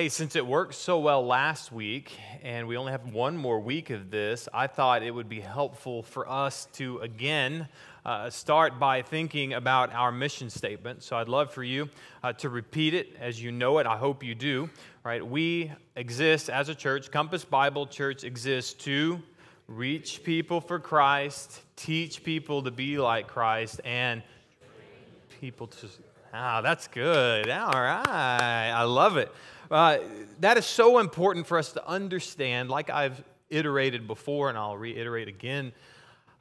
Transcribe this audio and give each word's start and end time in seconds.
Hey, 0.00 0.08
since 0.08 0.34
it 0.34 0.46
worked 0.46 0.72
so 0.76 0.98
well 0.98 1.26
last 1.26 1.72
week 1.72 2.10
and 2.42 2.66
we 2.66 2.78
only 2.78 2.90
have 2.90 3.12
one 3.12 3.36
more 3.36 3.60
week 3.60 3.90
of 3.90 4.10
this, 4.10 4.48
I 4.50 4.66
thought 4.66 5.02
it 5.02 5.10
would 5.10 5.28
be 5.28 5.40
helpful 5.40 6.02
for 6.02 6.26
us 6.26 6.68
to 6.76 7.00
again 7.00 7.68
uh, 8.06 8.30
start 8.30 8.78
by 8.78 9.02
thinking 9.02 9.52
about 9.52 9.92
our 9.92 10.10
mission 10.10 10.48
statement. 10.48 11.02
So 11.02 11.18
I'd 11.18 11.28
love 11.28 11.52
for 11.52 11.62
you 11.62 11.90
uh, 12.22 12.32
to 12.32 12.48
repeat 12.48 12.94
it 12.94 13.14
as 13.20 13.42
you 13.42 13.52
know 13.52 13.76
it. 13.76 13.86
I 13.86 13.98
hope 13.98 14.24
you 14.24 14.34
do. 14.34 14.70
Right? 15.04 15.22
We 15.22 15.70
exist 15.96 16.48
as 16.48 16.70
a 16.70 16.74
church, 16.74 17.10
Compass 17.10 17.44
Bible 17.44 17.86
Church 17.86 18.24
exists 18.24 18.72
to 18.84 19.20
reach 19.68 20.24
people 20.24 20.62
for 20.62 20.78
Christ, 20.78 21.60
teach 21.76 22.24
people 22.24 22.62
to 22.62 22.70
be 22.70 22.96
like 22.96 23.28
Christ, 23.28 23.82
and 23.84 24.22
people 25.42 25.66
to. 25.66 25.88
Ah, 26.32 26.62
that's 26.62 26.86
good. 26.86 27.50
All 27.50 27.72
right. 27.72 28.70
I 28.70 28.84
love 28.84 29.18
it. 29.18 29.30
Uh, 29.70 29.98
that 30.40 30.58
is 30.58 30.66
so 30.66 30.98
important 30.98 31.46
for 31.46 31.56
us 31.56 31.72
to 31.72 31.88
understand, 31.88 32.68
like 32.68 32.90
I've 32.90 33.22
iterated 33.50 34.06
before, 34.06 34.48
and 34.48 34.58
I'll 34.58 34.76
reiterate 34.76 35.28
again. 35.28 35.72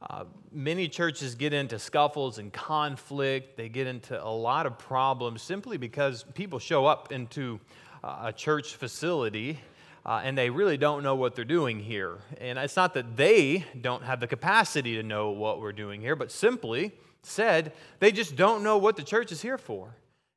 Uh, 0.01 0.23
many 0.51 0.87
churches 0.87 1.35
get 1.35 1.53
into 1.53 1.77
scuffles 1.77 2.39
and 2.39 2.51
conflict. 2.51 3.55
They 3.55 3.69
get 3.69 3.85
into 3.85 4.23
a 4.23 4.29
lot 4.29 4.65
of 4.65 4.79
problems 4.79 5.41
simply 5.41 5.77
because 5.77 6.23
people 6.33 6.57
show 6.57 6.85
up 6.85 7.11
into 7.11 7.59
uh, 8.03 8.23
a 8.25 8.33
church 8.33 8.75
facility 8.75 9.59
uh, 10.05 10.21
and 10.23 10.37
they 10.37 10.49
really 10.49 10.77
don't 10.77 11.03
know 11.03 11.15
what 11.15 11.35
they're 11.35 11.45
doing 11.45 11.79
here. 11.79 12.17
And 12.39 12.57
it's 12.57 12.77
not 12.77 12.93
that 12.93 13.17
they 13.17 13.65
don't 13.79 14.03
have 14.03 14.21
the 14.21 14.27
capacity 14.27 14.95
to 14.95 15.03
know 15.03 15.31
what 15.31 15.59
we're 15.59 15.73
doing 15.73 16.01
here, 16.01 16.15
but 16.15 16.31
simply 16.31 16.93
said, 17.21 17.73
they 17.99 18.11
just 18.11 18.35
don't 18.35 18.63
know 18.63 18.77
what 18.77 18.95
the 18.95 19.03
church 19.03 19.31
is 19.31 19.41
here 19.41 19.57
for. 19.57 19.93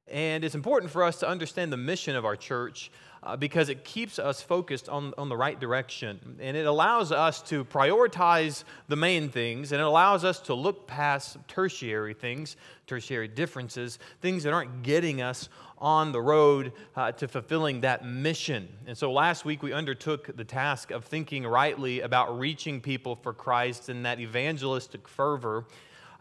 And 0.08 0.44
it's 0.44 0.54
important 0.54 0.90
for 0.90 1.04
us 1.04 1.18
to 1.20 1.28
understand 1.28 1.72
the 1.72 1.76
mission 1.76 2.16
of 2.16 2.24
our 2.24 2.36
church 2.36 2.90
uh, 3.22 3.36
because 3.36 3.68
it 3.68 3.84
keeps 3.84 4.18
us 4.18 4.42
focused 4.42 4.88
on, 4.88 5.14
on 5.16 5.28
the 5.28 5.36
right 5.36 5.58
direction. 5.58 6.38
And 6.40 6.56
it 6.56 6.66
allows 6.66 7.12
us 7.12 7.40
to 7.42 7.64
prioritize 7.64 8.64
the 8.88 8.96
main 8.96 9.28
things, 9.28 9.70
and 9.70 9.80
it 9.80 9.84
allows 9.84 10.24
us 10.24 10.40
to 10.40 10.54
look 10.54 10.88
past 10.88 11.36
tertiary 11.46 12.14
things, 12.14 12.56
tertiary 12.86 13.28
differences, 13.28 14.00
things 14.20 14.42
that 14.42 14.52
aren't 14.52 14.82
getting 14.82 15.22
us 15.22 15.48
on 15.78 16.12
the 16.12 16.20
road 16.20 16.72
uh, 16.96 17.12
to 17.12 17.28
fulfilling 17.28 17.80
that 17.80 18.04
mission. 18.04 18.68
And 18.86 18.96
so 18.96 19.12
last 19.12 19.44
week 19.44 19.62
we 19.62 19.72
undertook 19.72 20.36
the 20.36 20.44
task 20.44 20.90
of 20.90 21.04
thinking 21.04 21.44
rightly 21.44 22.00
about 22.00 22.38
reaching 22.38 22.80
people 22.80 23.16
for 23.16 23.32
Christ 23.32 23.88
and 23.88 24.04
that 24.04 24.20
evangelistic 24.20 25.08
fervor 25.08 25.64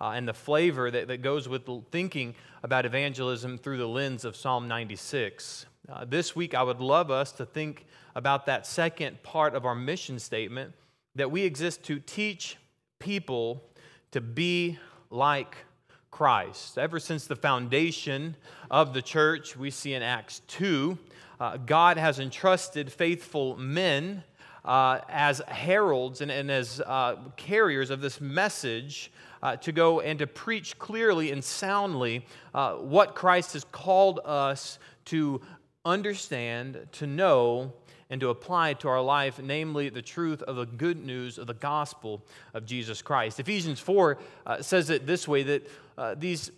uh, 0.02 0.13
and 0.16 0.27
the 0.27 0.33
flavor 0.33 0.89
that, 0.89 1.07
that 1.07 1.21
goes 1.21 1.47
with 1.47 1.69
thinking 1.91 2.33
about 2.63 2.88
evangelism 2.88 3.59
through 3.59 3.77
the 3.77 3.88
lens 3.88 4.25
of 4.25 4.35
Psalm 4.35 4.67
96. 4.67 5.67
Uh, 5.88 6.05
this 6.05 6.35
week, 6.35 6.55
I 6.55 6.63
would 6.63 6.81
love 6.81 7.11
us 7.11 7.31
to 7.33 7.45
think 7.45 7.85
about 8.16 8.47
that 8.47 8.66
second 8.66 9.22
part 9.22 9.53
of 9.53 9.63
our 9.63 9.75
mission 9.75 10.17
statement 10.17 10.73
that 11.13 11.29
we 11.29 11.44
exist 11.44 11.83
to 11.83 11.99
teach 11.99 12.57
people 12.97 13.63
to 14.09 14.22
be 14.22 14.79
like 15.12 15.56
Christ. 16.09 16.79
Ever 16.79 17.00
since 17.00 17.28
the 17.28 17.35
foundation 17.35 18.35
of 18.72 18.95
the 18.95 19.03
church, 19.03 19.56
we 19.56 19.69
see 19.69 19.94
in 19.94 20.01
Acts 20.01 20.41
2, 20.47 20.97
uh, 21.39 21.57
God 21.57 21.97
has 21.97 22.19
entrusted 22.19 22.91
faithful 22.91 23.56
men 23.56 24.23
uh, 24.66 25.00
as 25.09 25.41
heralds 25.47 26.22
and, 26.22 26.31
and 26.31 26.50
as 26.50 26.81
uh, 26.81 27.18
carriers 27.35 27.91
of 27.91 28.01
this 28.01 28.19
message 28.19 29.12
uh, 29.44 29.56
to 29.57 29.72
go 29.72 30.00
and 30.02 30.19
to 30.19 30.28
preach 30.28 30.78
clearly 30.78 31.31
and 31.31 31.44
soundly 31.44 32.25
uh, 32.53 32.74
what 32.74 33.16
Christ 33.16 33.53
has 33.53 33.63
called 33.66 34.19
us 34.25 34.79
to 35.06 35.41
understand, 35.85 36.88
to 36.94 37.07
know, 37.07 37.74
and 38.09 38.19
to 38.19 38.30
apply 38.30 38.74
to 38.74 38.90
our 38.90 39.01
life, 39.01 39.40
namely 39.41 39.90
the 39.90 40.01
truth 40.01 40.41
of 40.44 40.57
the 40.57 40.66
good 40.66 41.03
news 41.03 41.38
of 41.38 41.47
the 41.47 41.53
gospel 41.53 42.22
of 42.53 42.66
Jesus 42.66 43.01
Christ. 43.01 43.40
Ephesians 43.40 43.80
4 43.80 44.18
uh, 44.46 44.62
says 44.62 44.90
it 44.90 45.07
this 45.07 45.28
way 45.28 45.44
that 45.44 45.69
uh, 45.97 46.16
these 46.18 46.51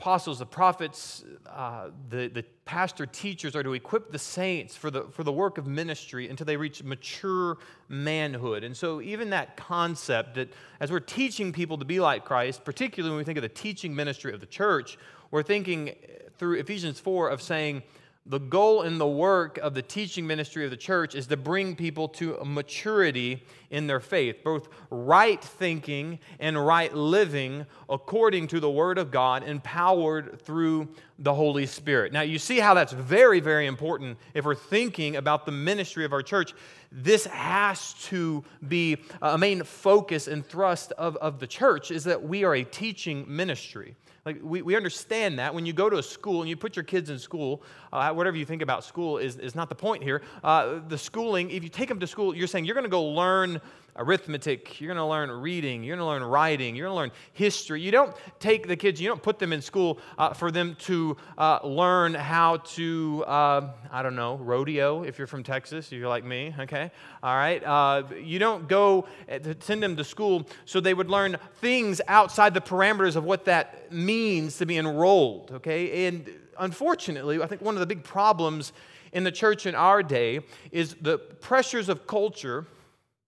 apostles, 0.00 0.38
the 0.38 0.46
prophets, 0.46 1.24
uh, 1.46 1.90
the, 2.08 2.28
the 2.28 2.42
pastor 2.64 3.04
teachers 3.04 3.54
are 3.54 3.62
to 3.62 3.74
equip 3.74 4.10
the 4.10 4.18
saints 4.18 4.74
for 4.74 4.90
the, 4.90 5.02
for 5.10 5.24
the 5.24 5.32
work 5.32 5.58
of 5.58 5.66
ministry 5.66 6.26
until 6.30 6.46
they 6.46 6.56
reach 6.56 6.82
mature 6.82 7.58
manhood. 7.90 8.64
And 8.64 8.74
so, 8.74 9.02
even 9.02 9.28
that 9.30 9.58
concept 9.58 10.36
that 10.36 10.48
as 10.80 10.90
we're 10.90 11.00
teaching 11.00 11.52
people 11.52 11.76
to 11.76 11.84
be 11.84 12.00
like 12.00 12.24
Christ, 12.24 12.64
particularly 12.64 13.10
when 13.10 13.18
we 13.18 13.24
think 13.24 13.36
of 13.36 13.42
the 13.42 13.50
teaching 13.50 13.94
ministry 13.94 14.32
of 14.32 14.40
the 14.40 14.46
church, 14.46 14.96
we're 15.30 15.42
thinking 15.42 15.94
through 16.38 16.54
Ephesians 16.54 16.98
4 16.98 17.28
of 17.28 17.42
saying, 17.42 17.82
the 18.30 18.38
goal 18.38 18.82
and 18.82 19.00
the 19.00 19.06
work 19.08 19.58
of 19.58 19.74
the 19.74 19.82
teaching 19.82 20.24
ministry 20.24 20.64
of 20.64 20.70
the 20.70 20.76
church 20.76 21.16
is 21.16 21.26
to 21.26 21.36
bring 21.36 21.74
people 21.74 22.06
to 22.06 22.38
maturity 22.44 23.44
in 23.70 23.88
their 23.88 23.98
faith, 23.98 24.44
both 24.44 24.68
right 24.88 25.42
thinking 25.42 26.16
and 26.38 26.64
right 26.64 26.94
living 26.94 27.66
according 27.88 28.46
to 28.46 28.60
the 28.60 28.70
Word 28.70 28.98
of 28.98 29.10
God, 29.10 29.42
empowered 29.42 30.40
through 30.42 30.88
the 31.18 31.34
Holy 31.34 31.66
Spirit. 31.66 32.12
Now, 32.12 32.20
you 32.20 32.38
see 32.38 32.60
how 32.60 32.72
that's 32.72 32.92
very, 32.92 33.40
very 33.40 33.66
important 33.66 34.16
if 34.32 34.44
we're 34.44 34.54
thinking 34.54 35.16
about 35.16 35.44
the 35.44 35.52
ministry 35.52 36.04
of 36.04 36.12
our 36.12 36.22
church. 36.22 36.54
This 36.92 37.26
has 37.26 37.94
to 38.04 38.44
be 38.68 38.98
uh, 39.20 39.30
a 39.30 39.38
main 39.38 39.64
focus 39.64 40.28
and 40.28 40.46
thrust 40.46 40.92
of, 40.92 41.16
of 41.16 41.40
the 41.40 41.48
church 41.48 41.90
is 41.90 42.04
that 42.04 42.22
we 42.22 42.44
are 42.44 42.54
a 42.54 42.62
teaching 42.62 43.24
ministry. 43.26 43.96
Like, 44.24 44.38
we, 44.42 44.60
we 44.60 44.76
understand 44.76 45.38
that 45.38 45.54
when 45.54 45.64
you 45.64 45.72
go 45.72 45.88
to 45.88 45.96
a 45.96 46.02
school 46.02 46.42
and 46.42 46.48
you 46.48 46.56
put 46.56 46.76
your 46.76 46.82
kids 46.82 47.08
in 47.08 47.18
school, 47.18 47.62
uh, 47.92 48.12
whatever 48.12 48.36
you 48.36 48.44
think 48.44 48.60
about 48.60 48.84
school 48.84 49.16
is, 49.16 49.36
is 49.36 49.54
not 49.54 49.70
the 49.70 49.74
point 49.74 50.02
here. 50.02 50.20
Uh, 50.44 50.80
the 50.88 50.98
schooling, 50.98 51.50
if 51.50 51.62
you 51.62 51.70
take 51.70 51.88
them 51.88 51.98
to 52.00 52.06
school, 52.06 52.36
you're 52.36 52.46
saying 52.46 52.66
you're 52.66 52.74
going 52.74 52.84
to 52.84 52.90
go 52.90 53.02
learn 53.02 53.60
arithmetic, 53.96 54.80
you're 54.80 54.88
going 54.88 54.96
to 54.96 55.04
learn 55.04 55.30
reading, 55.30 55.82
you're 55.82 55.96
going 55.96 56.04
to 56.04 56.24
learn 56.24 56.30
writing, 56.30 56.76
you're 56.76 56.86
going 56.86 56.94
to 56.94 57.00
learn 57.00 57.12
history. 57.32 57.80
You 57.80 57.90
don't 57.90 58.14
take 58.38 58.68
the 58.68 58.76
kids, 58.76 59.00
you 59.00 59.08
don't 59.08 59.22
put 59.22 59.38
them 59.38 59.52
in 59.52 59.62
school 59.62 59.98
uh, 60.18 60.32
for 60.32 60.50
them 60.50 60.76
to 60.80 61.16
uh, 61.38 61.60
learn 61.64 62.14
how 62.14 62.58
to, 62.58 63.24
uh, 63.26 63.70
I 63.90 64.02
don't 64.02 64.16
know, 64.16 64.36
rodeo 64.36 65.02
if 65.02 65.18
you're 65.18 65.26
from 65.26 65.42
Texas, 65.42 65.90
you're 65.92 66.08
like 66.08 66.24
me, 66.24 66.54
okay? 66.58 66.90
All 67.22 67.36
right. 67.36 67.62
Uh, 67.62 68.04
you 68.22 68.38
don't 68.38 68.68
go 68.68 69.06
uh, 69.30 69.38
to 69.38 69.56
send 69.60 69.82
them 69.82 69.96
to 69.96 70.04
school 70.04 70.46
so 70.64 70.80
they 70.80 70.94
would 70.94 71.10
learn 71.10 71.36
things 71.60 72.00
outside 72.08 72.54
the 72.54 72.60
parameters 72.60 73.16
of 73.16 73.24
what 73.24 73.44
that 73.46 73.92
means 73.92 74.58
to 74.58 74.66
be 74.66 74.78
enrolled, 74.78 75.50
okay? 75.52 76.06
And 76.06 76.30
unfortunately, 76.58 77.42
I 77.42 77.46
think 77.46 77.62
one 77.62 77.74
of 77.74 77.80
the 77.80 77.86
big 77.86 78.04
problems 78.04 78.72
in 79.12 79.24
the 79.24 79.32
church 79.32 79.66
in 79.66 79.74
our 79.74 80.02
day 80.02 80.40
is 80.70 80.94
the 81.00 81.18
pressures 81.18 81.88
of 81.88 82.06
culture 82.06 82.66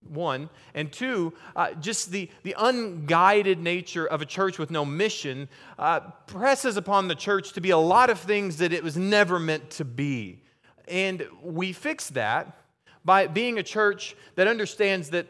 one. 0.08 0.48
And 0.74 0.92
two, 0.92 1.32
uh, 1.56 1.72
just 1.74 2.10
the, 2.10 2.30
the 2.42 2.54
unguided 2.58 3.58
nature 3.58 4.06
of 4.06 4.22
a 4.22 4.26
church 4.26 4.58
with 4.58 4.70
no 4.70 4.84
mission 4.84 5.48
uh, 5.78 6.00
presses 6.26 6.76
upon 6.76 7.08
the 7.08 7.14
church 7.14 7.52
to 7.52 7.60
be 7.60 7.70
a 7.70 7.78
lot 7.78 8.10
of 8.10 8.18
things 8.18 8.58
that 8.58 8.72
it 8.72 8.82
was 8.82 8.96
never 8.96 9.38
meant 9.38 9.70
to 9.70 9.84
be. 9.84 10.40
And 10.88 11.26
we 11.42 11.72
fix 11.72 12.08
that 12.10 12.58
by 13.04 13.26
being 13.26 13.58
a 13.58 13.62
church 13.62 14.16
that 14.36 14.46
understands 14.46 15.10
that 15.10 15.26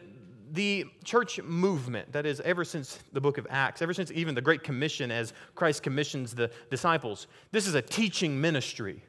the 0.51 0.85
church 1.03 1.41
movement, 1.41 2.11
that 2.13 2.27
is, 2.27 2.39
ever 2.41 2.63
since 2.63 2.99
the 3.11 3.19
book 3.19 3.39
of 3.39 3.47
Acts, 3.49 3.81
ever 3.81 3.93
since 3.93 4.11
even 4.11 4.35
the 4.35 4.41
Great 4.41 4.63
Commission 4.63 5.09
as 5.09 5.33
Christ 5.55 5.81
commissions 5.81 6.35
the 6.35 6.51
disciples, 6.69 7.27
this 7.51 7.65
is 7.65 7.73
a 7.73 7.81
teaching 7.81 8.39
ministry. 8.39 9.03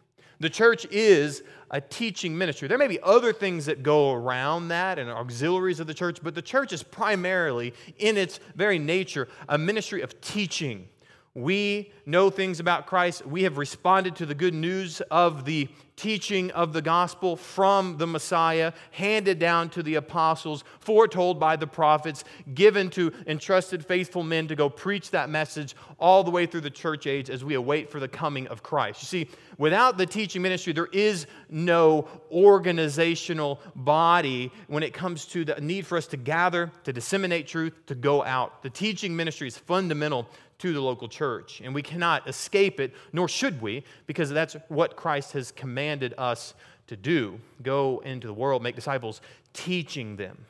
The 0.44 0.50
church 0.50 0.86
is 0.90 1.42
a 1.70 1.80
teaching 1.80 2.36
ministry. 2.36 2.68
There 2.68 2.76
may 2.76 2.86
be 2.86 3.00
other 3.02 3.32
things 3.32 3.64
that 3.64 3.82
go 3.82 4.12
around 4.12 4.68
that 4.68 4.98
and 4.98 5.08
auxiliaries 5.08 5.80
of 5.80 5.86
the 5.86 5.94
church, 5.94 6.18
but 6.22 6.34
the 6.34 6.42
church 6.42 6.74
is 6.74 6.82
primarily, 6.82 7.72
in 7.96 8.18
its 8.18 8.40
very 8.54 8.78
nature, 8.78 9.26
a 9.48 9.56
ministry 9.56 10.02
of 10.02 10.20
teaching. 10.20 10.86
We 11.32 11.94
know 12.04 12.28
things 12.28 12.60
about 12.60 12.86
Christ. 12.86 13.24
We 13.24 13.44
have 13.44 13.56
responded 13.56 14.16
to 14.16 14.26
the 14.26 14.34
good 14.34 14.52
news 14.52 15.00
of 15.10 15.46
the 15.46 15.66
teaching 15.96 16.50
of 16.50 16.72
the 16.72 16.82
gospel 16.82 17.36
from 17.36 17.98
the 17.98 18.06
Messiah, 18.06 18.72
handed 18.90 19.38
down 19.38 19.68
to 19.70 19.82
the 19.82 19.94
apostles, 19.94 20.64
foretold 20.80 21.38
by 21.38 21.56
the 21.56 21.66
prophets, 21.66 22.24
given 22.54 22.90
to 22.90 23.12
entrusted 23.26 23.84
faithful 23.84 24.22
men 24.22 24.48
to 24.48 24.56
go 24.56 24.68
preach 24.68 25.10
that 25.10 25.30
message 25.30 25.76
all 25.98 26.24
the 26.24 26.30
way 26.30 26.46
through 26.46 26.60
the 26.60 26.70
church 26.70 27.06
age 27.06 27.30
as 27.30 27.44
we 27.44 27.54
await 27.54 27.90
for 27.90 28.00
the 28.00 28.08
coming 28.08 28.46
of 28.48 28.62
Christ. 28.62 29.02
You 29.02 29.06
see, 29.06 29.30
without 29.58 29.96
the 29.96 30.06
teaching 30.06 30.42
ministry, 30.42 30.72
there 30.72 30.88
is 30.92 31.26
no 31.48 32.08
organizational 32.30 33.60
body 33.76 34.50
when 34.66 34.82
it 34.82 34.92
comes 34.92 35.26
to 35.26 35.44
the 35.44 35.60
need 35.60 35.86
for 35.86 35.96
us 35.96 36.06
to 36.08 36.16
gather, 36.16 36.72
to 36.84 36.92
disseminate 36.92 37.46
truth, 37.46 37.72
to 37.86 37.94
go 37.94 38.24
out. 38.24 38.62
The 38.62 38.70
teaching 38.70 39.14
ministry 39.14 39.48
is 39.48 39.56
fundamental 39.56 40.28
to 40.58 40.72
the 40.72 40.80
local 40.80 41.08
church. 41.08 41.60
And 41.64 41.74
we 41.74 41.82
cannot 41.82 42.28
escape 42.28 42.80
it, 42.80 42.94
nor 43.12 43.28
should 43.28 43.60
we, 43.60 43.84
because 44.06 44.30
that's 44.30 44.56
what 44.68 44.96
Christ 44.96 45.32
has 45.32 45.50
commanded 45.50 46.14
us 46.18 46.54
to 46.86 46.96
do 46.96 47.40
go 47.62 48.02
into 48.04 48.26
the 48.26 48.34
world, 48.34 48.62
make 48.62 48.74
disciples, 48.74 49.20
teaching 49.52 50.16
them. 50.16 50.44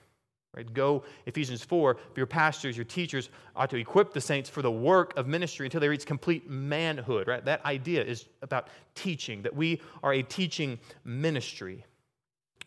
Right? 0.55 0.73
Go, 0.73 1.03
Ephesians 1.27 1.65
4, 1.65 1.97
your 2.17 2.27
pastors, 2.27 2.77
your 2.77 2.85
teachers 2.85 3.29
ought 3.57 3.71
to 3.71 3.77
equip 3.77 4.13
the 4.13 4.21
saints 4.21 4.49
for 4.49 4.63
the 4.63 4.71
work 4.71 5.17
of 5.17 5.27
ministry 5.27 5.67
until 5.67 5.81
they 5.81 5.89
reach 5.89 6.07
complete 6.07 6.49
manhood. 6.49 7.27
Right? 7.27 7.45
That 7.45 7.65
idea 7.65 8.05
is 8.05 8.27
about 8.41 8.69
teaching, 8.95 9.43
that 9.43 9.55
we 9.55 9.81
are 10.03 10.13
a 10.13 10.23
teaching 10.23 10.79
ministry. 11.05 11.85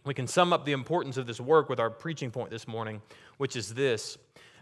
We 0.03 0.13
can 0.13 0.27
sum 0.27 0.53
up 0.53 0.65
the 0.65 0.71
importance 0.73 1.17
of 1.17 1.27
this 1.27 1.39
work 1.39 1.69
with 1.69 1.79
our 1.79 1.89
preaching 1.89 2.31
point 2.31 2.49
this 2.49 2.67
morning, 2.67 3.01
which 3.37 3.55
is 3.55 3.73
this. 3.73 4.17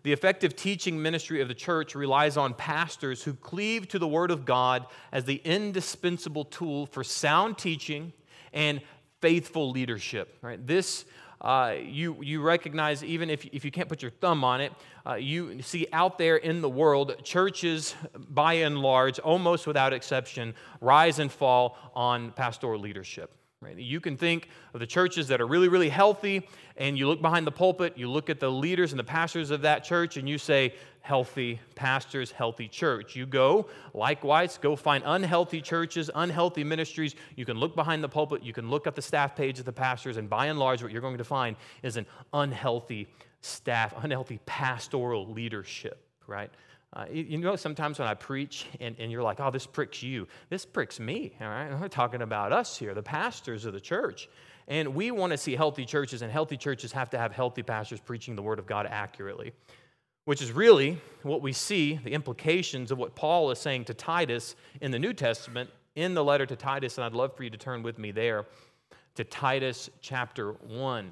The 0.06 0.14
effective 0.14 0.56
teaching 0.56 1.02
ministry 1.02 1.42
of 1.42 1.48
the 1.48 1.56
church 1.56 1.96
relies 1.96 2.38
on 2.38 2.54
pastors 2.54 3.24
who 3.24 3.34
cleave 3.34 3.88
to 3.88 3.98
the 3.98 4.08
Word 4.08 4.30
of 4.30 4.46
God 4.46 4.86
as 5.12 5.26
the 5.26 5.42
indispensable 5.44 6.46
tool 6.46 6.86
for 6.86 7.04
sound 7.04 7.58
teaching 7.58 8.14
and 8.54 8.82
faithful 9.20 9.72
leadership. 9.72 10.38
Right? 10.44 10.64
This 10.64 11.06
uh, 11.42 11.74
you, 11.82 12.18
you 12.22 12.44
recognize, 12.44 13.04
even 13.04 13.32
if, 13.32 13.46
if 13.46 13.66
you 13.66 13.72
can't 13.72 13.90
put 13.90 14.04
your 14.04 14.12
thumb 14.12 14.44
on 14.44 14.62
it, 14.62 14.74
uh, 15.08 15.16
you 15.16 15.60
see 15.64 15.88
out 15.92 16.20
there 16.20 16.38
in 16.38 16.62
the 16.62 16.70
world, 16.70 17.16
churches, 17.24 17.96
by 18.30 18.54
and 18.54 18.78
large, 18.78 19.18
almost 19.18 19.66
without 19.66 19.92
exception, 19.92 20.54
rise 20.82 21.18
and 21.18 21.32
fall 21.32 21.80
on 21.96 22.32
pastoral 22.34 22.80
leadership. 22.80 23.34
Right? 23.66 23.78
You 23.80 24.00
can 24.00 24.16
think 24.16 24.50
of 24.76 24.80
the 24.80 24.86
churches 24.86 25.28
that 25.30 25.42
are 25.42 25.48
really, 25.48 25.70
really 25.70 25.90
healthy, 25.90 26.48
and 26.78 26.96
you 27.00 27.08
look 27.08 27.20
behind 27.20 27.48
the 27.48 27.52
pulpit, 27.52 27.98
you 27.98 28.08
look 28.08 28.30
at 28.30 28.40
the 28.40 28.52
leaders 28.52 28.92
and 28.92 29.00
the 29.00 29.04
pastors 29.04 29.50
of 29.50 29.64
that 29.64 29.84
church, 29.84 30.18
and 30.18 30.30
you 30.30 30.38
say, 30.38 30.76
healthy 31.02 31.60
pastors, 31.74 32.30
healthy 32.32 32.68
church. 32.68 33.16
You 33.16 33.26
go, 33.26 33.68
likewise, 33.96 34.60
go 34.60 34.76
find 34.76 35.04
unhealthy 35.04 35.62
churches, 35.62 36.12
unhealthy 36.14 36.64
ministries. 36.64 37.16
You 37.36 37.44
can 37.44 37.58
look 37.58 37.76
behind 37.76 38.04
the 38.04 38.10
pulpit, 38.10 38.44
you 38.44 38.54
can 38.54 38.70
look 38.70 38.86
at 38.86 38.94
the 38.94 39.02
staff 39.02 39.36
page 39.36 39.58
of 39.58 39.66
the 39.66 39.74
pastors, 39.74 40.18
and 40.18 40.30
by 40.30 40.46
and 40.46 40.60
large, 40.60 40.84
what 40.84 40.92
you're 40.92 41.02
going 41.02 41.18
to 41.18 41.24
find 41.24 41.56
is 41.82 41.98
an 41.98 42.06
unhealthy 42.34 43.08
staff, 43.42 43.96
unhealthy 43.98 44.40
pastoral 44.46 45.28
leadership, 45.32 46.06
right? 46.28 46.52
Uh, 46.96 47.06
you, 47.12 47.24
you, 47.24 47.38
know, 47.38 47.56
sometimes 47.56 48.00
when 48.00 48.08
I 48.08 48.14
preach 48.14 48.68
and, 48.80 48.96
and 49.00 49.12
you're 49.12 49.24
like, 49.24 49.40
oh, 49.40 49.52
this 49.52 49.68
pricks 49.68 50.02
you, 50.02 50.28
this 50.50 50.66
pricks 50.66 51.00
me, 51.00 51.36
all 51.42 51.48
right? 51.48 51.70
We're 51.80 51.88
talking 51.90 52.22
about 52.22 52.54
us 52.54 52.78
here, 52.78 52.94
the 52.94 53.04
pastors 53.04 53.66
of 53.66 53.74
the 53.74 53.82
church. 53.82 54.30
And 54.68 54.96
we 54.96 55.12
want 55.12 55.32
to 55.32 55.38
see 55.38 55.56
healthy 55.56 55.86
churches, 55.86 56.22
and 56.22 56.32
healthy 56.32 56.58
churches 56.58 56.92
have 56.94 57.10
to 57.12 57.18
have 57.18 57.32
healthy 57.32 57.64
pastors 57.64 58.00
preaching 58.00 58.36
the 58.36 58.42
word 58.42 58.60
of 58.60 58.66
God 58.66 58.88
accurately 58.90 59.52
which 60.26 60.42
is 60.42 60.52
really 60.52 61.00
what 61.22 61.42
we 61.42 61.54
see 61.54 62.00
the 62.04 62.12
implications 62.12 62.92
of 62.92 62.98
what 62.98 63.16
Paul 63.16 63.52
is 63.52 63.60
saying 63.60 63.86
to 63.86 63.94
Titus 63.94 64.56
in 64.82 64.92
the 64.92 65.00
New 65.00 65.14
Testament 65.14 65.70
in 65.96 66.14
the 66.14 66.24
letter 66.24 66.46
to 66.46 66.56
Titus. 66.56 66.98
And 66.98 67.06
I'd 67.06 67.14
love 67.14 67.36
for 67.38 67.44
you 67.44 67.50
to 67.52 67.58
turn 67.58 67.84
with 67.84 67.98
me 67.98 68.12
there 68.12 68.46
to 69.16 69.24
Titus 69.24 69.90
chapter 70.02 70.54
1. 70.54 71.12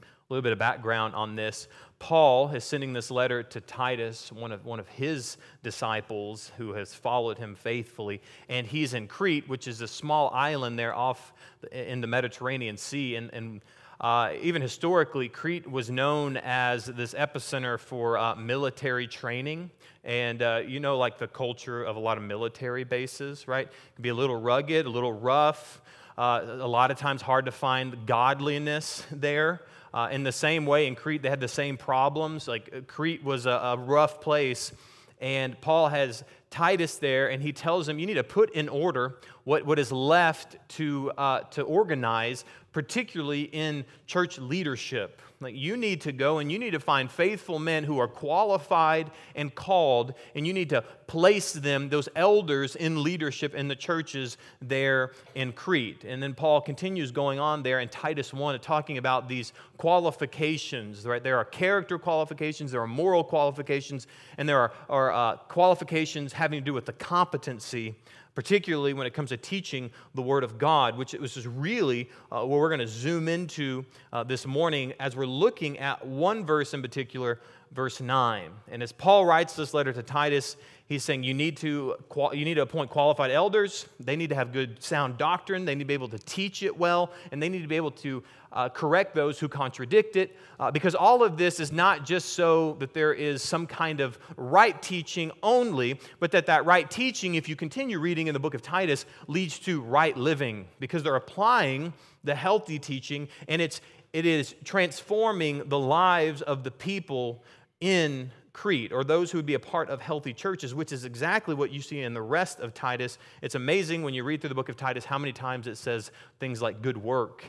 A 0.00 0.04
little 0.28 0.42
bit 0.42 0.52
of 0.52 0.58
background 0.58 1.14
on 1.14 1.34
this. 1.34 1.66
Paul 2.00 2.48
is 2.48 2.64
sending 2.64 2.94
this 2.94 3.10
letter 3.10 3.42
to 3.42 3.60
Titus, 3.60 4.32
one 4.32 4.52
of, 4.52 4.64
one 4.64 4.80
of 4.80 4.88
his 4.88 5.36
disciples 5.62 6.50
who 6.56 6.72
has 6.72 6.94
followed 6.94 7.36
him 7.36 7.54
faithfully. 7.54 8.22
And 8.48 8.66
he's 8.66 8.94
in 8.94 9.06
Crete, 9.06 9.48
which 9.48 9.68
is 9.68 9.82
a 9.82 9.86
small 9.86 10.30
island 10.30 10.78
there 10.78 10.94
off 10.94 11.34
in 11.70 12.00
the 12.00 12.06
Mediterranean 12.06 12.78
Sea. 12.78 13.16
And, 13.16 13.30
and 13.34 13.60
uh, 14.00 14.32
even 14.40 14.62
historically, 14.62 15.28
Crete 15.28 15.70
was 15.70 15.90
known 15.90 16.38
as 16.38 16.86
this 16.86 17.12
epicenter 17.12 17.78
for 17.78 18.16
uh, 18.16 18.34
military 18.34 19.06
training. 19.06 19.70
And 20.02 20.40
uh, 20.40 20.62
you 20.66 20.80
know, 20.80 20.96
like 20.96 21.18
the 21.18 21.28
culture 21.28 21.84
of 21.84 21.96
a 21.96 22.00
lot 22.00 22.16
of 22.16 22.24
military 22.24 22.84
bases, 22.84 23.46
right? 23.46 23.66
It 23.66 23.94
can 23.96 24.02
be 24.02 24.08
a 24.08 24.14
little 24.14 24.40
rugged, 24.40 24.86
a 24.86 24.90
little 24.90 25.12
rough, 25.12 25.82
uh, 26.16 26.40
a 26.46 26.66
lot 26.66 26.90
of 26.90 26.96
times 26.96 27.20
hard 27.20 27.44
to 27.44 27.52
find 27.52 28.06
godliness 28.06 29.04
there. 29.12 29.60
Uh, 29.92 30.08
in 30.12 30.22
the 30.22 30.32
same 30.32 30.66
way, 30.66 30.86
in 30.86 30.94
Crete, 30.94 31.22
they 31.22 31.30
had 31.30 31.40
the 31.40 31.48
same 31.48 31.76
problems. 31.76 32.46
Like 32.46 32.70
uh, 32.74 32.80
Crete 32.86 33.24
was 33.24 33.46
a, 33.46 33.50
a 33.50 33.76
rough 33.76 34.20
place. 34.20 34.72
And 35.20 35.60
Paul 35.60 35.88
has 35.88 36.24
Titus 36.50 36.96
there, 36.96 37.30
and 37.30 37.42
he 37.42 37.52
tells 37.52 37.88
him, 37.88 37.98
You 37.98 38.06
need 38.06 38.14
to 38.14 38.24
put 38.24 38.50
in 38.54 38.68
order 38.68 39.18
what, 39.44 39.64
what 39.64 39.78
is 39.78 39.92
left 39.92 40.56
to, 40.76 41.12
uh, 41.16 41.40
to 41.50 41.62
organize, 41.62 42.44
particularly 42.72 43.42
in 43.42 43.84
church 44.06 44.38
leadership. 44.38 45.20
Like 45.42 45.56
you 45.56 45.78
need 45.78 46.02
to 46.02 46.12
go 46.12 46.38
and 46.38 46.52
you 46.52 46.58
need 46.58 46.72
to 46.72 46.80
find 46.80 47.10
faithful 47.10 47.58
men 47.58 47.84
who 47.84 47.98
are 47.98 48.06
qualified 48.06 49.10
and 49.34 49.54
called, 49.54 50.12
and 50.34 50.46
you 50.46 50.52
need 50.52 50.68
to 50.68 50.82
place 51.06 51.54
them, 51.54 51.88
those 51.88 52.10
elders, 52.14 52.76
in 52.76 53.02
leadership 53.02 53.54
in 53.54 53.66
the 53.66 53.74
churches 53.74 54.36
there 54.60 55.12
in 55.34 55.52
Crete. 55.52 56.04
And 56.04 56.22
then 56.22 56.34
Paul 56.34 56.60
continues 56.60 57.10
going 57.10 57.40
on 57.40 57.62
there 57.62 57.80
in 57.80 57.88
Titus 57.88 58.34
1 58.34 58.60
talking 58.60 58.98
about 58.98 59.30
these 59.30 59.54
qualifications, 59.78 61.06
right? 61.06 61.22
There 61.22 61.38
are 61.38 61.44
character 61.46 61.98
qualifications, 61.98 62.70
there 62.70 62.82
are 62.82 62.86
moral 62.86 63.24
qualifications, 63.24 64.06
and 64.36 64.46
there 64.46 64.58
are, 64.58 64.72
are 64.90 65.12
uh, 65.12 65.36
qualifications 65.36 66.34
having 66.34 66.60
to 66.60 66.64
do 66.64 66.74
with 66.74 66.84
the 66.84 66.92
competency 66.92 67.94
particularly 68.34 68.92
when 68.92 69.06
it 69.06 69.14
comes 69.14 69.30
to 69.30 69.36
teaching 69.36 69.90
the 70.14 70.22
Word 70.22 70.44
of 70.44 70.58
God, 70.58 70.96
which 70.96 71.14
is 71.14 71.46
really 71.46 72.08
uh, 72.30 72.40
what 72.40 72.58
we're 72.58 72.68
going 72.68 72.80
to 72.80 72.88
zoom 72.88 73.28
into 73.28 73.84
uh, 74.12 74.24
this 74.24 74.46
morning 74.46 74.92
as 75.00 75.16
we're 75.16 75.26
looking 75.26 75.78
at 75.78 76.06
one 76.06 76.44
verse 76.44 76.74
in 76.74 76.82
particular, 76.82 77.40
verse 77.72 78.00
9. 78.00 78.50
And 78.68 78.82
as 78.82 78.92
Paul 78.92 79.24
writes 79.26 79.54
this 79.54 79.74
letter 79.74 79.92
to 79.92 80.02
Titus, 80.02 80.56
he's 80.90 81.04
saying 81.04 81.22
you 81.22 81.32
need 81.32 81.56
to, 81.56 81.94
you 82.32 82.44
need 82.44 82.54
to 82.54 82.62
appoint 82.62 82.90
qualified 82.90 83.30
elders. 83.30 83.86
They 84.00 84.16
need 84.16 84.28
to 84.30 84.34
have 84.34 84.52
good, 84.52 84.82
sound 84.82 85.18
doctrine. 85.18 85.64
They 85.64 85.76
need 85.76 85.84
to 85.84 85.88
be 85.88 85.94
able 85.94 86.08
to 86.08 86.18
teach 86.18 86.64
it 86.64 86.76
well, 86.76 87.12
and 87.30 87.40
they 87.40 87.48
need 87.48 87.62
to 87.62 87.68
be 87.68 87.76
able 87.76 87.92
to 87.92 88.24
uh, 88.52 88.68
correct 88.70 89.14
those 89.14 89.38
who 89.38 89.48
contradict 89.48 90.16
it. 90.16 90.36
Uh, 90.58 90.68
because 90.72 90.96
all 90.96 91.22
of 91.22 91.38
this 91.38 91.60
is 91.60 91.70
not 91.70 92.04
just 92.04 92.30
so 92.30 92.74
that 92.80 92.92
there 92.92 93.14
is 93.14 93.40
some 93.40 93.68
kind 93.68 94.00
of 94.00 94.18
right 94.36 94.82
teaching 94.82 95.30
only, 95.44 95.98
but 96.18 96.32
that 96.32 96.46
that 96.46 96.66
right 96.66 96.90
teaching, 96.90 97.36
if 97.36 97.48
you 97.48 97.54
continue 97.54 98.00
reading 98.00 98.26
in 98.26 98.34
the 98.34 98.40
book 98.40 98.54
of 98.54 98.60
Titus, 98.60 99.06
leads 99.28 99.60
to 99.60 99.80
right 99.82 100.16
living, 100.16 100.66
because 100.80 101.04
they're 101.04 101.14
applying 101.14 101.92
the 102.24 102.34
healthy 102.34 102.80
teaching, 102.80 103.28
and 103.46 103.62
it's 103.62 103.80
it 104.12 104.26
is 104.26 104.56
transforming 104.64 105.68
the 105.68 105.78
lives 105.78 106.42
of 106.42 106.64
the 106.64 106.70
people 106.72 107.44
in 107.80 108.32
Crete 108.60 108.92
or 108.92 109.04
those 109.04 109.30
who 109.30 109.38
would 109.38 109.46
be 109.46 109.54
a 109.54 109.58
part 109.58 109.88
of 109.88 110.02
healthy 110.02 110.34
churches, 110.34 110.74
which 110.74 110.92
is 110.92 111.06
exactly 111.06 111.54
what 111.54 111.70
you 111.70 111.80
see 111.80 112.02
in 112.02 112.12
the 112.12 112.20
rest 112.20 112.60
of 112.60 112.74
Titus. 112.74 113.16
It's 113.40 113.54
amazing 113.54 114.02
when 114.02 114.12
you 114.12 114.22
read 114.22 114.42
through 114.42 114.50
the 114.50 114.54
book 114.54 114.68
of 114.68 114.76
Titus 114.76 115.06
how 115.06 115.16
many 115.16 115.32
times 115.32 115.66
it 115.66 115.76
says 115.76 116.10
things 116.40 116.60
like 116.60 116.82
good 116.82 116.98
work, 116.98 117.42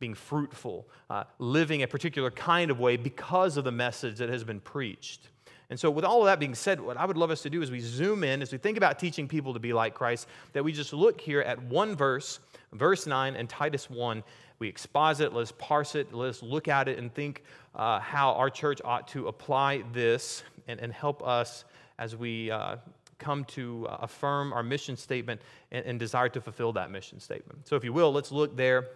being 0.00 0.12
fruitful, 0.12 0.88
uh, 1.08 1.22
living 1.38 1.84
a 1.84 1.86
particular 1.86 2.32
kind 2.32 2.72
of 2.72 2.80
way 2.80 2.96
because 2.96 3.56
of 3.56 3.62
the 3.62 3.70
message 3.70 4.16
that 4.16 4.28
has 4.28 4.42
been 4.42 4.58
preached. 4.58 5.28
And 5.70 5.78
so, 5.78 5.88
with 5.88 6.04
all 6.04 6.18
of 6.22 6.26
that 6.26 6.40
being 6.40 6.56
said, 6.56 6.80
what 6.80 6.96
I 6.96 7.04
would 7.04 7.16
love 7.16 7.30
us 7.30 7.42
to 7.42 7.50
do 7.50 7.62
is 7.62 7.70
we 7.70 7.78
zoom 7.78 8.24
in 8.24 8.42
as 8.42 8.50
we 8.50 8.58
think 8.58 8.76
about 8.76 8.98
teaching 8.98 9.28
people 9.28 9.54
to 9.54 9.60
be 9.60 9.72
like 9.72 9.94
Christ, 9.94 10.26
that 10.52 10.64
we 10.64 10.72
just 10.72 10.92
look 10.92 11.20
here 11.20 11.42
at 11.42 11.62
one 11.62 11.94
verse, 11.94 12.40
verse 12.72 13.06
9, 13.06 13.36
and 13.36 13.48
Titus 13.48 13.88
1, 13.88 14.24
we 14.58 14.68
exposit, 14.68 15.32
let's 15.32 15.52
parse 15.52 15.94
it, 15.94 16.12
let's 16.12 16.42
look 16.42 16.66
at 16.66 16.88
it 16.88 16.98
and 16.98 17.14
think 17.14 17.44
uh, 17.76 18.00
how 18.00 18.32
our 18.32 18.50
church 18.50 18.80
ought 18.84 19.06
to 19.08 19.28
apply 19.28 19.84
this 19.92 20.42
and, 20.66 20.80
and 20.80 20.92
help 20.92 21.26
us 21.26 21.64
as 21.98 22.16
we 22.16 22.50
uh, 22.50 22.76
come 23.18 23.44
to 23.44 23.86
uh, 23.88 23.98
affirm 24.00 24.52
our 24.52 24.62
mission 24.62 24.96
statement 24.96 25.40
and, 25.70 25.84
and 25.86 25.98
desire 25.98 26.28
to 26.28 26.40
fulfill 26.40 26.72
that 26.72 26.90
mission 26.90 27.20
statement. 27.20 27.66
So, 27.66 27.76
if 27.76 27.84
you 27.84 27.92
will, 27.92 28.12
let's 28.12 28.32
look 28.32 28.56
there, 28.56 28.88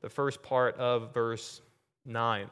the 0.00 0.08
first 0.08 0.42
part 0.42 0.76
of 0.76 1.14
verse 1.14 1.60
9. 2.06 2.48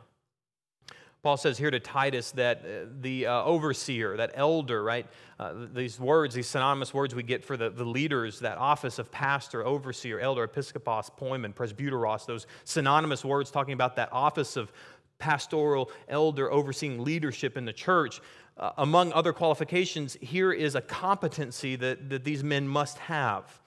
Paul 1.21 1.37
says 1.37 1.59
here 1.59 1.71
to 1.71 1.81
Titus 1.81 2.31
that 2.33 2.59
uh, 2.59 2.87
the 3.01 3.27
uh, 3.27 3.43
overseer, 3.43 4.17
that 4.17 4.31
elder, 4.35 4.85
right? 4.85 5.05
Uh, 5.41 5.53
these 5.73 5.99
words, 5.99 6.35
these 6.35 6.47
synonymous 6.47 6.95
words 6.95 7.13
we 7.13 7.25
get 7.25 7.45
for 7.45 7.57
the, 7.57 7.71
the 7.71 7.85
leaders, 7.85 8.39
that 8.41 8.57
office 8.57 9.01
of 9.01 9.11
pastor, 9.11 9.67
overseer, 9.67 10.21
elder, 10.21 10.47
episkopos, 10.47 11.11
poimen, 11.19 11.53
presbyteros, 11.53 12.25
those 12.25 12.47
synonymous 12.63 13.25
words 13.25 13.51
talking 13.51 13.75
about 13.75 13.97
that 13.97 14.09
office 14.13 14.57
of 14.57 14.73
pastoral 15.19 15.91
elder 16.09 16.51
overseeing 16.51 17.03
leadership 17.03 17.57
in 17.57 17.65
the 17.65 17.73
church. 17.73 18.21
Uh, 18.57 18.73
among 18.79 19.13
other 19.13 19.33
qualifications, 19.33 20.17
here 20.21 20.53
is 20.53 20.75
a 20.75 20.81
competency 20.81 21.77
that, 21.77 22.11
that 22.11 22.25
these 22.25 22.43
men 22.43 22.67
must 22.67 22.99
have. 22.99 23.61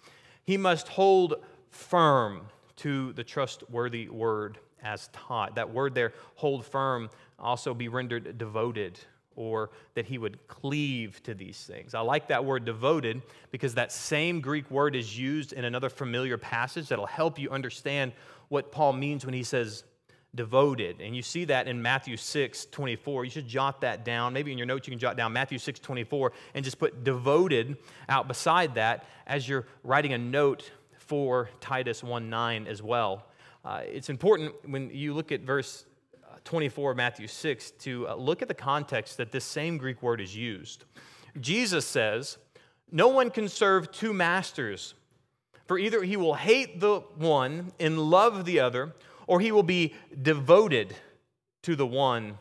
He 0.43 0.57
must 0.57 0.87
hold 0.89 1.35
firm 1.69 2.41
to 2.77 3.13
the 3.13 3.23
trustworthy 3.23 4.09
word 4.09 4.57
as 4.83 5.09
taught. 5.13 5.55
That 5.55 5.69
word 5.69 5.95
there, 5.95 6.13
hold 6.35 6.65
firm, 6.65 7.09
also 7.39 7.73
be 7.73 7.87
rendered 7.87 8.37
devoted 8.37 8.99
or 9.35 9.69
that 9.95 10.05
he 10.05 10.17
would 10.17 10.45
cleave 10.47 11.21
to 11.23 11.33
these 11.33 11.63
things. 11.63 11.93
I 11.93 12.01
like 12.01 12.27
that 12.27 12.43
word 12.43 12.65
devoted 12.65 13.21
because 13.49 13.75
that 13.75 13.91
same 13.91 14.41
Greek 14.41 14.69
word 14.69 14.95
is 14.95 15.17
used 15.17 15.53
in 15.53 15.63
another 15.63 15.89
familiar 15.89 16.37
passage 16.37 16.89
that'll 16.89 17.05
help 17.05 17.39
you 17.39 17.49
understand 17.49 18.11
what 18.49 18.71
Paul 18.71 18.93
means 18.93 19.25
when 19.25 19.33
he 19.33 19.43
says 19.43 19.83
devoted. 20.33 21.01
And 21.01 21.15
you 21.15 21.21
see 21.21 21.45
that 21.45 21.67
in 21.67 21.81
Matthew 21.81 22.17
6 22.17 22.65
24. 22.65 23.25
You 23.25 23.31
should 23.31 23.47
jot 23.47 23.81
that 23.81 24.05
down. 24.05 24.33
Maybe 24.33 24.51
in 24.51 24.57
your 24.57 24.67
notes 24.67 24.87
you 24.87 24.91
can 24.91 24.99
jot 24.99 25.17
down 25.17 25.33
Matthew 25.33 25.57
6 25.57 25.79
24 25.79 26.31
and 26.53 26.63
just 26.63 26.79
put 26.79 27.03
devoted 27.03 27.77
out 28.07 28.27
beside 28.27 28.75
that 28.75 29.05
as 29.27 29.47
you're 29.47 29.65
writing 29.83 30.13
a 30.13 30.17
note 30.17 30.71
for 30.97 31.49
Titus 31.59 32.03
1 32.03 32.29
9 32.29 32.67
as 32.67 32.81
well. 32.81 33.25
Uh, 33.63 33.81
it's 33.85 34.09
important 34.09 34.53
when 34.67 34.89
you 34.89 35.13
look 35.13 35.31
at 35.31 35.41
verse 35.41 35.85
24, 36.43 36.91
of 36.91 36.97
Matthew 36.97 37.27
6, 37.27 37.71
to 37.71 38.07
uh, 38.07 38.15
look 38.15 38.41
at 38.41 38.47
the 38.47 38.53
context 38.53 39.17
that 39.17 39.31
this 39.31 39.45
same 39.45 39.77
Greek 39.77 40.01
word 40.01 40.21
is 40.21 40.35
used. 40.35 40.85
Jesus 41.39 41.85
says, 41.85 42.37
No 42.91 43.07
one 43.09 43.29
can 43.29 43.47
serve 43.47 43.91
two 43.91 44.13
masters, 44.13 44.93
for 45.67 45.77
either 45.77 46.03
he 46.03 46.17
will 46.17 46.33
hate 46.33 46.79
the 46.79 47.01
one 47.15 47.71
and 47.79 47.99
love 47.99 48.45
the 48.45 48.59
other, 48.59 48.93
or 49.31 49.39
he 49.39 49.53
will 49.53 49.63
be 49.63 49.93
devoted 50.21 50.93
to 51.61 51.77
the 51.77 51.87
one 51.87 52.37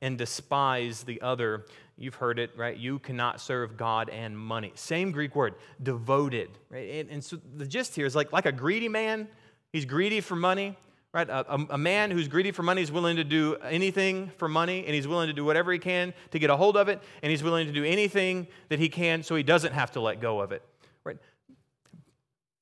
and 0.00 0.16
despise 0.16 1.02
the 1.02 1.20
other. 1.20 1.66
You've 1.98 2.14
heard 2.14 2.38
it, 2.38 2.52
right? 2.56 2.74
You 2.74 2.98
cannot 2.98 3.42
serve 3.42 3.76
God 3.76 4.08
and 4.08 4.38
money. 4.38 4.72
Same 4.74 5.12
Greek 5.12 5.36
word, 5.36 5.56
devoted, 5.82 6.48
right? 6.70 6.88
And, 6.92 7.10
and 7.10 7.22
so 7.22 7.36
the 7.58 7.66
gist 7.66 7.94
here 7.94 8.06
is 8.06 8.16
like, 8.16 8.32
like 8.32 8.46
a 8.46 8.52
greedy 8.52 8.88
man, 8.88 9.28
he's 9.70 9.84
greedy 9.84 10.22
for 10.22 10.34
money, 10.34 10.78
right? 11.12 11.28
A, 11.28 11.52
a, 11.52 11.66
a, 11.72 11.78
man 11.78 12.10
who's 12.10 12.26
greedy 12.26 12.52
for 12.52 12.62
money 12.62 12.80
is 12.80 12.90
willing 12.90 13.16
to 13.16 13.24
do 13.24 13.56
anything 13.56 14.32
for 14.38 14.48
money, 14.48 14.86
and 14.86 14.94
he's 14.94 15.06
willing 15.06 15.26
to 15.26 15.34
do 15.34 15.44
whatever 15.44 15.70
he 15.74 15.78
can 15.78 16.14
to 16.30 16.38
get 16.38 16.48
a 16.48 16.56
hold 16.56 16.74
of 16.74 16.88
it, 16.88 17.02
and 17.22 17.30
he's 17.30 17.42
willing 17.42 17.66
to 17.66 17.72
do 17.72 17.84
anything 17.84 18.46
that 18.70 18.78
he 18.78 18.88
can 18.88 19.22
so 19.22 19.34
he 19.34 19.42
doesn't 19.42 19.74
have 19.74 19.90
to 19.90 20.00
let 20.00 20.22
go 20.22 20.40
of 20.40 20.52
it, 20.52 20.62
right? 21.04 21.18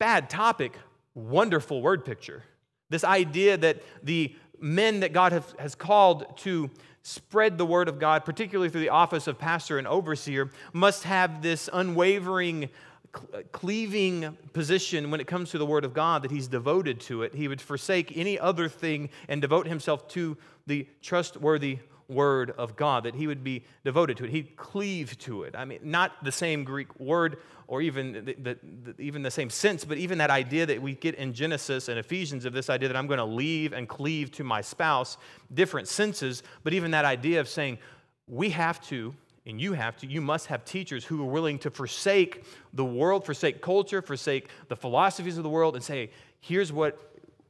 Bad 0.00 0.28
topic, 0.28 0.76
wonderful 1.14 1.80
word 1.80 2.04
picture. 2.04 2.42
This 2.90 3.04
idea 3.04 3.56
that 3.56 3.82
the 4.02 4.34
men 4.60 5.00
that 5.00 5.12
God 5.12 5.44
has 5.58 5.74
called 5.74 6.36
to 6.38 6.70
spread 7.02 7.58
the 7.58 7.66
word 7.66 7.88
of 7.88 7.98
God, 7.98 8.24
particularly 8.24 8.70
through 8.70 8.82
the 8.82 8.88
office 8.88 9.26
of 9.26 9.38
pastor 9.38 9.78
and 9.78 9.86
overseer, 9.86 10.50
must 10.72 11.04
have 11.04 11.42
this 11.42 11.70
unwavering, 11.72 12.68
uh, 13.14 13.38
cleaving 13.52 14.36
position 14.52 15.10
when 15.10 15.20
it 15.20 15.26
comes 15.26 15.50
to 15.50 15.58
the 15.58 15.66
word 15.66 15.84
of 15.84 15.94
God 15.94 16.22
that 16.22 16.30
he's 16.30 16.48
devoted 16.48 17.00
to 17.00 17.22
it. 17.22 17.34
He 17.34 17.48
would 17.48 17.60
forsake 17.60 18.16
any 18.16 18.38
other 18.38 18.68
thing 18.68 19.08
and 19.28 19.40
devote 19.40 19.66
himself 19.66 20.06
to 20.08 20.36
the 20.66 20.86
trustworthy 21.00 21.78
word 22.08 22.52
of 22.52 22.74
God, 22.74 23.04
that 23.04 23.14
he 23.14 23.26
would 23.26 23.44
be 23.44 23.64
devoted 23.84 24.16
to 24.16 24.24
it. 24.24 24.30
He'd 24.30 24.56
cleave 24.56 25.18
to 25.18 25.42
it. 25.42 25.54
I 25.54 25.64
mean, 25.64 25.80
not 25.82 26.24
the 26.24 26.32
same 26.32 26.64
Greek 26.64 26.98
word 26.98 27.38
or 27.66 27.82
even 27.82 28.12
the, 28.12 28.34
the, 28.34 28.58
the, 28.84 28.94
even 28.98 29.22
the 29.22 29.30
same 29.30 29.50
sense, 29.50 29.84
but 29.84 29.98
even 29.98 30.16
that 30.18 30.30
idea 30.30 30.64
that 30.64 30.80
we 30.80 30.94
get 30.94 31.14
in 31.16 31.34
Genesis 31.34 31.88
and 31.88 31.98
Ephesians 31.98 32.46
of 32.46 32.54
this 32.54 32.70
idea 32.70 32.88
that 32.88 32.96
I'm 32.96 33.06
going 33.06 33.18
to 33.18 33.24
leave 33.24 33.74
and 33.74 33.86
cleave 33.86 34.32
to 34.32 34.44
my 34.44 34.62
spouse, 34.62 35.18
different 35.52 35.86
senses, 35.86 36.42
but 36.64 36.72
even 36.72 36.92
that 36.92 37.04
idea 37.04 37.40
of 37.40 37.48
saying, 37.48 37.78
we 38.26 38.48
have 38.50 38.80
to, 38.88 39.14
and 39.44 39.60
you 39.60 39.74
have 39.74 39.98
to, 39.98 40.06
you 40.06 40.22
must 40.22 40.46
have 40.46 40.64
teachers 40.64 41.04
who 41.04 41.22
are 41.22 41.30
willing 41.30 41.58
to 41.58 41.70
forsake 41.70 42.44
the 42.72 42.84
world, 42.84 43.26
forsake 43.26 43.60
culture, 43.60 44.00
forsake 44.00 44.48
the 44.68 44.76
philosophies 44.76 45.36
of 45.36 45.42
the 45.42 45.50
world, 45.50 45.74
and 45.74 45.84
say, 45.84 46.10
here's 46.40 46.72
what 46.72 46.98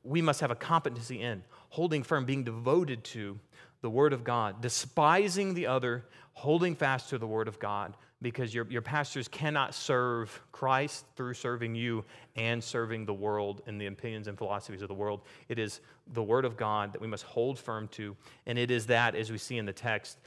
we 0.03 0.21
must 0.21 0.41
have 0.41 0.51
a 0.51 0.57
competency 0.57 1.23
in 1.23 1.45
holding 1.71 2.03
firm, 2.03 2.25
being 2.25 2.43
devoted 2.43 3.05
to 3.05 3.39
the 3.81 3.91
Word 3.91 4.13
of 4.13 4.25
God, 4.25 4.61
despising 4.61 5.55
the 5.55 5.67
other, 5.67 6.05
holding 6.33 6.75
fast 6.75 7.11
to 7.11 7.19
the 7.19 7.27
Word 7.27 7.49
of 7.49 7.59
God, 7.59 7.97
because 8.21 8.53
your, 8.53 8.67
your 8.69 8.83
pastors 8.83 9.29
cannot 9.29 9.75
serve 9.75 10.41
Christ 10.51 11.05
through 11.15 11.35
serving 11.35 11.75
you 11.75 12.05
and 12.35 12.63
serving 12.63 13.07
the 13.07 13.15
world 13.15 13.63
and 13.67 13.81
the 13.81 13.87
opinions 13.87 14.27
and 14.27 14.37
philosophies 14.37 14.83
of 14.83 14.89
the 14.89 14.95
world. 14.95 15.21
It 15.49 15.59
is 15.59 15.81
the 16.13 16.23
Word 16.23 16.45
of 16.45 16.57
God 16.57 16.93
that 16.93 17.01
we 17.01 17.07
must 17.07 17.25
hold 17.25 17.59
firm 17.59 17.89
to, 17.89 18.17
and 18.47 18.59
it 18.59 18.71
is 18.71 18.87
that, 18.87 19.15
as 19.15 19.31
we 19.31 19.39
see 19.39 19.57
in 19.57 19.67
the 19.67 19.73
text, 19.73 20.19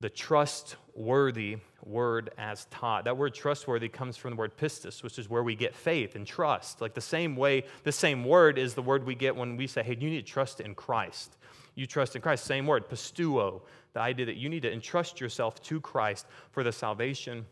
the 0.00 0.08
trustworthy 0.08 1.58
word 1.84 2.30
as 2.38 2.64
taught. 2.70 3.04
That 3.04 3.18
word 3.18 3.34
trustworthy 3.34 3.88
comes 3.88 4.16
from 4.16 4.30
the 4.30 4.36
word 4.36 4.56
pistis, 4.56 5.02
which 5.02 5.18
is 5.18 5.28
where 5.28 5.42
we 5.42 5.54
get 5.54 5.74
faith 5.74 6.16
and 6.16 6.26
trust. 6.26 6.80
Like 6.80 6.94
the 6.94 7.02
same 7.02 7.36
way, 7.36 7.64
the 7.84 7.92
same 7.92 8.24
word 8.24 8.58
is 8.58 8.72
the 8.72 8.82
word 8.82 9.04
we 9.04 9.14
get 9.14 9.36
when 9.36 9.58
we 9.58 9.66
say, 9.66 9.82
hey, 9.82 9.96
you 10.00 10.08
need 10.08 10.26
to 10.26 10.32
trust 10.32 10.60
in 10.60 10.74
Christ 10.74 11.36
you 11.80 11.86
trust 11.86 12.14
in 12.14 12.22
Christ. 12.22 12.44
Same 12.44 12.66
word, 12.66 12.88
pistuo, 12.88 13.62
the 13.94 14.00
idea 14.00 14.26
that 14.26 14.36
you 14.36 14.48
need 14.48 14.62
to 14.62 14.72
entrust 14.72 15.20
yourself 15.20 15.60
to 15.62 15.80
Christ 15.80 16.26
for 16.52 16.62
the 16.62 16.72
salvation 16.72 17.46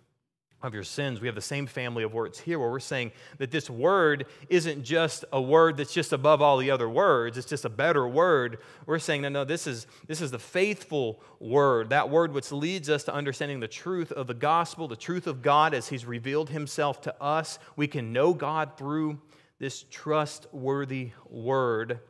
of 0.61 0.75
your 0.75 0.83
sins. 0.83 1.21
We 1.21 1.29
have 1.29 1.37
the 1.37 1.41
same 1.41 1.67
family 1.67 2.03
of 2.03 2.13
words 2.13 2.39
here 2.39 2.59
where 2.59 2.71
we're 2.71 2.81
saying 2.81 3.13
that 3.39 3.53
this 3.53 3.71
word 3.71 4.27
isn't 4.49 4.83
just 4.83 5.25
a 5.33 5.41
word 5.41 5.77
that's 5.77 5.95
just 5.95 6.13
above 6.13 6.43
all 6.43 6.59
the 6.59 6.71
other 6.71 6.89
words, 6.89 7.39
it's 7.39 7.49
just 7.49 7.65
a 7.65 7.71
better 7.71 8.09
word. 8.09 8.59
We're 8.85 8.99
saying, 8.99 9.23
no, 9.23 9.29
no, 9.29 9.45
this 9.45 9.67
is, 9.69 9.87
this 10.09 10.21
is 10.21 10.33
the 10.33 10.39
faithful 10.39 11.23
word, 11.39 11.91
that 11.91 12.11
word 12.11 12.35
which 12.35 12.51
leads 12.51 12.91
us 12.91 13.05
to 13.05 13.15
understanding 13.15 13.61
the 13.61 13.69
truth 13.69 14.11
of 14.11 14.27
the 14.27 14.35
gospel, 14.35 14.89
the 14.89 14.97
truth 14.97 15.27
of 15.29 15.43
God 15.43 15.75
as 15.75 15.89
He's 15.89 16.05
revealed 16.05 16.51
Himself 16.51 17.01
to 17.03 17.23
us. 17.23 17.61
We 17.77 17.87
can 17.87 18.13
know 18.13 18.35
God 18.35 18.77
through 18.77 19.21
this 19.61 19.85
trustworthy 19.91 21.13
word 21.31 22.01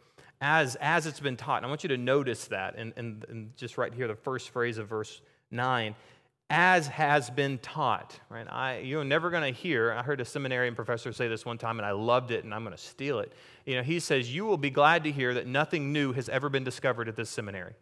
as, 0.41 0.77
as 0.77 1.07
it's 1.07 1.21
been 1.21 1.37
taught. 1.37 1.59
And 1.59 1.67
I 1.67 1.69
want 1.69 1.83
you 1.83 1.89
to 1.89 1.97
notice 1.97 2.47
that, 2.47 2.75
and, 2.77 2.93
and, 2.97 3.25
and 3.29 3.57
just 3.57 3.79
right 3.79 3.93
here, 3.93 4.09
the 4.09 4.15
first 4.15 4.51
phrase 4.51 4.79
of 4.79 4.89
verse 4.89 5.21
9 5.51 5.95
as 6.51 6.87
has 6.87 7.29
been 7.29 7.59
taught 7.59 8.19
right? 8.31 8.47
I, 8.49 8.79
you're 8.79 9.05
never 9.05 9.31
going 9.31 9.43
to 9.43 9.59
hear 9.59 9.93
i 9.93 10.03
heard 10.03 10.21
a 10.21 10.25
seminarian 10.25 10.75
professor 10.75 11.13
say 11.13 11.29
this 11.29 11.45
one 11.45 11.59
time 11.59 11.79
and 11.79 11.85
i 11.85 11.91
loved 11.91 12.31
it 12.31 12.45
and 12.45 12.55
i'm 12.55 12.65
going 12.65 12.77
to 12.77 12.83
steal 12.83 13.19
it. 13.21 13.33
You 13.67 13.77
know 13.77 13.83
he 13.83 14.01
says 14.01 14.35
you 14.35 14.47
will 14.47 14.57
be 14.57 14.71
glad 14.71 15.05
to 15.05 15.13
hear 15.13 15.35
that 15.35 15.47
nothing 15.47 15.93
new 15.93 16.13
has 16.15 16.29
ever 16.29 16.49
been 16.49 16.65
discovered 16.65 17.09
at 17.09 17.17
this 17.17 17.29
seminary. 17.29 17.75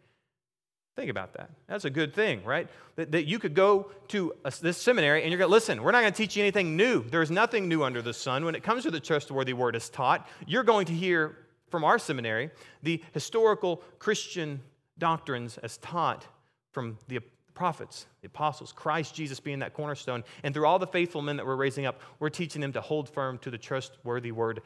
Think 0.97 1.11
about 1.11 1.33
that. 1.33 1.51
That's 1.67 1.85
a 1.85 1.89
good 1.89 2.13
thing 2.13 2.43
right? 2.43 2.67
That, 2.97 3.11
that 3.13 3.25
you 3.25 3.39
could 3.39 3.53
go 3.53 3.91
to 4.09 4.33
a, 4.43 4.51
this 4.61 4.77
seminary 4.77 5.21
and 5.21 5.31
you're 5.31 5.37
going 5.37 5.49
to 5.49 5.53
listen 5.53 5.81
we're 5.81 5.91
not 5.91 6.01
going 6.01 6.11
to 6.11 6.17
teach 6.17 6.35
you 6.35 6.43
anything 6.43 6.75
new. 6.75 7.03
There's 7.03 7.31
nothing 7.31 7.69
new 7.69 7.83
under 7.83 8.01
the 8.01 8.13
sun. 8.13 8.43
When 8.43 8.55
it 8.55 8.63
comes 8.63 8.83
to 8.83 8.91
the 8.91 8.99
trustworthy 8.99 9.53
word 9.53 9.77
as 9.77 9.89
taught 9.89 10.27
you're 10.45 10.63
going 10.63 10.87
to 10.87 10.93
hear 10.93 11.37
from 11.69 11.83
our 11.83 11.99
seminary 11.99 12.49
the 12.83 13.01
historical 13.13 13.83
Christian 13.99 14.61
doctrines 14.97 15.57
as 15.59 15.77
taught 15.77 16.25
from 16.71 16.97
the 17.07 17.19
prophets, 17.53 18.05
the 18.21 18.27
apostles, 18.27 18.71
Christ 18.71 19.15
Jesus 19.15 19.39
being 19.39 19.59
that 19.59 19.73
cornerstone. 19.73 20.23
And 20.43 20.53
through 20.53 20.67
all 20.67 20.77
the 20.77 20.87
faithful 20.87 21.21
men 21.21 21.37
that 21.37 21.45
we're 21.45 21.55
raising 21.55 21.85
up, 21.85 22.01
we're 22.19 22.29
teaching 22.29 22.61
them 22.61 22.73
to 22.73 22.81
hold 22.81 23.09
firm 23.09 23.39
to 23.39 23.49
the 23.49 23.57
trustworthy 23.57 24.31
word 24.31 24.61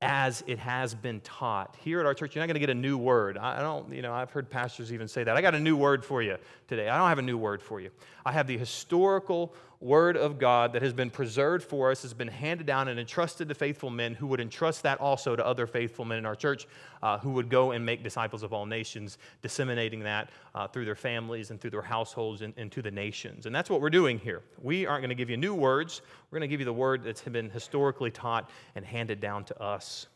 as 0.00 0.42
it 0.46 0.58
has 0.58 0.94
been 0.94 1.20
taught. 1.20 1.76
Here 1.80 2.00
at 2.00 2.06
our 2.06 2.14
church, 2.14 2.34
you're 2.34 2.42
not 2.42 2.46
going 2.46 2.54
to 2.54 2.60
get 2.60 2.70
a 2.70 2.74
new 2.74 2.98
word. 2.98 3.38
I 3.38 3.60
don't, 3.60 3.92
you 3.92 4.02
know, 4.02 4.12
I've 4.12 4.30
heard 4.30 4.50
pastors 4.50 4.92
even 4.92 5.08
say 5.08 5.24
that. 5.24 5.36
I 5.36 5.40
got 5.40 5.54
a 5.54 5.60
new 5.60 5.76
word 5.76 6.04
for 6.04 6.22
you 6.22 6.36
today. 6.68 6.88
I 6.88 6.98
don't 6.98 7.08
have 7.08 7.18
a 7.18 7.22
new 7.22 7.38
word 7.38 7.62
for 7.62 7.80
you. 7.80 7.90
I 8.24 8.32
have 8.32 8.46
the 8.46 8.58
historical 8.58 9.54
word 9.84 10.16
of 10.16 10.38
God 10.38 10.72
that 10.72 10.80
has 10.80 10.94
been 10.94 11.10
preserved 11.10 11.62
for 11.62 11.90
us, 11.90 12.02
has 12.02 12.14
been 12.14 12.26
handed 12.28 12.66
down 12.66 12.88
and 12.88 12.98
entrusted 12.98 13.48
to 13.50 13.54
faithful 13.54 13.90
men 13.90 14.14
who 14.14 14.26
would 14.26 14.40
entrust 14.40 14.82
that 14.82 14.98
also 14.98 15.36
to 15.36 15.46
other 15.46 15.66
faithful 15.66 16.06
men 16.06 16.16
in 16.16 16.24
our 16.24 16.34
church 16.34 16.66
uh, 17.02 17.18
who 17.18 17.30
would 17.32 17.50
go 17.50 17.72
and 17.72 17.84
make 17.84 18.02
disciples 18.02 18.42
of 18.42 18.54
all 18.54 18.64
nations, 18.64 19.18
disseminating 19.42 20.00
that 20.00 20.30
uh, 20.54 20.66
through 20.66 20.86
their 20.86 20.94
families 20.94 21.50
and 21.50 21.60
through 21.60 21.70
their 21.70 21.82
households 21.82 22.40
and, 22.40 22.54
and 22.56 22.72
to 22.72 22.80
the 22.80 22.90
nations. 22.90 23.44
And 23.44 23.54
that's 23.54 23.68
what 23.68 23.82
we're 23.82 23.90
doing 23.90 24.18
here. 24.18 24.40
We 24.62 24.86
aren't 24.86 25.02
going 25.02 25.10
to 25.10 25.14
give 25.14 25.28
you 25.28 25.36
new 25.36 25.54
words, 25.54 26.00
we're 26.30 26.38
going 26.38 26.48
to 26.48 26.52
give 26.52 26.60
you 26.60 26.66
the 26.66 26.72
word 26.72 27.04
that's 27.04 27.20
been 27.20 27.50
historically 27.50 28.10
taught 28.10 28.48
and 28.74 28.86
handed 28.86 29.20
down 29.20 29.44
to 29.44 29.62
us. 29.62 30.06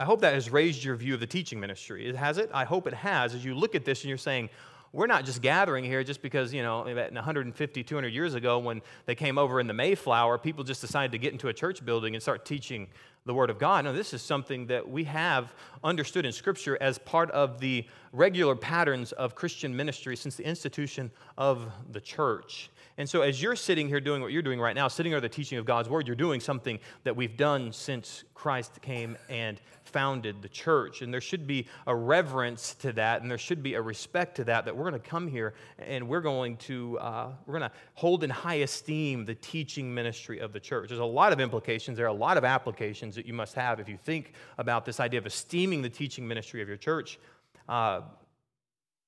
I 0.01 0.03
hope 0.03 0.19
that 0.21 0.33
has 0.33 0.49
raised 0.49 0.83
your 0.83 0.95
view 0.95 1.13
of 1.13 1.19
the 1.19 1.27
teaching 1.27 1.59
ministry. 1.59 2.09
It 2.09 2.15
has 2.15 2.39
it? 2.39 2.49
I 2.53 2.65
hope 2.65 2.87
it 2.87 2.93
has. 2.95 3.35
As 3.35 3.45
you 3.45 3.53
look 3.53 3.75
at 3.75 3.85
this 3.85 4.01
and 4.01 4.09
you're 4.09 4.17
saying, 4.17 4.49
we're 4.93 5.07
not 5.07 5.25
just 5.25 5.41
gathering 5.41 5.85
here 5.85 6.03
just 6.03 6.21
because, 6.21 6.53
you 6.53 6.61
know, 6.61 6.83
150, 6.83 7.83
200 7.83 8.07
years 8.09 8.33
ago 8.33 8.59
when 8.59 8.81
they 9.05 9.15
came 9.15 9.37
over 9.37 9.59
in 9.59 9.67
the 9.67 9.73
Mayflower, 9.73 10.37
people 10.37 10.63
just 10.63 10.81
decided 10.81 11.13
to 11.13 11.17
get 11.17 11.31
into 11.31 11.47
a 11.47 11.53
church 11.53 11.85
building 11.85 12.13
and 12.13 12.21
start 12.21 12.45
teaching 12.45 12.87
the 13.25 13.33
Word 13.33 13.49
of 13.49 13.59
God. 13.59 13.85
No, 13.85 13.93
this 13.93 14.13
is 14.13 14.21
something 14.21 14.67
that 14.67 14.89
we 14.89 15.03
have 15.03 15.53
understood 15.83 16.25
in 16.25 16.31
Scripture 16.31 16.77
as 16.81 16.97
part 16.97 17.29
of 17.31 17.59
the 17.59 17.85
regular 18.11 18.55
patterns 18.55 19.11
of 19.11 19.35
Christian 19.35 19.75
ministry 19.75 20.15
since 20.15 20.35
the 20.35 20.45
institution 20.45 21.11
of 21.37 21.71
the 21.91 22.01
church. 22.01 22.69
And 22.97 23.09
so, 23.09 23.21
as 23.21 23.41
you're 23.41 23.55
sitting 23.55 23.87
here 23.87 24.01
doing 24.01 24.21
what 24.21 24.31
you're 24.31 24.41
doing 24.41 24.59
right 24.59 24.75
now, 24.75 24.87
sitting 24.87 25.13
under 25.13 25.21
the 25.21 25.33
teaching 25.33 25.57
of 25.57 25.65
God's 25.65 25.87
Word, 25.87 26.07
you're 26.07 26.15
doing 26.15 26.39
something 26.39 26.79
that 27.03 27.15
we've 27.15 27.37
done 27.37 27.71
since 27.71 28.23
Christ 28.33 28.81
came 28.81 29.17
and 29.29 29.61
founded 29.83 30.41
the 30.41 30.49
church. 30.49 31.01
And 31.01 31.13
there 31.13 31.21
should 31.21 31.45
be 31.45 31.67
a 31.85 31.95
reverence 31.95 32.73
to 32.75 32.91
that, 32.93 33.21
and 33.21 33.29
there 33.29 33.37
should 33.37 33.61
be 33.61 33.75
a 33.75 33.81
respect 33.81 34.35
to 34.37 34.43
that, 34.45 34.65
that 34.65 34.75
we're 34.75 34.89
going 34.89 35.01
to 35.01 35.09
come 35.09 35.27
here 35.27 35.53
and 35.77 36.07
we're 36.07 36.21
going 36.21 36.57
to, 36.57 36.97
uh, 36.99 37.31
we're 37.45 37.59
going 37.59 37.69
to 37.69 37.75
hold 37.93 38.23
in 38.23 38.29
high 38.29 38.55
esteem 38.55 39.25
the 39.25 39.35
teaching 39.35 39.93
ministry 39.93 40.39
of 40.39 40.53
the 40.53 40.59
church. 40.59 40.89
There's 40.89 40.99
a 40.99 41.05
lot 41.05 41.33
of 41.33 41.39
implications, 41.39 41.97
there 41.97 42.05
are 42.05 42.09
a 42.09 42.13
lot 42.13 42.37
of 42.37 42.43
applications 42.43 43.10
that 43.15 43.25
you 43.25 43.33
must 43.33 43.55
have 43.55 43.79
if 43.79 43.89
you 43.89 43.97
think 43.97 44.33
about 44.57 44.85
this 44.85 44.99
idea 44.99 45.19
of 45.19 45.25
esteeming 45.25 45.81
the 45.81 45.89
teaching 45.89 46.27
ministry 46.27 46.61
of 46.61 46.67
your 46.67 46.77
church. 46.77 47.19
Uh, 47.67 48.01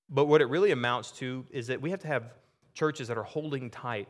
but 0.10 0.26
what 0.26 0.42
it 0.42 0.46
really 0.46 0.72
amounts 0.72 1.12
to 1.12 1.46
is 1.52 1.68
that 1.68 1.82
we 1.82 1.90
have 1.92 2.00
to 2.02 2.08
have 2.08 2.34
churches 2.74 3.08
that 3.08 3.18
are 3.18 3.24
holding 3.24 3.70
tight 3.70 4.08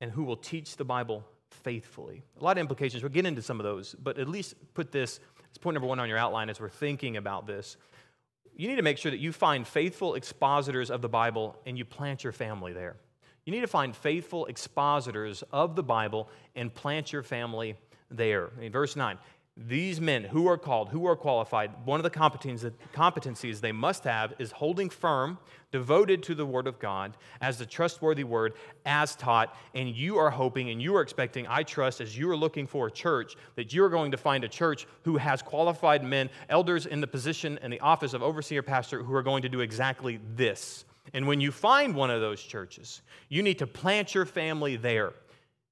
and 0.00 0.10
who 0.10 0.24
will 0.24 0.36
teach 0.36 0.76
the 0.76 0.84
Bible 0.84 1.24
faithfully. 1.50 2.22
A 2.40 2.44
lot 2.44 2.56
of 2.56 2.60
implications. 2.60 3.02
We'll 3.02 3.12
get 3.12 3.26
into 3.26 3.42
some 3.42 3.60
of 3.60 3.64
those, 3.64 3.94
but 3.94 4.18
at 4.18 4.28
least 4.28 4.54
put 4.74 4.92
this 4.92 5.20
as 5.50 5.58
point 5.58 5.74
number 5.74 5.88
one 5.88 6.00
on 6.00 6.08
your 6.08 6.18
outline 6.18 6.48
as 6.48 6.60
we're 6.60 6.68
thinking 6.68 7.16
about 7.16 7.46
this. 7.46 7.76
You 8.56 8.68
need 8.68 8.76
to 8.76 8.82
make 8.82 8.98
sure 8.98 9.10
that 9.10 9.20
you 9.20 9.32
find 9.32 9.66
faithful 9.66 10.14
expositors 10.14 10.90
of 10.90 11.02
the 11.02 11.08
Bible 11.08 11.56
and 11.66 11.76
you 11.78 11.84
plant 11.84 12.24
your 12.24 12.32
family 12.32 12.72
there. 12.72 12.96
You 13.44 13.52
need 13.52 13.60
to 13.62 13.66
find 13.66 13.96
faithful 13.96 14.46
expositors 14.46 15.42
of 15.50 15.76
the 15.76 15.82
Bible 15.82 16.28
and 16.54 16.72
plant 16.72 17.12
your 17.12 17.22
family 17.22 17.76
there. 18.10 18.50
In 18.60 18.72
verse 18.72 18.96
9, 18.96 19.18
these 19.56 20.00
men 20.00 20.24
who 20.24 20.46
are 20.46 20.56
called, 20.56 20.88
who 20.88 21.06
are 21.06 21.16
qualified, 21.16 21.70
one 21.84 22.00
of 22.00 22.04
the 22.04 22.10
competencies 22.10 23.60
they 23.60 23.72
must 23.72 24.04
have 24.04 24.32
is 24.38 24.52
holding 24.52 24.88
firm, 24.88 25.38
devoted 25.70 26.22
to 26.22 26.34
the 26.34 26.46
Word 26.46 26.66
of 26.66 26.78
God 26.78 27.16
as 27.42 27.58
the 27.58 27.66
trustworthy 27.66 28.24
Word, 28.24 28.54
as 28.86 29.14
taught. 29.16 29.54
And 29.74 29.90
you 29.90 30.16
are 30.16 30.30
hoping 30.30 30.70
and 30.70 30.80
you 30.80 30.96
are 30.96 31.02
expecting, 31.02 31.46
I 31.46 31.62
trust, 31.62 32.00
as 32.00 32.16
you 32.16 32.30
are 32.30 32.36
looking 32.36 32.66
for 32.66 32.86
a 32.86 32.90
church, 32.90 33.36
that 33.56 33.74
you 33.74 33.84
are 33.84 33.90
going 33.90 34.12
to 34.12 34.16
find 34.16 34.44
a 34.44 34.48
church 34.48 34.86
who 35.02 35.18
has 35.18 35.42
qualified 35.42 36.04
men, 36.04 36.30
elders 36.48 36.86
in 36.86 37.02
the 37.02 37.06
position 37.06 37.58
and 37.60 37.72
the 37.72 37.80
office 37.80 38.14
of 38.14 38.22
overseer 38.22 38.62
pastor, 38.62 39.02
who 39.02 39.12
are 39.12 39.22
going 39.22 39.42
to 39.42 39.48
do 39.48 39.60
exactly 39.60 40.20
this. 40.36 40.86
And 41.12 41.26
when 41.26 41.40
you 41.40 41.52
find 41.52 41.94
one 41.94 42.10
of 42.10 42.20
those 42.20 42.40
churches, 42.40 43.02
you 43.28 43.42
need 43.42 43.58
to 43.58 43.66
plant 43.66 44.14
your 44.14 44.24
family 44.24 44.76
there. 44.76 45.12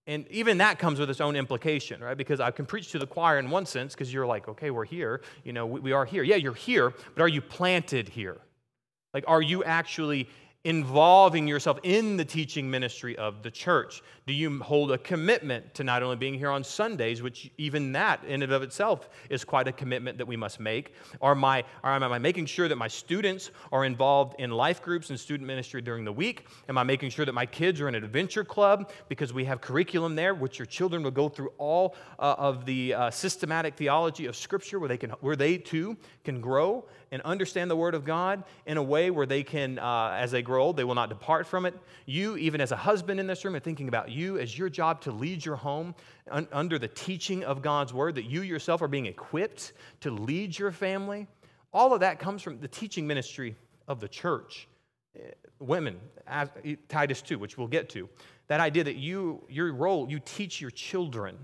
And 0.09 0.27
even 0.31 0.57
that 0.59 0.79
comes 0.79 0.99
with 0.99 1.11
its 1.11 1.21
own 1.21 1.37
implication, 1.37 2.01
right? 2.01 2.17
Because 2.17 2.41
I 2.41 2.51
can 2.51 2.65
preach 2.65 2.93
to 2.93 2.99
the 2.99 3.07
choir 3.07 3.39
in 3.39 3.51
one 3.51 3.67
sense 3.67 3.95
because 3.95 4.13
you're 4.13 4.27
like, 4.27 4.49
okay, 4.49 4.71
we're 4.71 4.87
here. 4.87 5.21
You 5.45 5.53
know, 5.53 5.67
we, 5.67 5.81
we 5.81 5.93
are 5.93 6.07
here. 6.07 6.23
Yeah, 6.23 6.37
you're 6.37 6.55
here, 6.55 6.95
but 7.15 7.23
are 7.23 7.29
you 7.29 7.43
planted 7.43 8.09
here? 8.09 8.39
Like, 9.13 9.25
are 9.29 9.43
you 9.43 9.65
actually 9.65 10.31
involving 10.65 11.47
yourself 11.47 11.79
in 11.85 12.17
the 12.17 12.25
teaching 12.25 12.71
ministry 12.71 13.17
of 13.17 13.43
the 13.43 13.51
church? 13.51 14.03
Do 14.27 14.33
you 14.33 14.61
hold 14.61 14.91
a 14.91 14.99
commitment 14.99 15.73
to 15.75 15.85
not 15.85 16.03
only 16.03 16.17
being 16.17 16.35
here 16.35 16.51
on 16.51 16.65
Sundays, 16.65 17.23
which 17.23 17.51
even 17.59 17.93
that 17.93 18.25
in 18.25 18.43
and 18.43 18.53
of 18.53 18.63
itself 18.63 19.09
is 19.31 19.45
quite 19.45 19.69
a 19.69 19.73
commitment 19.73 20.19
that 20.19 20.27
we 20.27 20.37
must 20.37 20.59
make? 20.59 20.95
Am 21.23 21.45
I, 21.45 21.65
or 21.85 21.91
am 21.91 22.03
I 22.03 22.19
making 22.19 22.47
sure 22.47 22.69
that 22.69 22.77
my 22.77 22.89
students 22.89 23.51
are 23.73 23.85
involved 23.85 24.39
in 24.41 24.51
life 24.51 24.83
groups 24.83 25.11
and 25.11 25.19
student 25.19 25.47
ministry 25.47 25.81
during 25.81 26.05
the 26.05 26.13
week? 26.13 26.47
Am 26.69 26.77
I 26.77 26.83
making 26.83 27.11
sure 27.11 27.25
that 27.25 27.35
my 27.35 27.47
kids 27.47 27.81
are 27.81 27.89
in 27.89 27.95
an 27.95 28.05
adventure 28.05 28.45
club 28.45 28.91
because 29.09 29.33
we 29.33 29.45
have 29.45 29.61
curriculum 29.61 30.17
there, 30.17 30.35
which 30.35 30.59
your 30.59 30.67
children 30.67 31.03
will 31.03 31.13
go 31.13 31.29
through 31.29 31.53
all 31.59 31.95
uh, 32.19 32.35
of 32.37 32.67
the 32.67 32.95
uh, 32.95 33.11
systematic 33.11 33.77
theology 33.77 34.27
of 34.27 34.35
Scripture, 34.35 34.81
where 34.81 34.89
they 34.89 34.99
can, 34.99 35.11
where 35.21 35.37
they 35.37 35.57
too 35.57 35.97
can 36.25 36.41
grow 36.41 36.85
and 37.11 37.23
understand 37.23 37.71
the 37.71 37.77
Word 37.77 37.95
of 37.95 38.05
God 38.05 38.45
in 38.67 38.77
a 38.77 38.83
way 38.83 39.11
where 39.11 39.27
they 39.27 39.43
can, 39.43 39.79
uh, 39.79 40.17
as 40.19 40.31
they 40.31 40.43
grow 40.43 40.63
old, 40.65 40.77
they 40.77 40.85
will 40.85 40.95
not 40.95 41.09
depart 41.09 41.47
from 41.47 41.67
it. 41.67 41.75
You, 42.07 42.37
even 42.37 42.61
as 42.61 42.73
a 42.73 42.77
husband 42.77 43.21
in 43.21 43.27
this 43.27 43.45
room, 43.45 43.55
are 43.55 43.61
thinking 43.61 43.89
about 43.89 44.11
you 44.11 44.39
as 44.39 44.59
your 44.59 44.69
job 44.69 45.01
to 45.03 45.13
lead 45.13 45.45
your 45.45 45.57
home 45.57 45.95
un- 46.31 46.49
under 46.53 46.79
the 46.79 46.89
teaching 46.89 47.45
of 47.45 47.63
God's 47.63 47.93
Word, 47.93 48.15
that 48.17 48.25
you 48.25 48.43
yourself 48.43 48.83
are 48.83 48.89
being 48.89 49.07
equipped 49.07 49.73
to 50.01 50.11
lead 50.11 50.59
your 50.59 50.73
family. 50.73 51.27
All 51.73 51.93
of 51.93 52.01
that 52.01 52.19
comes 52.19 52.43
from 52.43 52.61
the 52.61 52.69
teaching 52.69 53.07
ministry 53.07 53.57
of 53.87 54.01
the 54.01 54.09
church. 54.09 54.69
Eh, 55.17 55.31
women, 55.59 55.99
Titus 56.89 57.23
2, 57.23 57.39
which 57.39 57.59
we'll 57.59 57.67
get 57.69 57.89
to. 57.91 58.09
That 58.49 58.61
idea 58.61 58.85
that 58.85 58.97
you, 58.97 59.43
your 59.49 59.73
role, 59.73 60.09
you 60.09 60.21
teach 60.25 60.61
your 60.61 60.71
children. 60.71 61.37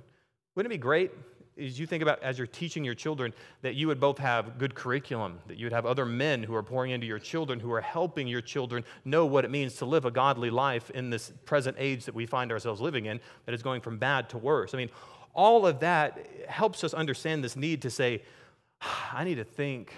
Wouldn't 0.55 0.73
it 0.73 0.77
be 0.77 0.81
great 0.81 1.11
as 1.59 1.79
you 1.79 1.87
think 1.87 2.03
about 2.03 2.23
as 2.23 2.39
you're 2.39 2.47
teaching 2.47 2.85
your 2.85 2.95
children 2.95 3.33
that 3.63 3.75
you 3.75 3.87
would 3.87 4.01
both 4.01 4.19
have 4.19 4.59
good 4.59 4.75
curriculum 4.75 5.39
that 5.47 5.57
you 5.57 5.67
would 5.67 5.73
have 5.73 5.87
other 5.87 6.05
men 6.05 6.43
who 6.43 6.55
are 6.55 6.63
pouring 6.63 6.91
into 6.91 7.07
your 7.07 7.19
children 7.19 7.61
who 7.61 7.73
are 7.73 7.81
helping 7.81 8.27
your 8.27 8.41
children 8.41 8.85
know 9.05 9.25
what 9.25 9.45
it 9.45 9.51
means 9.51 9.75
to 9.77 9.85
live 9.85 10.05
a 10.05 10.11
godly 10.11 10.51
life 10.51 10.91
in 10.91 11.11
this 11.11 11.33
present 11.45 11.77
age 11.79 12.05
that 12.05 12.15
we 12.15 12.27
find 12.27 12.51
ourselves 12.51 12.81
living 12.81 13.07
in 13.07 13.21
that 13.47 13.55
is 13.55 13.63
going 13.63 13.81
from 13.81 13.99
bad 13.99 14.29
to 14.29 14.39
worse. 14.39 14.75
I 14.75 14.79
mean 14.79 14.91
all 15.35 15.67
of 15.67 15.81
that 15.81 16.27
helps 16.49 16.85
us 16.85 16.95
understand 16.95 17.43
this 17.43 17.57
need 17.57 17.83
to 17.83 17.91
say 17.91 18.23
i 19.13 19.25
need 19.25 19.37
to 19.37 19.45
think 19.45 19.93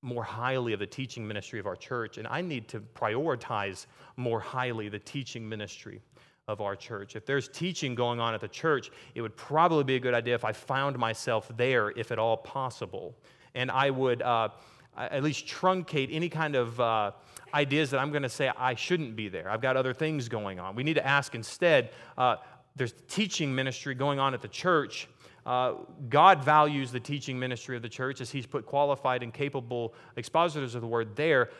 more 0.00 0.24
highly 0.24 0.72
of 0.72 0.80
the 0.80 0.86
teaching 0.86 1.26
ministry 1.26 1.60
of 1.60 1.66
our 1.66 1.76
church 1.76 2.18
and 2.18 2.26
i 2.28 2.40
need 2.40 2.66
to 2.68 2.80
prioritize 2.80 3.86
more 4.16 4.40
highly 4.40 4.88
the 4.88 4.98
teaching 4.98 5.48
ministry 5.48 6.00
of 6.48 6.60
our 6.60 6.74
church. 6.74 7.14
If 7.16 7.24
there's 7.24 7.48
teaching 7.48 7.94
going 7.94 8.20
on 8.20 8.34
at 8.34 8.40
the 8.40 8.48
church, 8.48 8.90
it 9.14 9.22
would 9.22 9.36
probably 9.36 9.84
be 9.84 9.96
a 9.96 10.00
good 10.00 10.14
idea 10.14 10.34
if 10.34 10.44
I 10.44 10.52
found 10.52 10.98
myself 10.98 11.50
there, 11.56 11.90
if 11.90 12.10
at 12.10 12.18
all 12.18 12.36
possible. 12.36 13.14
And 13.54 13.70
I 13.70 13.90
would 13.90 14.22
uh, 14.22 14.48
at 14.96 15.22
least 15.22 15.46
truncate 15.46 16.08
any 16.10 16.28
kind 16.28 16.56
of 16.56 16.80
uh, 16.80 17.12
ideas 17.54 17.90
that 17.90 17.98
I'm 17.98 18.10
going 18.10 18.22
to 18.22 18.28
say 18.28 18.50
I 18.56 18.74
shouldn't 18.74 19.16
be 19.16 19.28
there. 19.28 19.48
I've 19.50 19.60
got 19.60 19.76
other 19.76 19.94
things 19.94 20.28
going 20.28 20.58
on. 20.58 20.74
We 20.74 20.82
need 20.82 20.94
to 20.94 21.06
ask 21.06 21.34
instead 21.34 21.90
uh, 22.18 22.36
there's 22.76 22.94
teaching 23.08 23.54
ministry 23.54 23.94
going 23.94 24.18
on 24.18 24.34
at 24.34 24.42
the 24.42 24.48
church. 24.48 25.08
Uh, 25.44 25.74
God 26.08 26.42
values 26.42 26.92
the 26.92 27.00
teaching 27.00 27.38
ministry 27.38 27.76
of 27.76 27.82
the 27.82 27.88
church 27.88 28.20
as 28.20 28.30
He's 28.30 28.46
put 28.46 28.64
qualified 28.64 29.22
and 29.22 29.34
capable 29.34 29.94
expositors 30.16 30.74
of 30.74 30.80
the 30.80 30.86
word 30.86 31.16
there. 31.16 31.50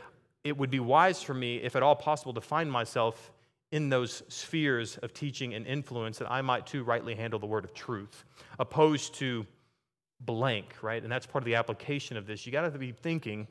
It 0.44 0.56
would 0.56 0.70
be 0.70 0.80
wise 0.80 1.22
for 1.22 1.34
me, 1.34 1.56
if 1.56 1.76
at 1.76 1.82
all 1.82 1.96
possible, 1.96 2.32
to 2.34 2.40
find 2.40 2.70
myself 2.70 3.31
in 3.72 3.88
those 3.88 4.22
spheres 4.28 4.98
of 4.98 5.12
teaching 5.12 5.54
and 5.54 5.66
influence 5.66 6.18
that 6.18 6.30
I 6.30 6.42
might 6.42 6.66
too 6.66 6.84
rightly 6.84 7.14
handle 7.14 7.40
the 7.40 7.46
word 7.46 7.64
of 7.64 7.74
truth, 7.74 8.24
opposed 8.58 9.14
to 9.14 9.46
blank, 10.20 10.76
right? 10.82 11.02
And 11.02 11.10
that's 11.10 11.26
part 11.26 11.42
of 11.42 11.46
the 11.46 11.56
application 11.56 12.16
of 12.16 12.26
this. 12.26 12.46
You 12.46 12.52
got 12.52 12.70
to 12.70 12.78
be 12.78 12.92
thinking, 12.92 13.48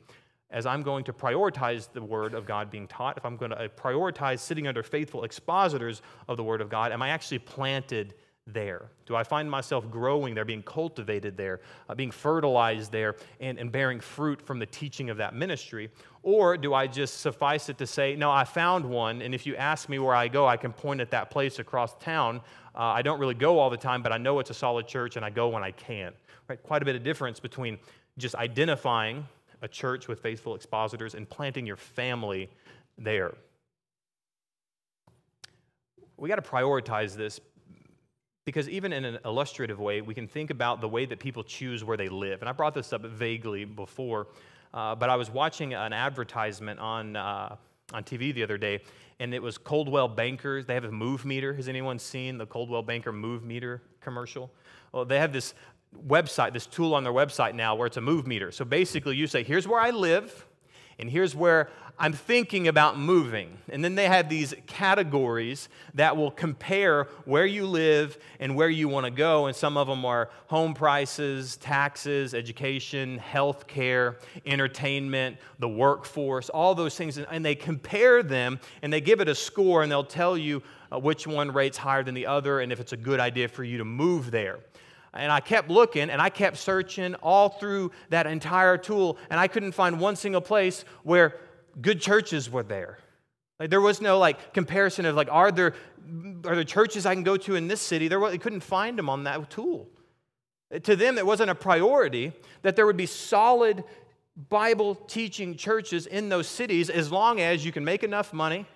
as 0.50 0.64
I'm 0.64 0.82
going 0.82 1.04
to 1.04 1.12
prioritize 1.12 1.92
the 1.92 2.02
word 2.02 2.34
of 2.34 2.46
God 2.46 2.70
being 2.70 2.86
taught, 2.86 3.16
if 3.16 3.24
I'm 3.24 3.36
going 3.36 3.50
to 3.50 3.68
prioritize 3.70 4.38
sitting 4.38 4.68
under 4.68 4.82
faithful 4.82 5.24
expositors 5.24 6.02
of 6.28 6.36
the 6.36 6.44
word 6.44 6.60
of 6.60 6.70
God, 6.70 6.92
am 6.92 7.02
I 7.02 7.08
actually 7.08 7.40
planted 7.40 8.14
there? 8.46 8.90
Do 9.06 9.16
I 9.16 9.24
find 9.24 9.50
myself 9.50 9.90
growing 9.90 10.34
there, 10.34 10.44
being 10.44 10.62
cultivated 10.62 11.36
there, 11.36 11.60
uh, 11.88 11.94
being 11.94 12.10
fertilized 12.10 12.92
there, 12.92 13.16
and, 13.40 13.58
and 13.58 13.70
bearing 13.70 14.00
fruit 14.00 14.42
from 14.42 14.58
the 14.58 14.66
teaching 14.66 15.10
of 15.10 15.16
that 15.18 15.34
ministry? 15.34 15.90
Or 16.22 16.56
do 16.56 16.72
I 16.72 16.86
just 16.86 17.20
suffice 17.20 17.68
it 17.68 17.78
to 17.78 17.86
say, 17.86 18.14
no, 18.14 18.30
I 18.30 18.44
found 18.44 18.84
one, 18.84 19.22
and 19.22 19.34
if 19.34 19.44
you 19.44 19.56
ask 19.56 19.88
me 19.88 19.98
where 19.98 20.14
I 20.14 20.28
go, 20.28 20.46
I 20.46 20.56
can 20.56 20.72
point 20.72 21.00
at 21.00 21.10
that 21.10 21.30
place 21.30 21.58
across 21.58 21.94
town. 21.94 22.40
Uh, 22.76 22.82
I 22.82 23.02
don't 23.02 23.18
really 23.18 23.34
go 23.34 23.58
all 23.58 23.70
the 23.70 23.76
time, 23.76 24.02
but 24.02 24.12
I 24.12 24.18
know 24.18 24.38
it's 24.38 24.50
a 24.50 24.54
solid 24.54 24.86
church, 24.86 25.16
and 25.16 25.24
I 25.24 25.30
go 25.30 25.48
when 25.48 25.64
I 25.64 25.72
can. 25.72 26.12
Right? 26.48 26.62
Quite 26.62 26.82
a 26.82 26.84
bit 26.84 26.94
of 26.94 27.02
difference 27.02 27.40
between 27.40 27.78
just 28.18 28.36
identifying 28.36 29.26
a 29.62 29.68
church 29.68 30.06
with 30.06 30.20
faithful 30.20 30.54
expositors 30.54 31.14
and 31.14 31.28
planting 31.28 31.66
your 31.66 31.76
family 31.76 32.48
there. 32.98 33.34
We 36.16 36.28
got 36.28 36.36
to 36.36 36.42
prioritize 36.42 37.16
this 37.16 37.40
because 38.44 38.68
even 38.68 38.92
in 38.92 39.04
an 39.04 39.18
illustrative 39.24 39.78
way, 39.78 40.00
we 40.00 40.14
can 40.14 40.26
think 40.26 40.50
about 40.50 40.80
the 40.80 40.88
way 40.88 41.04
that 41.04 41.20
people 41.20 41.44
choose 41.44 41.84
where 41.84 41.96
they 41.96 42.08
live. 42.08 42.42
And 42.42 42.48
I 42.48 42.52
brought 42.52 42.74
this 42.74 42.92
up 42.92 43.02
vaguely 43.02 43.64
before, 43.64 44.28
uh, 44.74 44.94
but 44.94 45.10
I 45.10 45.16
was 45.16 45.30
watching 45.30 45.74
an 45.74 45.92
advertisement 45.92 46.80
on, 46.80 47.16
uh, 47.16 47.56
on 47.92 48.04
TV 48.04 48.34
the 48.34 48.42
other 48.42 48.58
day, 48.58 48.80
and 49.20 49.34
it 49.34 49.42
was 49.42 49.58
Coldwell 49.58 50.08
Bankers. 50.08 50.66
They 50.66 50.74
have 50.74 50.84
a 50.84 50.90
move 50.90 51.24
meter. 51.24 51.54
Has 51.54 51.68
anyone 51.68 51.98
seen 51.98 52.38
the 52.38 52.46
Coldwell 52.46 52.82
Banker 52.82 53.12
move 53.12 53.44
meter 53.44 53.82
commercial? 54.00 54.50
Well, 54.92 55.04
they 55.04 55.18
have 55.18 55.32
this 55.32 55.54
website, 56.06 56.52
this 56.52 56.66
tool 56.66 56.94
on 56.94 57.04
their 57.04 57.12
website 57.12 57.54
now 57.54 57.74
where 57.74 57.86
it's 57.86 57.98
a 57.98 58.00
move 58.00 58.26
meter. 58.26 58.50
So 58.50 58.64
basically, 58.64 59.16
you 59.16 59.26
say, 59.26 59.42
here's 59.42 59.68
where 59.68 59.80
I 59.80 59.90
live 59.90 60.46
and 61.02 61.10
here's 61.10 61.34
where 61.34 61.68
I'm 61.98 62.12
thinking 62.12 62.68
about 62.68 62.96
moving. 62.96 63.58
And 63.68 63.84
then 63.84 63.96
they 63.96 64.06
have 64.06 64.28
these 64.28 64.54
categories 64.68 65.68
that 65.94 66.16
will 66.16 66.30
compare 66.30 67.08
where 67.24 67.44
you 67.44 67.66
live 67.66 68.16
and 68.38 68.54
where 68.54 68.68
you 68.68 68.86
want 68.86 69.06
to 69.06 69.10
go. 69.10 69.46
And 69.46 69.56
some 69.56 69.76
of 69.76 69.88
them 69.88 70.04
are 70.04 70.30
home 70.46 70.74
prices, 70.74 71.56
taxes, 71.56 72.34
education, 72.34 73.18
health 73.18 73.66
care, 73.66 74.18
entertainment, 74.46 75.38
the 75.58 75.68
workforce, 75.68 76.48
all 76.50 76.76
those 76.76 76.94
things. 76.94 77.18
And 77.18 77.44
they 77.44 77.56
compare 77.56 78.22
them 78.22 78.60
and 78.82 78.92
they 78.92 79.00
give 79.00 79.20
it 79.20 79.28
a 79.28 79.34
score 79.34 79.82
and 79.82 79.90
they'll 79.90 80.04
tell 80.04 80.38
you 80.38 80.62
uh, 80.92 81.00
which 81.00 81.26
one 81.26 81.50
rates 81.50 81.78
higher 81.78 82.04
than 82.04 82.14
the 82.14 82.28
other 82.28 82.60
and 82.60 82.70
if 82.70 82.78
it's 82.78 82.92
a 82.92 82.96
good 82.96 83.18
idea 83.18 83.48
for 83.48 83.64
you 83.64 83.78
to 83.78 83.84
move 83.84 84.30
there. 84.30 84.60
And 85.14 85.30
I 85.30 85.40
kept 85.40 85.68
looking 85.68 86.10
and 86.10 86.22
I 86.22 86.30
kept 86.30 86.56
searching 86.56 87.14
all 87.16 87.50
through 87.50 87.92
that 88.08 88.26
entire 88.26 88.78
tool, 88.78 89.18
and 89.30 89.38
I 89.38 89.48
couldn't 89.48 89.72
find 89.72 90.00
one 90.00 90.16
single 90.16 90.40
place 90.40 90.84
where 91.02 91.36
good 91.80 92.00
churches 92.00 92.50
were 92.50 92.62
there. 92.62 92.98
Like 93.60 93.70
there 93.70 93.80
was 93.80 94.00
no 94.00 94.18
like 94.18 94.54
comparison 94.54 95.04
of 95.04 95.14
like 95.14 95.28
are 95.30 95.52
there 95.52 95.74
are 96.44 96.54
there 96.54 96.64
churches 96.64 97.06
I 97.06 97.14
can 97.14 97.22
go 97.22 97.36
to 97.36 97.54
in 97.54 97.68
this 97.68 97.80
city? 97.80 98.08
There 98.08 98.18
was, 98.18 98.32
they 98.32 98.38
couldn't 98.38 98.60
find 98.60 98.98
them 98.98 99.08
on 99.08 99.24
that 99.24 99.50
tool. 99.50 99.88
To 100.84 100.96
them, 100.96 101.18
it 101.18 101.26
wasn't 101.26 101.50
a 101.50 101.54
priority 101.54 102.32
that 102.62 102.76
there 102.76 102.86
would 102.86 102.96
be 102.96 103.06
solid 103.06 103.84
Bible 104.48 104.94
teaching 104.94 105.56
churches 105.56 106.06
in 106.06 106.30
those 106.30 106.48
cities 106.48 106.88
as 106.88 107.12
long 107.12 107.40
as 107.40 107.64
you 107.64 107.70
can 107.70 107.84
make 107.84 108.02
enough 108.02 108.32
money 108.32 108.66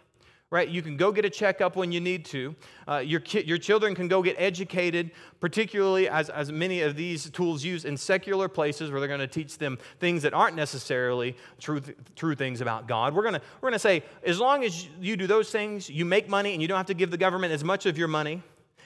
right? 0.51 0.69
You 0.69 0.81
can 0.81 0.97
go 0.97 1.11
get 1.11 1.25
a 1.25 1.31
checkup 1.31 1.75
when 1.75 1.91
you 1.91 2.01
need 2.01 2.25
to. 2.27 2.55
Uh, 2.87 2.99
your, 2.99 3.19
ki- 3.19 3.43
your 3.45 3.59
children 3.59 3.95
can 3.95 4.07
go 4.07 4.23
get 4.23 4.37
educated, 4.39 5.11
particularly 5.41 6.09
as, 6.09 6.31
as 6.31 6.53
many 6.53 6.83
of 6.83 6.95
these 6.95 7.29
tools 7.31 7.65
use 7.65 7.85
in 7.85 7.97
secular 7.97 8.49
places 8.49 8.91
where 8.91 9.01
they're 9.01 9.09
going 9.09 9.21
to 9.21 9.27
teach 9.27 9.59
them 9.59 9.77
things 9.99 10.23
that 10.23 10.33
aren't 10.35 10.55
necessarily 10.55 11.37
true, 11.59 11.81
th- 11.81 11.97
true 12.15 12.37
things 12.37 12.61
about 12.61 12.87
God. 12.87 13.15
We're 13.15 13.23
going 13.23 13.35
to 13.35 13.43
we're 13.61 13.71
gonna 13.71 13.79
say, 13.79 14.05
as 14.25 14.39
long 14.39 14.63
as 14.63 14.87
you 15.01 15.17
do 15.17 15.27
those 15.27 15.51
things, 15.51 15.91
you 15.91 16.05
make 16.05 16.29
money 16.29 16.53
and 16.53 16.63
you 16.63 16.69
don't 16.69 16.77
have 16.79 16.87
to 16.87 16.95
give 16.95 17.11
the 17.11 17.19
government 17.19 17.53
as 17.53 17.65
much 17.65 17.87
of 17.87 17.99
your 17.99 18.09
money, 18.09 18.43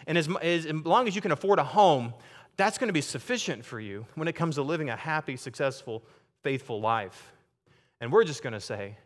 and 0.07 0.16
as, 0.16 0.29
as, 0.40 0.64
as 0.64 0.75
long 0.85 1.07
as 1.09 1.14
you 1.14 1.20
can 1.20 1.33
afford 1.33 1.59
a 1.59 1.64
home, 1.64 2.14
that's 2.57 2.79
going 2.79 2.88
to 2.88 2.94
be 2.94 3.03
sufficient 3.03 3.64
for 3.64 3.79
you 3.79 4.07
when 4.14 4.29
it 4.29 4.33
comes 4.35 4.55
to 4.55 4.62
living 4.62 4.88
a 4.88 4.96
happy, 4.96 5.37
successful, 5.37 6.03
faithful 6.42 6.81
life. 6.81 7.33
And 8.01 8.11
we're 8.11 8.25
just 8.25 8.42
going 8.42 8.55
to 8.55 8.61
say, 8.61 8.96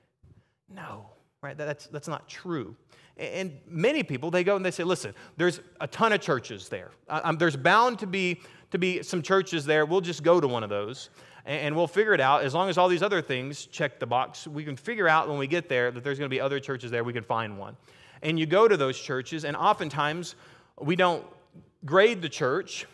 no 0.73 1.07
right? 1.45 1.57
That's, 1.57 1.87
that's 1.87 2.09
not 2.09 2.29
true. 2.29 2.75
And 3.17 3.53
many 3.69 4.03
people, 4.03 4.33
they 4.33 4.43
go 4.43 4.57
and 4.57 4.65
they 4.65 4.73
say, 4.73 4.83
listen, 4.83 5.15
there's 5.37 5.61
a 5.81 5.87
ton 5.87 6.13
of 6.13 6.21
churches 6.21 6.69
there. 6.69 6.91
Um, 7.09 7.37
there's 7.37 7.57
bound 7.57 8.01
to 8.01 8.09
be 8.09 8.41
to 8.75 8.79
be 8.79 9.05
some 9.05 9.23
churches 9.23 9.65
there, 9.65 9.87
we'll 9.87 10.01
just 10.01 10.25
go 10.25 10.41
to 10.41 10.49
one 10.49 10.65
of 10.65 10.69
those 10.69 11.11
and 11.47 11.77
we'll 11.77 11.87
figure 11.87 12.13
it 12.13 12.21
out. 12.21 12.43
As 12.43 12.55
long 12.55 12.69
as 12.69 12.77
all 12.77 12.89
these 12.89 13.05
other 13.05 13.23
things 13.23 13.67
check 13.67 14.01
the 14.01 14.07
box, 14.07 14.49
we 14.49 14.65
can 14.65 14.77
figure 14.77 15.07
out 15.07 15.29
when 15.29 15.39
we 15.39 15.47
get 15.47 15.69
there 15.69 15.93
that 15.93 16.03
there's 16.03 16.19
going 16.19 16.29
to 16.29 16.35
be 16.35 16.41
other 16.41 16.59
churches 16.59 16.91
there, 16.91 17.05
we 17.05 17.13
can 17.13 17.23
find 17.23 17.57
one. 17.57 17.77
And 18.23 18.37
you 18.37 18.47
go 18.47 18.67
to 18.67 18.77
those 18.77 18.99
churches, 18.99 19.45
and 19.45 19.57
oftentimes 19.57 20.35
we 20.81 20.97
don't 20.97 21.25
grade 21.85 22.21
the 22.21 22.29
church 22.29 22.87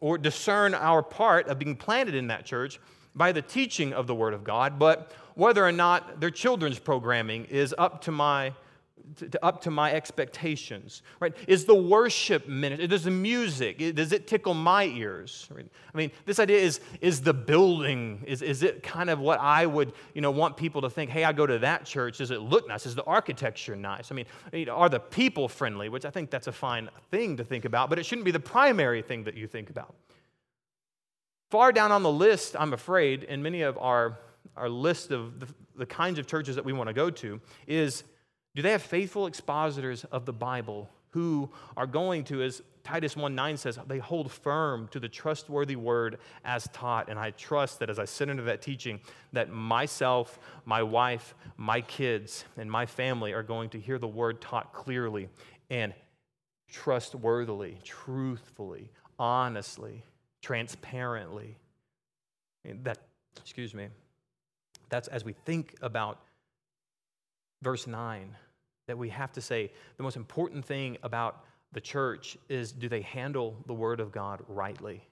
or 0.00 0.18
discern 0.18 0.74
our 0.74 1.04
part 1.04 1.46
of 1.46 1.60
being 1.60 1.76
planted 1.76 2.16
in 2.16 2.26
that 2.28 2.44
church 2.44 2.80
by 3.14 3.30
the 3.30 3.42
teaching 3.42 3.92
of 3.92 4.08
the 4.08 4.14
Word 4.16 4.34
of 4.34 4.42
God, 4.42 4.76
but 4.76 5.12
whether 5.38 5.64
or 5.64 5.70
not 5.70 6.20
their 6.20 6.32
children's 6.32 6.80
programming 6.80 7.44
is 7.44 7.72
up 7.78 8.02
to 8.02 8.10
my 8.10 8.52
to, 9.16 9.42
up 9.42 9.62
to 9.62 9.70
my 9.70 9.92
expectations 9.92 11.02
right? 11.20 11.34
Is 11.46 11.64
the 11.64 11.74
worship 11.74 12.48
ministry 12.48 12.88
does 12.88 13.04
the 13.04 13.12
music 13.12 13.78
does 13.94 14.12
it 14.12 14.26
tickle 14.26 14.52
my 14.52 14.84
ears 14.84 15.48
right? 15.50 15.66
i 15.94 15.96
mean 15.96 16.10
this 16.26 16.40
idea 16.40 16.58
is 16.58 16.80
is 17.00 17.22
the 17.22 17.32
building 17.32 18.22
is, 18.26 18.42
is 18.42 18.62
it 18.62 18.82
kind 18.82 19.08
of 19.08 19.20
what 19.20 19.40
i 19.40 19.64
would 19.64 19.92
you 20.12 20.20
know 20.20 20.32
want 20.32 20.56
people 20.56 20.82
to 20.82 20.90
think 20.90 21.08
hey 21.08 21.24
i 21.24 21.32
go 21.32 21.46
to 21.46 21.60
that 21.60 21.86
church 21.86 22.18
does 22.18 22.32
it 22.32 22.40
look 22.40 22.66
nice? 22.68 22.84
Is 22.84 22.96
the 22.96 23.04
architecture 23.04 23.76
nice? 23.76 24.10
I 24.10 24.16
mean 24.16 24.68
are 24.68 24.88
the 24.88 25.00
people 25.00 25.48
friendly? 25.48 25.88
Which 25.88 26.04
i 26.04 26.10
think 26.10 26.30
that's 26.30 26.48
a 26.48 26.52
fine 26.52 26.90
thing 27.12 27.36
to 27.36 27.44
think 27.44 27.64
about 27.64 27.88
but 27.88 27.98
it 28.00 28.04
shouldn't 28.04 28.24
be 28.24 28.32
the 28.32 28.40
primary 28.40 29.02
thing 29.02 29.24
that 29.24 29.34
you 29.34 29.46
think 29.46 29.70
about. 29.70 29.94
Far 31.50 31.72
down 31.72 31.92
on 31.92 32.02
the 32.02 32.12
list 32.12 32.56
i'm 32.58 32.72
afraid 32.72 33.22
in 33.22 33.40
many 33.40 33.62
of 33.62 33.78
our 33.78 34.18
our 34.56 34.68
list 34.68 35.10
of 35.10 35.40
the, 35.40 35.46
the 35.76 35.86
kinds 35.86 36.18
of 36.18 36.26
churches 36.26 36.56
that 36.56 36.64
we 36.64 36.72
want 36.72 36.88
to 36.88 36.94
go 36.94 37.10
to 37.10 37.40
is 37.66 38.04
do 38.54 38.62
they 38.62 38.72
have 38.72 38.82
faithful 38.82 39.26
expositors 39.26 40.04
of 40.04 40.26
the 40.26 40.32
Bible 40.32 40.90
who 41.10 41.50
are 41.76 41.86
going 41.86 42.24
to, 42.24 42.42
as 42.42 42.62
Titus 42.84 43.16
1 43.16 43.34
9 43.34 43.56
says, 43.56 43.78
they 43.86 43.98
hold 43.98 44.30
firm 44.30 44.88
to 44.88 45.00
the 45.00 45.08
trustworthy 45.08 45.76
word 45.76 46.18
as 46.44 46.68
taught. 46.72 47.08
And 47.08 47.18
I 47.18 47.30
trust 47.32 47.80
that 47.80 47.90
as 47.90 47.98
I 47.98 48.04
sit 48.04 48.28
into 48.28 48.42
that 48.44 48.62
teaching, 48.62 49.00
that 49.32 49.50
myself, 49.50 50.38
my 50.64 50.82
wife, 50.82 51.34
my 51.56 51.80
kids, 51.80 52.44
and 52.56 52.70
my 52.70 52.86
family 52.86 53.32
are 53.32 53.42
going 53.42 53.70
to 53.70 53.80
hear 53.80 53.98
the 53.98 54.08
word 54.08 54.40
taught 54.40 54.72
clearly 54.72 55.28
and 55.70 55.94
trustworthily, 56.70 57.78
truthfully, 57.84 58.90
honestly, 59.18 60.02
transparently. 60.42 61.56
That, 62.64 62.98
excuse 63.36 63.74
me, 63.74 63.88
that's 64.88 65.08
as 65.08 65.24
we 65.24 65.32
think 65.32 65.74
about 65.82 66.20
verse 67.62 67.86
9 67.86 68.34
that 68.86 68.96
we 68.96 69.08
have 69.10 69.32
to 69.32 69.40
say 69.40 69.70
the 69.96 70.02
most 70.02 70.16
important 70.16 70.64
thing 70.64 70.96
about 71.02 71.44
the 71.72 71.80
church 71.80 72.38
is 72.48 72.72
do 72.72 72.88
they 72.88 73.02
handle 73.02 73.56
the 73.66 73.74
word 73.74 74.00
of 74.00 74.10
God 74.10 74.40
rightly? 74.48 75.06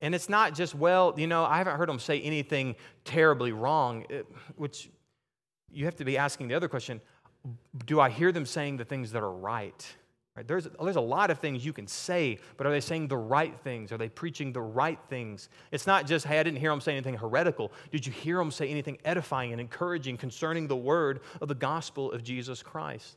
And 0.00 0.14
it's 0.14 0.28
not 0.28 0.54
just, 0.54 0.74
well, 0.74 1.14
you 1.16 1.26
know, 1.26 1.44
I 1.44 1.58
haven't 1.58 1.76
heard 1.76 1.88
them 1.88 1.98
say 1.98 2.20
anything 2.20 2.74
terribly 3.04 3.52
wrong, 3.52 4.04
eh, 4.10 4.22
which 4.56 4.90
you 5.70 5.84
have 5.84 5.96
to 5.96 6.04
be 6.04 6.18
asking 6.18 6.48
the 6.48 6.54
other 6.54 6.68
question 6.68 7.00
do 7.84 8.00
I 8.00 8.10
hear 8.10 8.32
them 8.32 8.44
saying 8.44 8.76
the 8.76 8.84
things 8.84 9.12
that 9.12 9.22
are 9.22 9.30
right? 9.30 9.96
Right? 10.36 10.46
There's, 10.46 10.68
there's 10.80 10.96
a 10.96 11.00
lot 11.00 11.30
of 11.30 11.38
things 11.38 11.64
you 11.64 11.72
can 11.72 11.86
say, 11.86 12.38
but 12.58 12.66
are 12.66 12.70
they 12.70 12.80
saying 12.80 13.08
the 13.08 13.16
right 13.16 13.58
things? 13.60 13.90
Are 13.90 13.96
they 13.96 14.10
preaching 14.10 14.52
the 14.52 14.60
right 14.60 14.98
things? 15.08 15.48
It's 15.72 15.86
not 15.86 16.06
just, 16.06 16.26
hey, 16.26 16.38
I 16.38 16.42
didn't 16.42 16.60
hear 16.60 16.70
them 16.70 16.82
say 16.82 16.92
anything 16.92 17.14
heretical. 17.14 17.72
Did 17.90 18.06
you 18.06 18.12
hear 18.12 18.36
them 18.36 18.50
say 18.50 18.68
anything 18.68 18.98
edifying 19.04 19.52
and 19.52 19.60
encouraging 19.60 20.18
concerning 20.18 20.68
the 20.68 20.76
word 20.76 21.20
of 21.40 21.48
the 21.48 21.54
gospel 21.54 22.12
of 22.12 22.22
Jesus 22.22 22.62
Christ? 22.62 23.16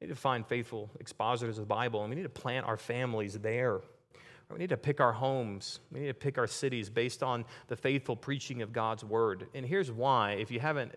We 0.00 0.08
need 0.08 0.14
to 0.14 0.20
find 0.20 0.44
faithful 0.44 0.90
expositors 0.98 1.58
of 1.58 1.62
the 1.62 1.74
Bible, 1.74 2.00
and 2.00 2.10
we 2.10 2.16
need 2.16 2.24
to 2.24 2.28
plant 2.28 2.66
our 2.66 2.76
families 2.76 3.38
there. 3.38 3.82
We 4.50 4.58
need 4.58 4.70
to 4.70 4.76
pick 4.76 5.00
our 5.00 5.12
homes. 5.12 5.78
We 5.92 6.00
need 6.00 6.08
to 6.08 6.14
pick 6.14 6.36
our 6.38 6.48
cities 6.48 6.90
based 6.90 7.22
on 7.22 7.44
the 7.68 7.76
faithful 7.76 8.16
preaching 8.16 8.62
of 8.62 8.72
God's 8.72 9.04
word. 9.04 9.46
And 9.54 9.64
here's 9.64 9.90
why. 9.90 10.32
If 10.32 10.50
you 10.50 10.60
haven't, 10.60 10.92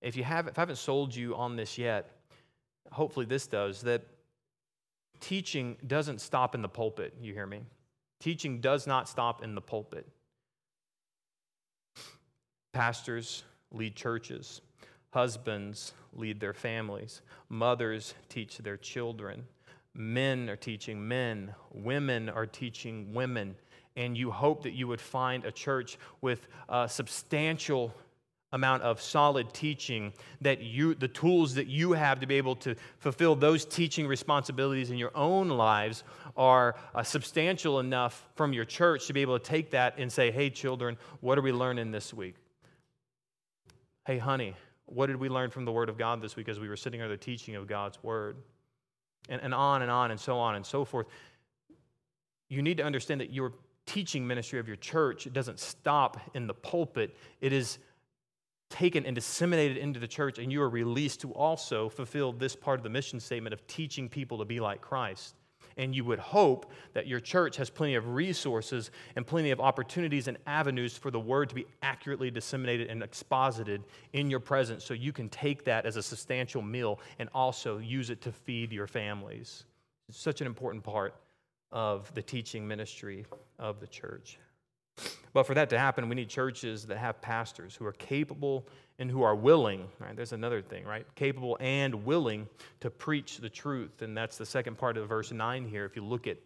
if 0.00 0.16
you 0.16 0.24
haven't, 0.24 0.52
if 0.52 0.58
I 0.58 0.62
haven't 0.62 0.76
sold 0.76 1.14
you 1.14 1.36
on 1.36 1.54
this 1.54 1.78
yet, 1.78 2.17
hopefully 2.90 3.26
this 3.26 3.46
does, 3.46 3.82
that 3.82 4.02
teaching 5.20 5.76
doesn't 5.86 6.20
stop 6.20 6.54
in 6.54 6.62
the 6.62 6.68
pulpit. 6.68 7.14
You 7.20 7.32
hear 7.32 7.46
me? 7.46 7.60
Teaching 8.20 8.60
does 8.60 8.86
not 8.86 9.08
stop 9.08 9.42
in 9.42 9.54
the 9.54 9.60
pulpit. 9.60 10.06
Pastors 12.72 13.44
lead 13.72 13.96
churches, 13.96 14.60
husbands 15.12 15.92
lead 16.12 16.40
their 16.40 16.54
families, 16.54 17.22
mothers 17.48 18.14
teach 18.28 18.58
their 18.58 18.76
children, 18.76 19.44
men 19.94 20.48
are 20.48 20.56
teaching 20.56 21.06
men, 21.06 21.54
women 21.72 22.28
are 22.28 22.46
teaching 22.46 23.12
women. 23.12 23.56
And 23.96 24.16
you 24.16 24.30
hope 24.30 24.62
that 24.62 24.74
you 24.74 24.86
would 24.86 25.00
find 25.00 25.44
a 25.44 25.50
church 25.50 25.98
with 26.20 26.46
a 26.68 26.88
substantial 26.88 27.92
amount 28.52 28.82
of 28.82 29.00
solid 29.00 29.52
teaching 29.52 30.12
that 30.40 30.62
you 30.62 30.94
the 30.94 31.08
tools 31.08 31.54
that 31.54 31.66
you 31.66 31.92
have 31.92 32.18
to 32.20 32.26
be 32.26 32.36
able 32.36 32.56
to 32.56 32.74
fulfill 32.98 33.34
those 33.34 33.64
teaching 33.64 34.06
responsibilities 34.06 34.90
in 34.90 34.96
your 34.96 35.14
own 35.14 35.48
lives 35.50 36.02
are 36.36 36.74
uh, 36.94 37.02
substantial 37.02 37.78
enough 37.78 38.26
from 38.36 38.52
your 38.54 38.64
church 38.64 39.06
to 39.06 39.12
be 39.12 39.20
able 39.20 39.38
to 39.38 39.44
take 39.44 39.70
that 39.70 39.94
and 39.98 40.10
say 40.10 40.30
hey 40.30 40.48
children 40.48 40.96
what 41.20 41.36
are 41.36 41.42
we 41.42 41.52
learning 41.52 41.90
this 41.90 42.14
week? 42.14 42.36
Hey 44.06 44.16
honey 44.16 44.54
what 44.86 45.06
did 45.06 45.16
we 45.16 45.28
learn 45.28 45.50
from 45.50 45.66
the 45.66 45.72
word 45.72 45.90
of 45.90 45.98
god 45.98 46.22
this 46.22 46.34
week 46.34 46.48
as 46.48 46.58
we 46.58 46.68
were 46.68 46.76
sitting 46.76 47.02
under 47.02 47.14
the 47.14 47.22
teaching 47.22 47.54
of 47.54 47.66
god's 47.66 48.02
word? 48.02 48.38
And, 49.28 49.42
and 49.42 49.52
on 49.52 49.82
and 49.82 49.90
on 49.90 50.10
and 50.10 50.18
so 50.18 50.38
on 50.38 50.54
and 50.54 50.64
so 50.64 50.86
forth. 50.86 51.06
You 52.48 52.62
need 52.62 52.78
to 52.78 52.82
understand 52.82 53.20
that 53.20 53.30
your 53.30 53.52
teaching 53.84 54.26
ministry 54.26 54.58
of 54.58 54.66
your 54.66 54.76
church 54.76 55.28
doesn't 55.32 55.58
stop 55.58 56.18
in 56.34 56.46
the 56.46 56.54
pulpit. 56.54 57.14
It 57.42 57.52
is 57.52 57.78
taken 58.70 59.06
and 59.06 59.14
disseminated 59.14 59.76
into 59.76 59.98
the 59.98 60.08
church, 60.08 60.38
and 60.38 60.52
you 60.52 60.60
are 60.62 60.68
released 60.68 61.20
to 61.22 61.32
also 61.32 61.88
fulfill 61.88 62.32
this 62.32 62.54
part 62.54 62.78
of 62.78 62.84
the 62.84 62.90
mission 62.90 63.20
statement 63.20 63.52
of 63.52 63.66
teaching 63.66 64.08
people 64.08 64.38
to 64.38 64.44
be 64.44 64.60
like 64.60 64.80
Christ. 64.80 65.34
And 65.76 65.94
you 65.94 66.04
would 66.04 66.18
hope 66.18 66.72
that 66.92 67.06
your 67.06 67.20
church 67.20 67.56
has 67.56 67.70
plenty 67.70 67.94
of 67.94 68.08
resources 68.08 68.90
and 69.14 69.24
plenty 69.24 69.52
of 69.52 69.60
opportunities 69.60 70.26
and 70.26 70.36
avenues 70.46 70.98
for 70.98 71.12
the 71.12 71.20
word 71.20 71.48
to 71.50 71.54
be 71.54 71.66
accurately 71.82 72.32
disseminated 72.32 72.88
and 72.88 73.00
exposited 73.02 73.84
in 74.12 74.28
your 74.28 74.40
presence 74.40 74.84
so 74.84 74.92
you 74.92 75.12
can 75.12 75.28
take 75.28 75.64
that 75.64 75.86
as 75.86 75.96
a 75.96 76.02
substantial 76.02 76.62
meal 76.62 76.98
and 77.20 77.28
also 77.32 77.78
use 77.78 78.10
it 78.10 78.20
to 78.22 78.32
feed 78.32 78.72
your 78.72 78.88
families. 78.88 79.64
It's 80.08 80.18
such 80.18 80.40
an 80.40 80.48
important 80.48 80.82
part 80.82 81.14
of 81.70 82.12
the 82.14 82.22
teaching 82.22 82.66
ministry 82.66 83.24
of 83.58 83.78
the 83.78 83.86
church. 83.86 84.38
But 85.32 85.44
for 85.44 85.54
that 85.54 85.70
to 85.70 85.78
happen, 85.78 86.08
we 86.08 86.14
need 86.14 86.28
churches 86.28 86.86
that 86.86 86.98
have 86.98 87.20
pastors 87.20 87.74
who 87.74 87.86
are 87.86 87.92
capable 87.92 88.66
and 88.98 89.10
who 89.10 89.22
are 89.22 89.34
willing. 89.34 89.88
Right? 89.98 90.16
There's 90.16 90.32
another 90.32 90.62
thing, 90.62 90.84
right? 90.84 91.06
Capable 91.14 91.56
and 91.60 92.04
willing 92.04 92.48
to 92.80 92.90
preach 92.90 93.38
the 93.38 93.48
truth. 93.48 94.02
And 94.02 94.16
that's 94.16 94.38
the 94.38 94.46
second 94.46 94.78
part 94.78 94.96
of 94.96 95.08
verse 95.08 95.30
9 95.32 95.66
here. 95.66 95.84
If 95.84 95.96
you 95.96 96.04
look 96.04 96.26
at 96.26 96.38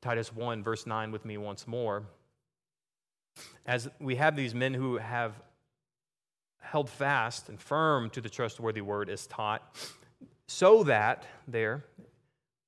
Titus 0.00 0.34
1, 0.34 0.62
verse 0.62 0.86
9 0.86 1.12
with 1.12 1.24
me 1.24 1.38
once 1.38 1.66
more. 1.66 2.04
As 3.66 3.88
we 3.98 4.16
have 4.16 4.36
these 4.36 4.54
men 4.54 4.74
who 4.74 4.98
have 4.98 5.32
held 6.60 6.90
fast 6.90 7.48
and 7.48 7.60
firm 7.60 8.10
to 8.10 8.20
the 8.20 8.28
trustworthy 8.28 8.80
word 8.80 9.08
as 9.08 9.26
taught, 9.26 9.62
so 10.46 10.84
that 10.84 11.24
there 11.48 11.84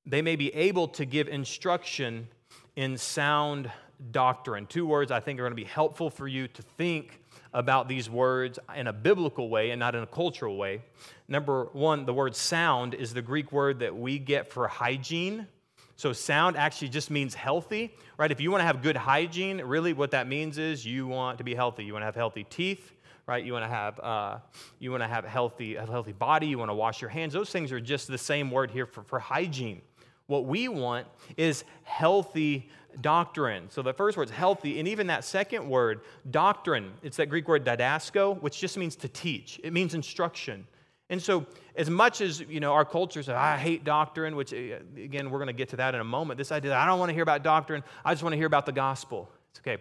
they 0.05 0.21
may 0.21 0.35
be 0.35 0.53
able 0.55 0.87
to 0.87 1.05
give 1.05 1.27
instruction 1.27 2.27
in 2.75 2.97
sound 2.97 3.69
doctrine. 4.11 4.65
Two 4.67 4.85
words 4.85 5.11
I 5.11 5.19
think 5.19 5.39
are 5.39 5.43
going 5.43 5.51
to 5.51 5.55
be 5.55 5.63
helpful 5.63 6.09
for 6.09 6.27
you 6.27 6.47
to 6.49 6.61
think 6.61 7.21
about 7.53 7.87
these 7.87 8.09
words 8.09 8.59
in 8.75 8.87
a 8.87 8.93
biblical 8.93 9.49
way 9.49 9.71
and 9.71 9.79
not 9.79 9.95
in 9.95 10.03
a 10.03 10.07
cultural 10.07 10.57
way. 10.57 10.81
Number 11.27 11.65
one, 11.73 12.05
the 12.05 12.13
word 12.13 12.35
sound 12.35 12.93
is 12.93 13.13
the 13.13 13.21
Greek 13.21 13.51
word 13.51 13.79
that 13.79 13.95
we 13.95 14.19
get 14.19 14.51
for 14.51 14.67
hygiene. 14.67 15.47
So, 15.95 16.13
sound 16.13 16.57
actually 16.57 16.89
just 16.89 17.09
means 17.09 17.33
healthy, 17.33 17.95
right? 18.19 18.31
If 18.31 18.39
you 18.39 18.51
want 18.51 18.61
to 18.61 18.65
have 18.65 18.83
good 18.83 18.95
hygiene, 18.95 19.59
really 19.61 19.93
what 19.93 20.11
that 20.11 20.27
means 20.27 20.59
is 20.59 20.85
you 20.85 21.07
want 21.07 21.39
to 21.39 21.43
be 21.43 21.55
healthy. 21.55 21.83
You 21.83 21.93
want 21.93 22.03
to 22.03 22.05
have 22.05 22.15
healthy 22.15 22.43
teeth, 22.43 22.91
right? 23.25 23.43
You 23.43 23.53
want 23.53 23.65
to 23.65 23.69
have 23.69 23.99
uh, 23.99 24.37
you 24.77 24.91
want 24.91 25.01
to 25.01 25.07
have 25.07 25.25
healthy 25.25 25.75
a 25.75 25.87
healthy 25.87 26.11
body. 26.11 26.45
You 26.45 26.59
want 26.59 26.69
to 26.69 26.75
wash 26.75 27.01
your 27.01 27.09
hands. 27.09 27.33
Those 27.33 27.49
things 27.49 27.71
are 27.71 27.79
just 27.79 28.07
the 28.07 28.17
same 28.17 28.51
word 28.51 28.69
here 28.69 28.85
for, 28.85 29.01
for 29.03 29.17
hygiene. 29.17 29.81
What 30.27 30.45
we 30.45 30.67
want 30.67 31.07
is 31.37 31.63
healthy 31.83 32.69
doctrine. 33.01 33.69
So 33.69 33.81
the 33.81 33.93
first 33.93 34.17
word 34.17 34.29
is 34.29 34.31
healthy, 34.31 34.79
and 34.79 34.87
even 34.87 35.07
that 35.07 35.23
second 35.23 35.67
word, 35.67 36.01
doctrine, 36.29 36.91
it's 37.01 37.17
that 37.17 37.27
Greek 37.27 37.47
word 37.47 37.65
didasko, 37.65 38.41
which 38.41 38.59
just 38.59 38.77
means 38.77 38.95
to 38.97 39.07
teach. 39.07 39.59
It 39.63 39.73
means 39.73 39.93
instruction. 39.93 40.67
And 41.09 41.21
so, 41.21 41.45
as 41.75 41.89
much 41.89 42.19
as 42.19 42.41
you 42.41 42.59
know, 42.59 42.73
our 42.73 42.83
culture 42.83 43.23
says, 43.23 43.35
"I 43.35 43.55
hate 43.57 43.85
doctrine," 43.85 44.35
which 44.35 44.53
uh, 44.53 44.79
again 44.97 45.29
we're 45.29 45.37
going 45.39 45.47
to 45.47 45.53
get 45.53 45.69
to 45.69 45.77
that 45.77 45.95
in 45.95 46.01
a 46.01 46.03
moment. 46.03 46.37
This 46.37 46.51
idea, 46.51 46.75
I 46.75 46.85
don't 46.85 46.99
want 46.99 47.09
to 47.09 47.13
hear 47.13 47.23
about 47.23 47.43
doctrine. 47.43 47.81
I 48.03 48.13
just 48.13 48.23
want 48.23 48.33
to 48.33 48.37
hear 48.37 48.47
about 48.47 48.65
the 48.65 48.73
gospel. 48.73 49.29
It's 49.51 49.59
okay. 49.61 49.77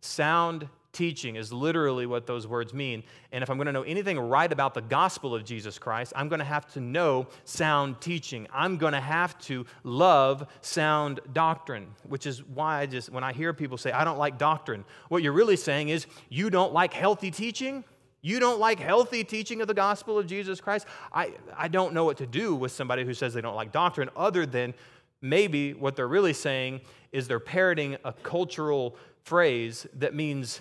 Sound 0.00 0.66
teaching 0.92 1.36
is 1.36 1.52
literally 1.52 2.06
what 2.06 2.26
those 2.26 2.46
words 2.46 2.74
mean. 2.74 3.02
And 3.32 3.42
if 3.42 3.50
I'm 3.50 3.56
going 3.56 3.66
to 3.66 3.72
know 3.72 3.82
anything 3.82 4.18
right 4.18 4.50
about 4.50 4.74
the 4.74 4.80
gospel 4.80 5.34
of 5.34 5.44
Jesus 5.44 5.78
Christ, 5.78 6.12
I'm 6.16 6.28
going 6.28 6.40
to 6.40 6.44
have 6.44 6.66
to 6.72 6.80
know 6.80 7.28
sound 7.44 8.00
teaching. 8.00 8.46
I'm 8.52 8.76
going 8.76 8.92
to 8.92 9.00
have 9.00 9.38
to 9.40 9.66
love 9.84 10.46
sound 10.60 11.20
doctrine, 11.32 11.88
which 12.04 12.26
is 12.26 12.44
why 12.44 12.80
I 12.80 12.86
just, 12.86 13.10
when 13.10 13.22
I 13.22 13.32
hear 13.32 13.52
people 13.52 13.78
say, 13.78 13.92
I 13.92 14.04
don't 14.04 14.18
like 14.18 14.38
doctrine, 14.38 14.84
what 15.08 15.22
you're 15.22 15.32
really 15.32 15.56
saying 15.56 15.90
is, 15.90 16.06
you 16.28 16.50
don't 16.50 16.72
like 16.72 16.92
healthy 16.92 17.30
teaching? 17.30 17.84
You 18.22 18.38
don't 18.38 18.60
like 18.60 18.78
healthy 18.78 19.24
teaching 19.24 19.60
of 19.60 19.68
the 19.68 19.74
gospel 19.74 20.18
of 20.18 20.26
Jesus 20.26 20.60
Christ? 20.60 20.86
I, 21.12 21.32
I 21.56 21.68
don't 21.68 21.94
know 21.94 22.04
what 22.04 22.18
to 22.18 22.26
do 22.26 22.54
with 22.54 22.72
somebody 22.72 23.04
who 23.04 23.14
says 23.14 23.32
they 23.32 23.40
don't 23.40 23.56
like 23.56 23.72
doctrine, 23.72 24.10
other 24.16 24.44
than 24.44 24.74
maybe 25.22 25.72
what 25.72 25.96
they're 25.96 26.08
really 26.08 26.32
saying 26.32 26.80
is 27.12 27.28
they're 27.28 27.40
parroting 27.40 27.96
a 28.04 28.12
cultural 28.12 28.96
phrase 29.22 29.86
that 29.94 30.14
means 30.14 30.60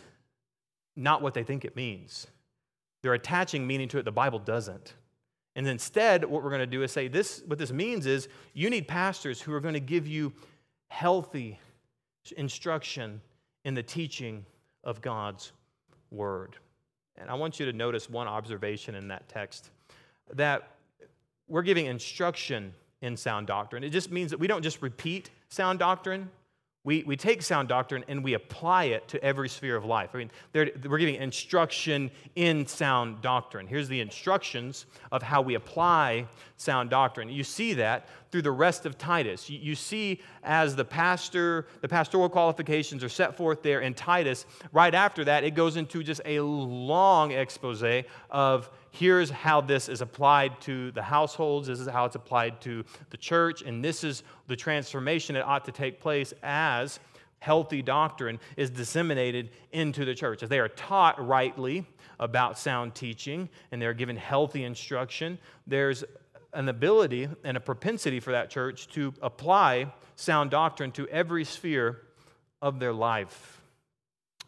not 0.96 1.22
what 1.22 1.34
they 1.34 1.44
think 1.44 1.66
it 1.66 1.76
means. 1.76 2.28
They're 3.02 3.14
attaching 3.14 3.66
meaning 3.66 3.88
to 3.90 3.98
it 3.98 4.06
the 4.06 4.12
Bible 4.12 4.40
doesn't. 4.40 4.94
And 5.56 5.68
instead, 5.68 6.26
what 6.26 6.44
we're 6.44 6.50
going 6.50 6.60
to 6.60 6.68
do 6.68 6.84
is 6.84 6.92
say 6.92 7.08
this 7.08 7.42
what 7.46 7.58
this 7.58 7.72
means 7.72 8.06
is 8.06 8.28
you 8.54 8.70
need 8.70 8.88
pastors 8.88 9.42
who 9.42 9.54
are 9.54 9.60
going 9.60 9.74
to 9.74 9.80
give 9.80 10.08
you 10.08 10.34
healthy 10.90 11.60
instruction 12.38 13.22
in 13.66 13.74
the 13.74 13.84
teaching 13.84 14.46
of 14.84 15.02
God's 15.02 15.52
word. 16.12 16.56
And 17.18 17.30
I 17.30 17.34
want 17.34 17.60
you 17.60 17.66
to 17.66 17.74
notice 17.74 18.10
one 18.10 18.28
observation 18.28 18.96
in 18.96 19.10
that 19.10 19.28
text 19.28 19.70
that 20.34 20.72
we're 21.48 21.64
giving 21.64 21.88
instruction 21.88 22.74
in 23.02 23.18
sound 23.18 23.48
doctrine. 23.48 23.84
It 23.84 23.90
just 23.90 24.12
means 24.12 24.32
that 24.32 24.40
we 24.40 24.48
don't 24.48 24.62
just 24.62 24.82
repeat 24.82 25.30
sound 25.50 25.80
doctrine, 25.80 26.30
we, 26.86 27.04
we 27.04 27.18
take 27.18 27.42
sound 27.42 27.68
doctrine 27.68 28.06
and 28.08 28.24
we 28.24 28.36
apply 28.36 28.86
it 28.86 29.08
to 29.10 29.22
every 29.24 29.50
sphere 29.50 29.76
of 29.76 29.84
life. 29.84 30.12
I 30.14 30.18
mean, 30.18 30.32
we're 30.54 30.98
giving 30.98 31.16
instruction 31.16 32.10
in 32.36 32.66
sound 32.66 33.22
doctrine. 33.22 33.68
Here's 33.68 33.90
the 33.90 34.00
instructions 34.00 34.86
of 35.12 35.22
how 35.22 35.42
we 35.42 35.56
apply 35.56 36.26
sound 36.56 36.90
doctrine. 36.90 37.28
You 37.30 37.44
see 37.44 37.74
that 37.74 38.08
through 38.32 38.44
the 38.44 38.52
rest 38.52 38.86
of 38.86 38.98
Titus. 38.98 39.50
You, 39.50 39.60
you 39.60 39.76
see, 39.76 40.22
as 40.44 40.76
the 40.76 40.86
pastor, 40.86 41.68
the 41.82 41.90
pastoral 41.90 42.30
qualifications 42.30 43.04
are 43.04 43.10
set 43.10 43.36
forth 43.36 43.62
there 43.62 43.82
in 43.82 43.94
Titus, 43.94 44.46
right 44.72 44.96
after 44.96 45.26
that, 45.26 45.44
it 45.44 45.52
goes 45.52 45.76
into 45.76 46.02
just 46.02 46.22
a 46.24 46.40
long 46.40 47.32
expose 47.34 47.84
of 48.30 48.70
here's 48.92 49.30
how 49.30 49.62
this 49.62 49.90
is 49.90 50.02
applied 50.02 50.60
to 50.62 50.92
the 50.92 51.04
households, 51.04 51.68
this 51.68 51.80
is 51.80 51.88
how 51.88 52.06
it's 52.06 52.16
applied 52.16 52.62
to 52.62 52.84
the 53.10 53.18
church, 53.18 53.62
and 53.62 53.84
this 53.84 54.04
is 54.04 54.24
the 54.48 54.56
transformation 54.56 55.36
that 55.36 55.46
ought 55.46 55.66
to 55.66 55.72
take 55.72 56.00
place 56.00 56.34
as 56.44 57.00
healthy 57.40 57.82
doctrine 57.82 58.40
is 58.58 58.70
disseminated 58.70 59.50
into 59.72 60.06
the 60.06 60.14
church. 60.14 60.44
As 60.44 60.50
they 60.50 60.60
are 60.60 60.68
taught 60.68 61.26
rightly 61.26 61.86
about 62.20 62.60
sound 62.60 62.96
teaching 62.96 63.50
and 63.72 63.82
they're 63.82 63.94
given 63.94 64.18
healthy 64.18 64.64
instruction, 64.64 65.40
there's 65.66 66.04
an 66.54 66.68
ability 66.68 67.30
and 67.44 67.56
a 67.56 67.60
propensity 67.60 68.20
for 68.20 68.32
that 68.32 68.50
church 68.50 68.88
to 68.90 69.14
apply 69.22 69.94
sound 70.16 70.52
doctrine 70.52 70.92
to 70.92 71.08
every 71.08 71.46
sphere 71.46 72.02
of 72.62 72.80
their 72.80 72.94
life. 72.94 73.59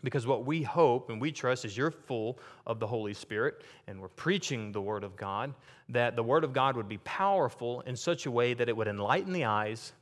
Because 0.04 0.26
what 0.26 0.46
we 0.46 0.64
hope 0.64 1.10
and 1.10 1.22
we 1.22 1.32
trust 1.32 1.66
is 1.66 1.78
you're 1.78 1.92
full 1.92 2.40
of 2.66 2.80
the 2.80 2.88
Holy 2.88 3.14
Spirit 3.14 3.64
and 3.88 4.02
we're 4.02 4.08
preaching 4.10 4.72
the 4.72 4.82
Word 4.82 5.04
of 5.04 5.16
God, 5.16 5.54
that 5.90 6.16
the 6.16 6.24
Word 6.24 6.44
of 6.44 6.54
God 6.54 6.76
would 6.76 6.90
be 6.90 6.98
powerful 7.00 7.82
in 7.82 7.96
such 7.96 8.26
a 8.26 8.32
way 8.32 8.54
that 8.54 8.68
it 8.68 8.76
would 8.76 8.88
enlighten 8.88 9.34
the 9.34 9.46
eyes, 9.46 9.94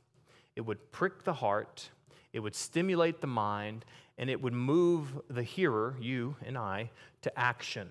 it 0.56 0.62
would 0.62 0.92
prick 0.92 1.24
the 1.24 1.34
heart, 1.34 1.90
it 2.34 2.40
would 2.40 2.56
stimulate 2.56 3.22
the 3.22 3.28
mind, 3.28 3.86
and 4.18 4.30
it 4.30 4.42
would 4.42 4.54
move 4.54 5.20
the 5.30 5.44
hearer, 5.44 5.96
you 6.00 6.36
and 6.46 6.58
I, 6.58 6.92
to 7.22 7.40
action. 7.40 7.90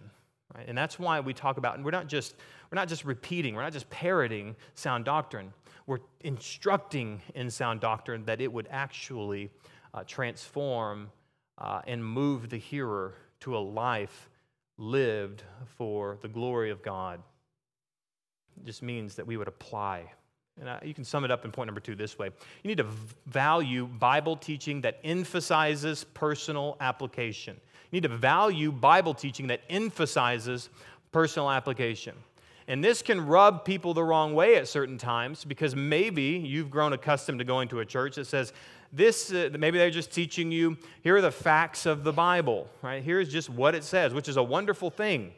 Right? 0.55 0.67
And 0.69 0.77
that's 0.77 0.99
why 0.99 1.21
we 1.21 1.35
talk 1.35 1.59
about, 1.59 1.77
and 1.77 1.85
we're 1.85 1.91
not 1.91 2.07
just 2.07 2.35
we're 2.71 2.77
not 2.77 2.89
just 2.89 3.05
repeating, 3.05 3.55
we're 3.55 3.63
not 3.63 3.73
just 3.73 3.89
parroting 3.89 4.55
sound 4.75 5.05
doctrine. 5.05 5.53
We're 5.87 6.01
instructing 6.21 7.23
in 7.35 7.51
sound 7.51 7.81
doctrine 7.81 8.25
that 8.27 8.43
it 8.43 8.53
would 8.53 8.69
actually 8.71 9.51
uh, 9.95 10.05
transform 10.07 11.11
uh, 11.59 11.83
and 11.87 12.05
move 12.05 12.51
the 12.51 12.57
hearer 12.57 13.15
to 13.41 13.57
a 13.57 13.59
life 13.59 14.29
lived 14.77 15.43
for 15.77 16.19
the 16.23 16.29
glory 16.29 16.71
of 16.71 16.83
God. 16.83 17.21
It 18.57 18.65
just 18.65 18.83
means 18.83 19.17
that 19.17 19.27
we 19.27 19.37
would 19.37 19.49
apply. 19.49 20.13
And 20.61 20.69
uh, 20.69 20.79
you 20.83 20.95
can 20.95 21.05
sum 21.05 21.25
it 21.25 21.31
up 21.31 21.45
in 21.45 21.53
point 21.53 21.69
number 21.69 21.81
two 21.81 21.95
this 21.95 22.19
way 22.19 22.27
you 22.27 22.69
need 22.69 22.79
to 22.79 22.87
value 23.27 23.87
Bible 23.87 24.37
teaching 24.37 24.81
that 24.81 24.99
emphasizes 25.05 26.05
personal 26.05 26.77
application. 26.81 27.57
You 27.91 28.01
need 28.01 28.09
to 28.09 28.17
value 28.17 28.73
Bible 28.73 29.15
teaching 29.15 29.47
that 29.49 29.61
emphasizes 29.71 30.69
personal 31.13 31.51
application. 31.51 32.15
And 32.67 32.85
this 32.85 33.01
can 33.01 33.27
rub 33.27 33.65
people 33.65 33.95
the 33.95 34.05
wrong 34.05 34.35
way 34.35 34.57
at 34.57 34.69
certain 34.69 34.99
times 34.99 35.45
because 35.45 35.75
maybe 35.75 36.23
you've 36.23 36.71
grown 36.71 36.93
accustomed 36.93 37.39
to 37.39 37.45
going 37.45 37.69
to 37.69 37.81
a 37.81 37.85
church 37.87 38.17
that 38.17 38.27
says, 38.27 38.53
this 38.93 39.33
uh, 39.33 39.51
maybe 39.59 39.79
they're 39.79 39.91
just 39.91 40.13
teaching 40.13 40.51
you 40.51 40.77
here 41.03 41.17
are 41.17 41.21
the 41.21 41.31
facts 41.31 41.87
of 41.87 42.05
the 42.05 42.13
bible 42.13 42.69
right? 42.83 43.03
Here's 43.03 43.29
just 43.29 43.51
what 43.51 43.75
it 43.75 43.85
says 43.85 44.15
which 44.15 44.29
is 44.29 44.37
a 44.37 44.43
wonderful 44.43 44.91
thing. 44.91 45.33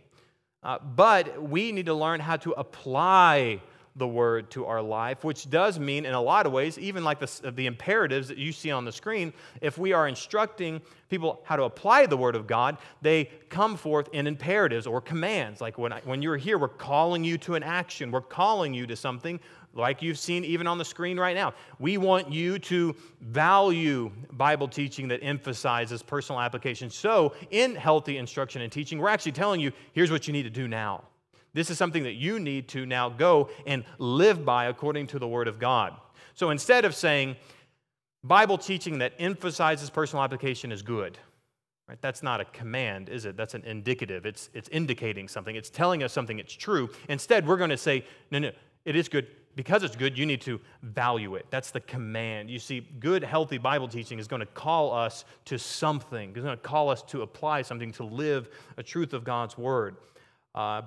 Uh, 0.63 0.79
but 0.79 1.43
we 1.43 1.73
need 1.73 1.87
to 1.87 1.95
learn 1.95 2.21
how 2.21 2.37
to 2.37 2.51
apply 2.53 3.63
the 3.97 4.07
word 4.07 4.51
to 4.51 4.67
our 4.67 4.81
life, 4.81 5.25
which 5.25 5.51
does 5.51 5.79
mean, 5.79 6.07
in 6.07 6.15
a 6.15 6.21
lot 6.21 6.47
of 6.47 6.53
ways, 6.53 6.79
even 6.79 7.03
like 7.03 7.19
the, 7.19 7.51
the 7.51 7.67
imperatives 7.67 8.29
that 8.29 8.39
you 8.39 8.53
see 8.53 8.71
on 8.71 8.85
the 8.85 8.93
screen, 8.93 9.33
if 9.61 9.79
we 9.79 9.93
are 9.93 10.07
instructing 10.07 10.81
people 11.09 11.41
how 11.45 11.57
to 11.57 11.65
apply 11.65 12.07
the 12.07 12.17
word 12.17 12.37
of 12.37 12.47
God, 12.47 12.79
they 13.03 13.25
come 13.49 13.77
forth 13.77 14.09
in 14.13 14.27
imperatives 14.27 14.87
or 14.87 15.01
commands. 15.01 15.61
Like 15.61 15.77
when, 15.77 15.93
I, 15.93 16.01
when 16.05 16.23
you're 16.23 16.37
here, 16.37 16.57
we're 16.57 16.69
calling 16.69 17.25
you 17.25 17.37
to 17.39 17.55
an 17.57 17.63
action, 17.63 18.11
we're 18.11 18.21
calling 18.21 18.75
you 18.75 18.87
to 18.87 18.97
something 18.97 19.41
like 19.72 20.02
you've 20.02 20.18
seen 20.18 20.44
even 20.44 20.66
on 20.66 20.78
the 20.78 20.85
screen 20.85 21.18
right 21.18 21.35
now. 21.35 21.54
We 21.78 21.96
want 21.96 22.33
you 22.33 22.59
to 22.61 22.94
value 23.20 24.11
Bible 24.33 24.68
teaching 24.68 25.09
that 25.09 25.22
emphasizes 25.22 26.02
personal 26.02 26.40
application. 26.40 26.90
So, 26.90 27.35
in 27.50 27.76
healthy 27.76 28.18
instruction 28.18 28.62
and 28.62 28.72
teaching, 28.72 28.98
we're 28.98 29.09
actually 29.09 29.33
telling 29.33 29.61
you 29.61 29.72
here's 29.92 30.11
what 30.11 30.26
you 30.26 30.33
need 30.33 30.42
to 30.44 30.50
do 30.50 30.66
now. 30.66 31.04
This 31.52 31.70
is 31.70 31.78
something 31.78 32.04
that 32.04 32.14
you 32.14 32.38
need 32.38 32.68
to 32.68 32.87
now 32.87 33.09
go 33.09 33.50
and 33.66 33.85
live 33.98 34.44
by 34.44 34.66
according 34.66 35.09
to 35.09 35.18
the 35.18 35.28
Word 35.28 35.48
of 35.48 35.59
God. 35.59 35.94
So 36.35 36.50
instead 36.50 36.85
of 36.85 36.94
saying 36.94 37.37
Bible 38.22 38.59
teaching 38.59 38.98
that 38.98 39.14
emphasizes 39.18 39.90
personal 39.90 40.22
application 40.22 40.70
is 40.70 40.83
good, 40.83 41.18
right? 41.88 42.00
That's 42.00 42.22
not 42.22 42.40
a 42.40 42.44
command, 42.44 43.09
is 43.09 43.24
it? 43.24 43.37
That's 43.37 43.54
an 43.54 43.64
indicative. 43.64 44.26
It's, 44.26 44.48
it's 44.54 44.68
indicating 44.68 45.26
something. 45.26 45.56
It's 45.56 45.70
telling 45.70 46.02
us 46.02 46.12
something. 46.12 46.38
It's 46.38 46.52
true. 46.52 46.90
Instead, 47.09 47.46
we're 47.46 47.56
going 47.56 47.70
to 47.70 47.76
say, 47.76 48.04
no, 48.30 48.38
no, 48.38 48.52
it 48.85 48.94
is 48.94 49.09
good. 49.09 49.26
Because 49.57 49.83
it's 49.83 49.97
good, 49.97 50.17
you 50.17 50.27
need 50.27 50.41
to 50.43 50.61
value 50.83 51.35
it. 51.35 51.47
That's 51.51 51.71
the 51.71 51.81
command. 51.81 52.51
You 52.51 52.59
see, 52.59 52.81
good, 53.01 53.25
healthy 53.25 53.59
Bible 53.59 53.89
teaching 53.89 54.19
is 54.19 54.29
going 54.29 54.41
to 54.41 54.47
call 54.47 54.95
us 54.95 55.25
to 55.47 55.59
something. 55.59 56.31
It's 56.31 56.45
going 56.45 56.57
to 56.57 56.63
call 56.63 56.89
us 56.89 57.03
to 57.05 57.23
apply 57.23 57.63
something, 57.63 57.91
to 57.93 58.05
live 58.05 58.49
a 58.77 58.83
truth 58.83 59.13
of 59.13 59.25
God's 59.25 59.59
Word. 59.59 59.97
Uh, 60.55 60.83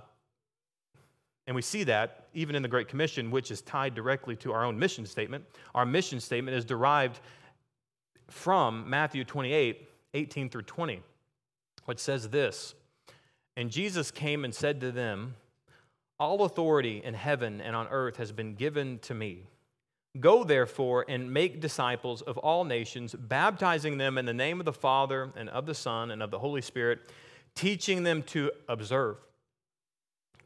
and 1.45 1.55
we 1.55 1.61
see 1.61 1.83
that 1.83 2.27
even 2.33 2.55
in 2.55 2.61
the 2.61 2.69
Great 2.69 2.87
Commission, 2.87 3.31
which 3.31 3.51
is 3.51 3.61
tied 3.61 3.95
directly 3.95 4.35
to 4.37 4.53
our 4.53 4.63
own 4.63 4.79
mission 4.79 5.05
statement. 5.05 5.43
Our 5.75 5.85
mission 5.85 6.19
statement 6.19 6.55
is 6.55 6.63
derived 6.63 7.19
from 8.29 8.89
Matthew 8.89 9.23
28 9.23 9.89
18 10.15 10.49
through 10.49 10.61
20, 10.61 11.01
which 11.85 11.99
says 11.99 12.29
this 12.29 12.75
And 13.57 13.69
Jesus 13.69 14.11
came 14.11 14.45
and 14.45 14.53
said 14.53 14.79
to 14.81 14.91
them, 14.91 15.35
All 16.19 16.43
authority 16.43 17.01
in 17.03 17.13
heaven 17.13 17.59
and 17.61 17.75
on 17.75 17.87
earth 17.89 18.17
has 18.17 18.31
been 18.31 18.55
given 18.55 18.99
to 18.99 19.13
me. 19.13 19.47
Go 20.19 20.43
therefore 20.43 21.05
and 21.09 21.33
make 21.33 21.59
disciples 21.59 22.21
of 22.21 22.37
all 22.37 22.65
nations, 22.65 23.15
baptizing 23.17 23.97
them 23.97 24.17
in 24.17 24.25
the 24.25 24.33
name 24.33 24.59
of 24.59 24.65
the 24.65 24.73
Father 24.73 25.31
and 25.35 25.49
of 25.49 25.65
the 25.65 25.73
Son 25.73 26.11
and 26.11 26.21
of 26.21 26.29
the 26.29 26.37
Holy 26.37 26.61
Spirit, 26.61 26.99
teaching 27.55 28.03
them 28.03 28.21
to 28.23 28.51
observe 28.69 29.17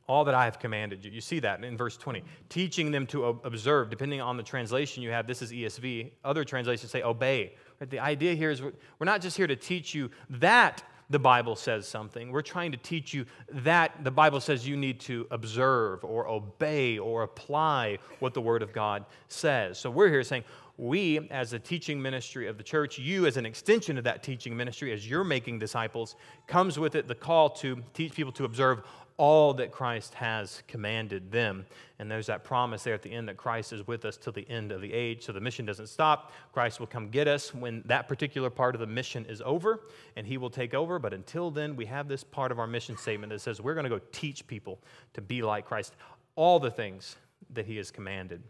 all 0.08 0.24
that 0.24 0.34
I 0.34 0.46
have 0.46 0.58
commanded 0.58 1.04
you. 1.04 1.12
You 1.12 1.20
see 1.20 1.40
that 1.40 1.64
in 1.64 1.76
verse 1.76 1.98
20. 1.98 2.24
Teaching 2.48 2.92
them 2.92 3.06
to 3.08 3.26
observe, 3.26 3.90
depending 3.90 4.22
on 4.22 4.38
the 4.38 4.44
translation 4.44 5.04
you 5.04 5.12
have, 5.12 5.28
this 5.28 5.42
is 5.42 5.52
ESV. 5.52 6.12
Other 6.24 6.46
translations 6.46 6.92
say 6.92 7.04
obey. 7.04 7.56
The 7.82 8.00
idea 8.00 8.34
here 8.34 8.50
is 8.50 8.62
we're 8.62 8.72
not 9.02 9.22
just 9.22 9.36
here 9.36 9.48
to 9.48 9.56
teach 9.56 9.94
you 9.94 10.10
that 10.30 10.82
the 11.10 11.20
Bible 11.20 11.56
says 11.56 11.88
something. 11.88 12.32
We're 12.32 12.42
trying 12.42 12.72
to 12.74 12.78
teach 12.78 13.14
you 13.14 13.26
that 13.52 14.04
the 14.04 14.12
Bible 14.12 14.42
says 14.42 14.68
you 14.68 14.76
need 14.76 15.00
to 15.02 15.26
observe 15.32 16.04
or 16.04 16.28
obey 16.28 16.98
or 16.98 17.24
apply 17.24 18.00
what 18.20 18.34
the 18.34 18.42
Word 18.42 18.62
of 18.62 18.74
God 18.74 19.06
says. 19.30 19.80
So 19.80 19.90
we're 19.90 20.10
here 20.10 20.24
saying, 20.24 20.44
we, 20.78 21.28
as 21.32 21.54
a 21.54 21.60
teaching 21.60 22.00
ministry 22.00 22.48
of 22.48 22.58
the 22.58 22.64
church, 22.64 23.00
you, 23.00 23.26
as 23.26 23.38
an 23.38 23.46
extension 23.46 23.98
of 23.98 24.04
that 24.04 24.22
teaching 24.22 24.56
ministry, 24.56 24.94
as 24.94 25.10
you're 25.10 25.24
making 25.24 25.58
disciples, 25.58 26.16
comes 26.46 26.78
with 26.78 26.94
it 26.94 27.08
the 27.08 27.16
call 27.16 27.50
to 27.50 27.82
teach 27.94 28.14
people 28.14 28.32
to 28.34 28.46
observe 28.46 28.82
all 29.18 29.54
that 29.56 29.72
Christ 29.72 30.14
has 30.14 30.62
commanded 30.68 31.32
them. 31.32 31.66
And 31.98 32.10
there's 32.10 32.28
that 32.28 32.44
promise 32.44 32.84
there 32.84 32.94
at 32.94 33.02
the 33.02 33.12
end 33.12 33.28
that 33.28 33.38
Christ 33.38 33.74
is 33.74 33.86
with 33.88 34.06
us 34.06 34.16
till 34.16 34.32
the 34.32 34.48
end 34.48 34.72
of 34.72 34.80
the 34.80 34.94
age. 34.94 35.26
So 35.26 35.32
the 35.32 35.42
mission 35.42 35.66
doesn't 35.66 35.88
stop. 35.88 36.32
Christ 36.54 36.80
will 36.80 36.88
come 36.88 37.10
get 37.10 37.28
us 37.28 37.54
when 37.54 37.82
that 37.86 38.08
particular 38.08 38.52
part 38.52 38.76
of 38.76 38.80
the 38.80 38.88
mission 38.88 39.26
is 39.26 39.42
over, 39.44 39.82
and 40.16 40.28
he 40.28 40.38
will 40.38 40.52
take 40.52 40.76
over. 40.76 41.00
But 41.00 41.14
until 41.14 41.50
then, 41.50 41.76
we 41.76 41.86
have 41.88 42.08
this 42.08 42.24
part 42.24 42.52
of 42.52 42.60
our 42.60 42.68
mission 42.68 42.96
statement 42.96 43.32
that 43.32 43.40
says 43.40 43.60
we're 43.60 43.74
going 43.74 43.86
to 43.86 43.90
go 43.90 44.02
teach 44.12 44.46
people 44.46 44.80
to 45.14 45.22
be 45.22 45.42
like 45.42 45.66
Christ, 45.66 45.96
all 46.36 46.60
the 46.60 46.72
things 46.72 47.16
that 47.54 47.66
he 47.66 47.78
has 47.78 47.90
commanded. 47.90 48.44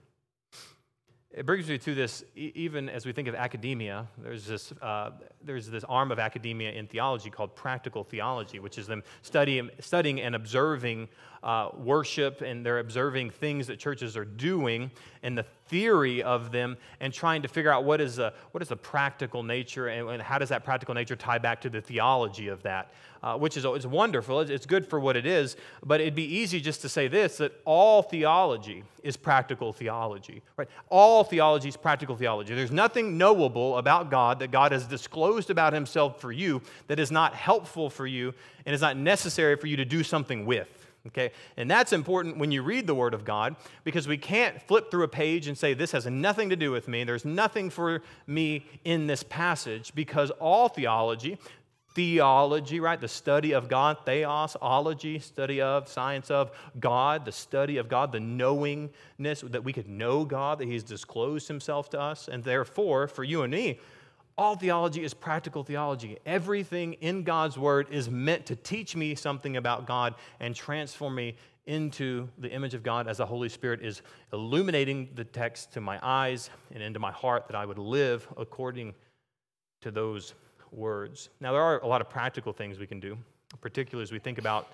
It 1.37 1.45
brings 1.45 1.69
me 1.69 1.77
to 1.77 1.93
this, 1.93 2.23
even 2.35 2.89
as 2.89 3.05
we 3.05 3.11
think 3.11 3.27
of 3.27 3.35
academia, 3.35 4.07
there's 4.17 4.47
this, 4.47 4.73
uh, 4.81 5.11
there's 5.45 5.69
this 5.69 5.83
arm 5.83 6.11
of 6.11 6.17
academia 6.17 6.71
in 6.71 6.87
theology 6.87 7.29
called 7.29 7.55
practical 7.55 8.03
theology, 8.03 8.57
which 8.57 8.79
is 8.79 8.87
them 8.87 9.03
studying, 9.21 9.69
studying 9.79 10.19
and 10.19 10.33
observing 10.33 11.07
uh, 11.43 11.69
worship 11.77 12.41
and 12.41 12.65
they're 12.65 12.79
observing 12.79 13.29
things 13.29 13.67
that 13.67 13.77
churches 13.77 14.17
are 14.17 14.25
doing 14.25 14.89
and 15.21 15.37
the 15.37 15.45
theory 15.67 16.23
of 16.23 16.51
them 16.51 16.77
and 16.99 17.13
trying 17.13 17.41
to 17.41 17.47
figure 17.47 17.71
out 17.71 17.83
what 17.83 18.01
is, 18.01 18.19
a, 18.19 18.33
what 18.51 18.61
is 18.61 18.69
the 18.69 18.75
practical 18.75 19.43
nature 19.43 19.87
and, 19.87 20.09
and 20.09 20.21
how 20.21 20.37
does 20.37 20.49
that 20.49 20.63
practical 20.63 20.93
nature 20.93 21.15
tie 21.15 21.37
back 21.37 21.61
to 21.61 21.69
the 21.69 21.81
theology 21.81 22.47
of 22.47 22.63
that, 22.63 22.91
uh, 23.23 23.37
which 23.37 23.57
is 23.57 23.65
it's 23.65 23.85
wonderful. 23.85 24.41
It's 24.41 24.65
good 24.65 24.87
for 24.87 24.99
what 24.99 25.15
it 25.15 25.25
is, 25.25 25.55
but 25.85 26.01
it'd 26.01 26.15
be 26.15 26.23
easy 26.23 26.59
just 26.59 26.81
to 26.81 26.89
say 26.89 27.07
this 27.07 27.37
that 27.37 27.53
all 27.65 28.01
theology 28.01 28.83
is 29.03 29.17
practical 29.17 29.73
theology. 29.73 30.41
Right? 30.57 30.69
All 30.89 31.23
theology 31.23 31.69
is 31.69 31.77
practical 31.77 32.15
theology. 32.15 32.55
There's 32.55 32.71
nothing 32.71 33.17
knowable 33.17 33.77
about 33.77 34.11
God 34.11 34.39
that 34.39 34.51
God 34.51 34.71
has 34.71 34.85
disclosed 34.85 35.49
about 35.49 35.73
himself 35.73 36.19
for 36.19 36.31
you 36.31 36.61
that 36.87 36.99
is 36.99 37.11
not 37.11 37.33
helpful 37.33 37.89
for 37.89 38.07
you 38.07 38.33
and 38.65 38.75
is 38.75 38.81
not 38.81 38.97
necessary 38.97 39.55
for 39.55 39.67
you 39.67 39.77
to 39.77 39.85
do 39.85 40.03
something 40.03 40.45
with. 40.45 40.67
Okay? 41.07 41.31
And 41.55 41.69
that's 41.69 41.93
important 41.93 42.37
when 42.37 42.51
you 42.51 42.61
read 42.61 42.87
the 42.87 42.95
Word 42.95 43.13
of 43.13 43.25
God 43.25 43.55
because 43.83 44.07
we 44.07 44.17
can't 44.17 44.61
flip 44.61 44.91
through 44.91 45.03
a 45.03 45.07
page 45.07 45.47
and 45.47 45.57
say, 45.57 45.73
This 45.73 45.91
has 45.91 46.05
nothing 46.05 46.49
to 46.49 46.55
do 46.55 46.71
with 46.71 46.87
me. 46.87 47.03
There's 47.03 47.25
nothing 47.25 47.69
for 47.69 48.01
me 48.25 48.65
in 48.83 49.07
this 49.07 49.23
passage 49.23 49.93
because 49.95 50.31
all 50.31 50.69
theology, 50.69 51.37
theology, 51.97 52.79
right? 52.79 53.01
The 53.01 53.07
study 53.07 53.53
of 53.53 53.67
God, 53.67 53.97
theos, 54.05 54.55
ology, 54.61 55.17
study 55.17 55.61
of, 55.61 55.87
science 55.87 56.29
of 56.29 56.51
God, 56.79 57.25
the 57.25 57.31
study 57.31 57.77
of 57.77 57.89
God, 57.89 58.11
the 58.11 58.19
knowingness 58.19 59.41
that 59.41 59.63
we 59.63 59.73
could 59.73 59.89
know 59.89 60.23
God, 60.23 60.59
that 60.59 60.67
He's 60.67 60.83
disclosed 60.83 61.47
Himself 61.47 61.89
to 61.89 61.99
us. 61.99 62.27
And 62.27 62.43
therefore, 62.43 63.07
for 63.07 63.23
you 63.23 63.41
and 63.41 63.51
me, 63.51 63.79
all 64.37 64.55
theology 64.55 65.03
is 65.03 65.13
practical 65.13 65.63
theology. 65.63 66.17
Everything 66.25 66.93
in 66.93 67.23
God's 67.23 67.57
word 67.57 67.87
is 67.89 68.09
meant 68.09 68.45
to 68.47 68.55
teach 68.55 68.95
me 68.95 69.15
something 69.15 69.57
about 69.57 69.87
God 69.87 70.15
and 70.39 70.55
transform 70.55 71.15
me 71.15 71.35
into 71.65 72.29
the 72.37 72.49
image 72.49 72.73
of 72.73 72.83
God 72.83 73.07
as 73.07 73.17
the 73.17 73.25
Holy 73.25 73.49
Spirit 73.49 73.81
is 73.81 74.01
illuminating 74.31 75.09
the 75.15 75.23
text 75.23 75.73
to 75.73 75.81
my 75.81 75.99
eyes 76.01 76.49
and 76.73 76.81
into 76.81 76.99
my 76.99 77.11
heart 77.11 77.47
that 77.47 77.55
I 77.55 77.65
would 77.65 77.77
live 77.77 78.27
according 78.37 78.93
to 79.81 79.91
those 79.91 80.33
words. 80.71 81.29
Now, 81.39 81.51
there 81.51 81.61
are 81.61 81.79
a 81.79 81.87
lot 81.87 82.01
of 82.01 82.09
practical 82.09 82.53
things 82.53 82.79
we 82.79 82.87
can 82.87 82.99
do, 82.99 83.17
particularly 83.59 84.03
as 84.03 84.11
we 84.11 84.19
think 84.19 84.37
about 84.37 84.69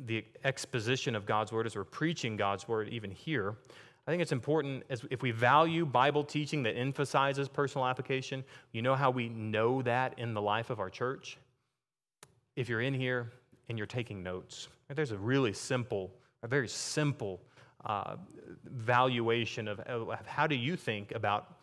the 0.00 0.24
exposition 0.44 1.14
of 1.14 1.24
God's 1.24 1.52
word 1.52 1.64
as 1.64 1.76
we're 1.76 1.84
preaching 1.84 2.36
God's 2.36 2.68
word, 2.68 2.88
even 2.90 3.10
here. 3.10 3.54
I 4.10 4.12
think 4.12 4.22
it's 4.22 4.32
important 4.32 4.82
as 4.90 5.04
if 5.08 5.22
we 5.22 5.30
value 5.30 5.86
Bible 5.86 6.24
teaching 6.24 6.64
that 6.64 6.72
emphasizes 6.72 7.48
personal 7.48 7.86
application, 7.86 8.42
you 8.72 8.82
know 8.82 8.96
how 8.96 9.12
we 9.12 9.28
know 9.28 9.82
that 9.82 10.18
in 10.18 10.34
the 10.34 10.42
life 10.42 10.68
of 10.68 10.80
our 10.80 10.90
church? 10.90 11.38
If 12.56 12.68
you're 12.68 12.80
in 12.80 12.92
here 12.92 13.30
and 13.68 13.78
you're 13.78 13.86
taking 13.86 14.20
notes, 14.20 14.66
there's 14.92 15.12
a 15.12 15.16
really 15.16 15.52
simple, 15.52 16.10
a 16.42 16.48
very 16.48 16.66
simple 16.66 17.40
uh, 17.84 18.16
valuation 18.64 19.68
of, 19.68 19.78
of, 19.78 20.10
how 20.26 20.48
do 20.48 20.56
you 20.56 20.74
think 20.74 21.12
about 21.12 21.54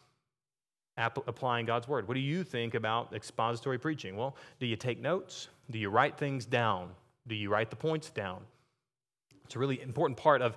applying 0.95 1.65
God's 1.65 1.89
word? 1.89 2.07
What 2.07 2.13
do 2.13 2.21
you 2.21 2.45
think 2.45 2.75
about 2.75 3.13
expository 3.13 3.77
preaching? 3.77 4.15
Well, 4.15 4.37
do 4.61 4.67
you 4.67 4.77
take 4.77 5.01
notes? 5.01 5.49
Do 5.69 5.79
you 5.79 5.89
write 5.89 6.17
things 6.17 6.45
down? 6.45 6.91
Do 7.27 7.35
you 7.35 7.49
write 7.49 7.71
the 7.71 7.75
points 7.75 8.09
down? 8.09 8.39
It's 9.43 9.57
a 9.57 9.59
really 9.59 9.81
important 9.81 10.17
part 10.17 10.41
of 10.41 10.55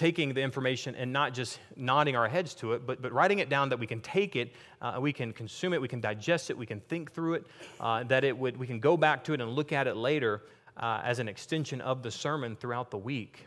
taking 0.00 0.32
the 0.32 0.40
information 0.40 0.94
and 0.94 1.12
not 1.12 1.34
just 1.34 1.60
nodding 1.76 2.16
our 2.16 2.26
heads 2.26 2.54
to 2.54 2.72
it, 2.72 2.86
but, 2.86 3.02
but 3.02 3.12
writing 3.12 3.40
it 3.40 3.50
down 3.50 3.68
that 3.68 3.78
we 3.78 3.86
can 3.86 4.00
take 4.00 4.34
it, 4.34 4.50
uh, 4.80 4.96
we 4.98 5.12
can 5.12 5.30
consume 5.30 5.74
it, 5.74 5.80
we 5.80 5.86
can 5.86 6.00
digest 6.00 6.48
it, 6.48 6.56
we 6.56 6.64
can 6.64 6.80
think 6.80 7.12
through 7.12 7.34
it, 7.34 7.46
uh, 7.80 8.02
that 8.04 8.24
it 8.24 8.34
would, 8.36 8.56
we 8.56 8.66
can 8.66 8.80
go 8.80 8.96
back 8.96 9.22
to 9.22 9.34
it 9.34 9.42
and 9.42 9.50
look 9.50 9.72
at 9.72 9.86
it 9.86 9.96
later 9.96 10.44
uh, 10.78 11.02
as 11.04 11.18
an 11.18 11.28
extension 11.28 11.82
of 11.82 12.02
the 12.02 12.10
sermon 12.10 12.56
throughout 12.56 12.90
the 12.90 12.96
week. 12.96 13.46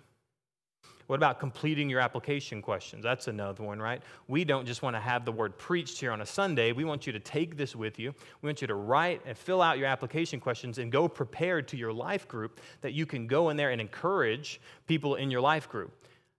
What 1.07 1.15
about 1.15 1.39
completing 1.39 1.89
your 1.89 1.99
application 1.99 2.61
questions? 2.61 3.01
That's 3.01 3.27
another 3.27 3.63
one, 3.63 3.79
right? 3.79 4.03
We 4.27 4.45
don't 4.45 4.67
just 4.67 4.83
want 4.83 4.95
to 4.95 4.99
have 4.99 5.25
the 5.25 5.31
word 5.31 5.57
preached 5.57 5.99
here 5.99 6.11
on 6.11 6.21
a 6.21 6.25
Sunday. 6.25 6.71
We 6.71 6.83
want 6.83 7.07
you 7.07 7.13
to 7.13 7.19
take 7.19 7.57
this 7.57 7.75
with 7.75 7.97
you. 7.97 8.13
We 8.43 8.47
want 8.47 8.61
you 8.61 8.67
to 8.67 8.75
write 8.75 9.21
and 9.25 9.35
fill 9.35 9.63
out 9.63 9.79
your 9.79 9.87
application 9.87 10.39
questions 10.39 10.77
and 10.77 10.91
go 10.91 11.07
prepared 11.07 11.67
to 11.69 11.77
your 11.77 11.91
life 11.91 12.27
group 12.27 12.61
that 12.81 12.93
you 12.93 13.07
can 13.07 13.25
go 13.25 13.49
in 13.49 13.57
there 13.57 13.71
and 13.71 13.81
encourage 13.81 14.61
people 14.85 15.15
in 15.15 15.31
your 15.31 15.41
life 15.41 15.67
group. 15.67 15.91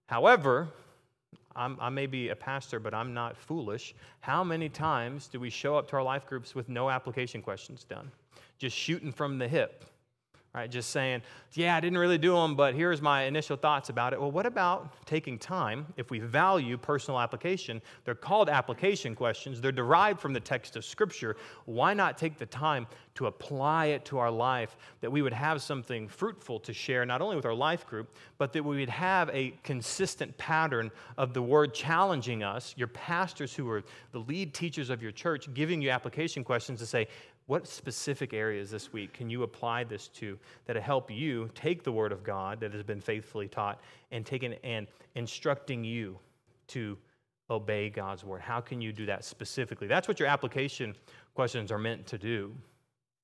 However, 0.06 0.68
I'm, 1.56 1.78
i 1.80 1.88
may 1.88 2.06
be 2.06 2.30
a 2.30 2.36
pastor, 2.36 2.80
but 2.80 2.94
I'm 2.94 3.14
not 3.14 3.36
foolish. 3.36 3.94
How 4.20 4.42
many 4.42 4.68
times 4.68 5.28
do 5.28 5.38
we 5.38 5.50
show 5.50 5.76
up 5.76 5.88
to 5.90 5.96
our 5.96 6.02
life 6.02 6.26
groups 6.26 6.54
with 6.54 6.68
no 6.68 6.90
application 6.90 7.42
questions 7.42 7.84
done? 7.84 8.10
Just 8.58 8.76
shooting 8.76 9.12
from 9.12 9.38
the 9.38 9.48
hip 9.48 9.84
right? 10.54 10.70
Just 10.70 10.90
saying, 10.90 11.22
yeah, 11.54 11.76
I 11.76 11.80
didn't 11.80 11.98
really 11.98 12.18
do 12.18 12.34
them, 12.34 12.54
but 12.54 12.74
here's 12.74 13.02
my 13.02 13.24
initial 13.24 13.56
thoughts 13.56 13.88
about 13.88 14.12
it. 14.12 14.20
Well, 14.20 14.30
what 14.30 14.46
about 14.46 15.04
taking 15.04 15.38
time? 15.38 15.86
If 15.96 16.10
we 16.10 16.20
value 16.20 16.76
personal 16.76 17.18
application, 17.20 17.82
they're 18.04 18.14
called 18.14 18.48
application 18.48 19.16
questions, 19.16 19.60
they're 19.60 19.72
derived 19.72 20.20
from 20.20 20.32
the 20.32 20.40
text 20.40 20.76
of 20.76 20.84
Scripture. 20.84 21.36
Why 21.64 21.92
not 21.92 22.16
take 22.18 22.38
the 22.38 22.46
time 22.46 22.86
to 23.16 23.26
apply 23.26 23.86
it 23.86 24.04
to 24.04 24.18
our 24.18 24.30
life 24.30 24.76
that 25.00 25.10
we 25.10 25.22
would 25.22 25.32
have 25.32 25.62
something 25.62 26.08
fruitful 26.08 26.58
to 26.60 26.72
share, 26.72 27.04
not 27.04 27.20
only 27.20 27.36
with 27.36 27.46
our 27.46 27.54
life 27.54 27.86
group, 27.86 28.14
but 28.38 28.52
that 28.52 28.64
we 28.64 28.78
would 28.78 28.88
have 28.88 29.30
a 29.32 29.54
consistent 29.62 30.36
pattern 30.36 30.90
of 31.16 31.32
the 31.32 31.42
word 31.42 31.74
challenging 31.74 32.42
us, 32.42 32.74
your 32.76 32.88
pastors 32.88 33.54
who 33.54 33.68
are 33.70 33.82
the 34.12 34.18
lead 34.20 34.52
teachers 34.54 34.90
of 34.90 35.02
your 35.02 35.12
church, 35.12 35.52
giving 35.54 35.80
you 35.80 35.90
application 35.90 36.42
questions 36.42 36.80
to 36.80 36.86
say, 36.86 37.06
what 37.46 37.68
specific 37.68 38.33
areas 38.33 38.70
this 38.70 38.92
week 38.92 39.12
can 39.12 39.28
you 39.28 39.42
apply 39.42 39.85
this 39.85 40.09
to 40.09 40.38
that 40.66 40.76
help 40.76 41.11
you 41.11 41.50
take 41.54 41.83
the 41.83 41.92
word 41.92 42.11
of 42.11 42.24
God 42.24 42.61
that 42.61 42.72
has 42.72 42.83
been 42.83 43.00
faithfully 43.00 43.48
taught 43.48 43.80
and 44.11 44.24
taken 44.24 44.54
and 44.64 44.87
instructing 45.14 45.85
you 45.85 46.18
to 46.68 46.96
obey 47.50 47.90
God's 47.90 48.24
word? 48.24 48.40
How 48.40 48.61
can 48.61 48.80
you 48.80 48.92
do 48.92 49.04
that 49.07 49.24
specifically? 49.24 49.87
That's 49.87 50.09
what 50.09 50.18
your 50.18 50.28
application 50.28 50.94
questions 51.35 51.70
are 51.70 51.78
meant 51.78 52.07
to 52.07 52.18
do. 52.18 52.54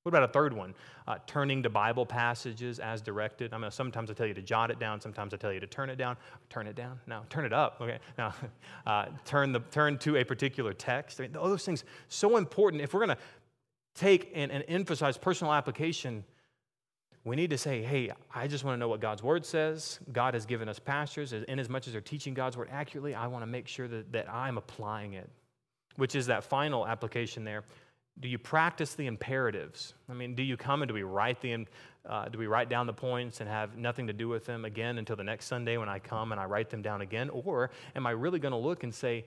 What 0.03 0.11
about 0.11 0.31
a 0.31 0.33
third 0.33 0.55
one? 0.55 0.75
Uh, 1.07 1.19
turning 1.27 1.63
to 1.63 1.69
Bible 1.69 2.07
passages 2.07 2.79
as 2.79 3.03
directed. 3.03 3.53
I 3.53 3.59
mean, 3.59 3.71
sometimes 3.71 4.11
I 4.11 4.15
tell 4.15 4.27
you 4.27 4.33
to 4.33 4.41
jot 4.41 4.71
it 4.71 4.79
down. 4.79 4.99
Sometimes 4.99 5.35
I 5.35 5.37
tell 5.37 5.53
you 5.53 5.61
to 5.61 5.67
turn 5.67 5.91
it 5.91 5.97
down. 5.97 6.17
Turn 6.49 6.67
it 6.67 6.75
down. 6.75 6.99
No, 7.07 7.21
turn 7.29 7.45
it 7.45 7.53
up. 7.53 7.77
Okay. 7.83 7.99
Now, 8.17 8.35
uh, 8.87 9.07
turn 9.27 9.53
the 9.53 9.61
turn 9.71 9.99
to 9.99 10.17
a 10.17 10.25
particular 10.25 10.73
text. 10.73 11.21
I 11.21 11.25
mean, 11.25 11.37
all 11.37 11.51
those 11.51 11.67
things 11.67 11.85
so 12.09 12.39
important. 12.39 12.83
If 12.83 12.95
we're 12.95 13.05
going 13.05 13.17
to 13.17 13.23
take 14.01 14.33
and, 14.35 14.51
and 14.51 14.65
emphasize 14.67 15.19
personal 15.19 15.53
application, 15.53 16.25
we 17.25 17.37
need 17.37 17.51
to 17.51 17.59
say, 17.59 17.83
hey, 17.83 18.11
I 18.35 18.47
just 18.47 18.65
want 18.65 18.75
to 18.75 18.79
know 18.79 18.89
what 18.89 19.01
God's 19.01 19.23
word 19.23 19.45
says. 19.45 20.01
God 20.11 20.33
has 20.35 20.47
given 20.47 20.69
us 20.69 20.79
pastors, 20.79 21.33
in 21.35 21.59
as 21.59 21.69
much 21.69 21.87
as 21.87 21.93
they're 21.93 22.01
teaching 22.01 22.33
God's 22.33 22.57
word 22.57 22.69
accurately, 22.73 23.15
I 23.15 23.27
want 23.27 23.43
to 23.43 23.47
make 23.47 23.69
sure 23.69 23.89
that, 23.89 24.11
that 24.13 24.33
I'm 24.33 24.57
applying 24.57 25.13
it, 25.13 25.29
which 25.97 26.15
is 26.15 26.27
that 26.27 26.45
final 26.45 26.87
application 26.87 27.45
there. 27.45 27.65
Do 28.21 28.29
you 28.29 28.39
practice 28.39 28.95
the 28.95 29.07
imperatives? 29.07 29.95
I 30.09 30.15
mean, 30.15 30.35
do 30.35 30.43
you 30.43 30.57
come 30.57 30.83
and 30.83 30.89
do 30.89 30.95
we 30.95 31.03
write 31.03 31.41
the 31.41 31.67
uh, 32.09 32.29
do 32.29 32.39
we 32.39 32.47
write 32.47 32.71
down 32.71 32.87
the 32.87 32.95
points 32.95 33.41
and 33.41 33.49
have 33.49 33.77
nothing 33.77 34.07
to 34.07 34.15
do 34.15 34.27
with 34.27 34.47
them 34.47 34.65
again 34.65 34.97
until 34.97 35.17
the 35.17 35.25
next 35.25 35.47
Sunday 35.47 35.77
when 35.77 35.89
I 35.89 35.99
come 35.99 36.33
and 36.33 36.41
I 36.41 36.47
write 36.47 36.71
them 36.71 36.81
down 36.81 37.03
again? 37.03 37.29
Or 37.29 37.71
am 37.95 38.07
I 38.07 38.13
really 38.13 38.39
going 38.39 38.53
to 38.53 38.59
look 38.59 38.83
and 38.83 38.95
say, 38.95 39.27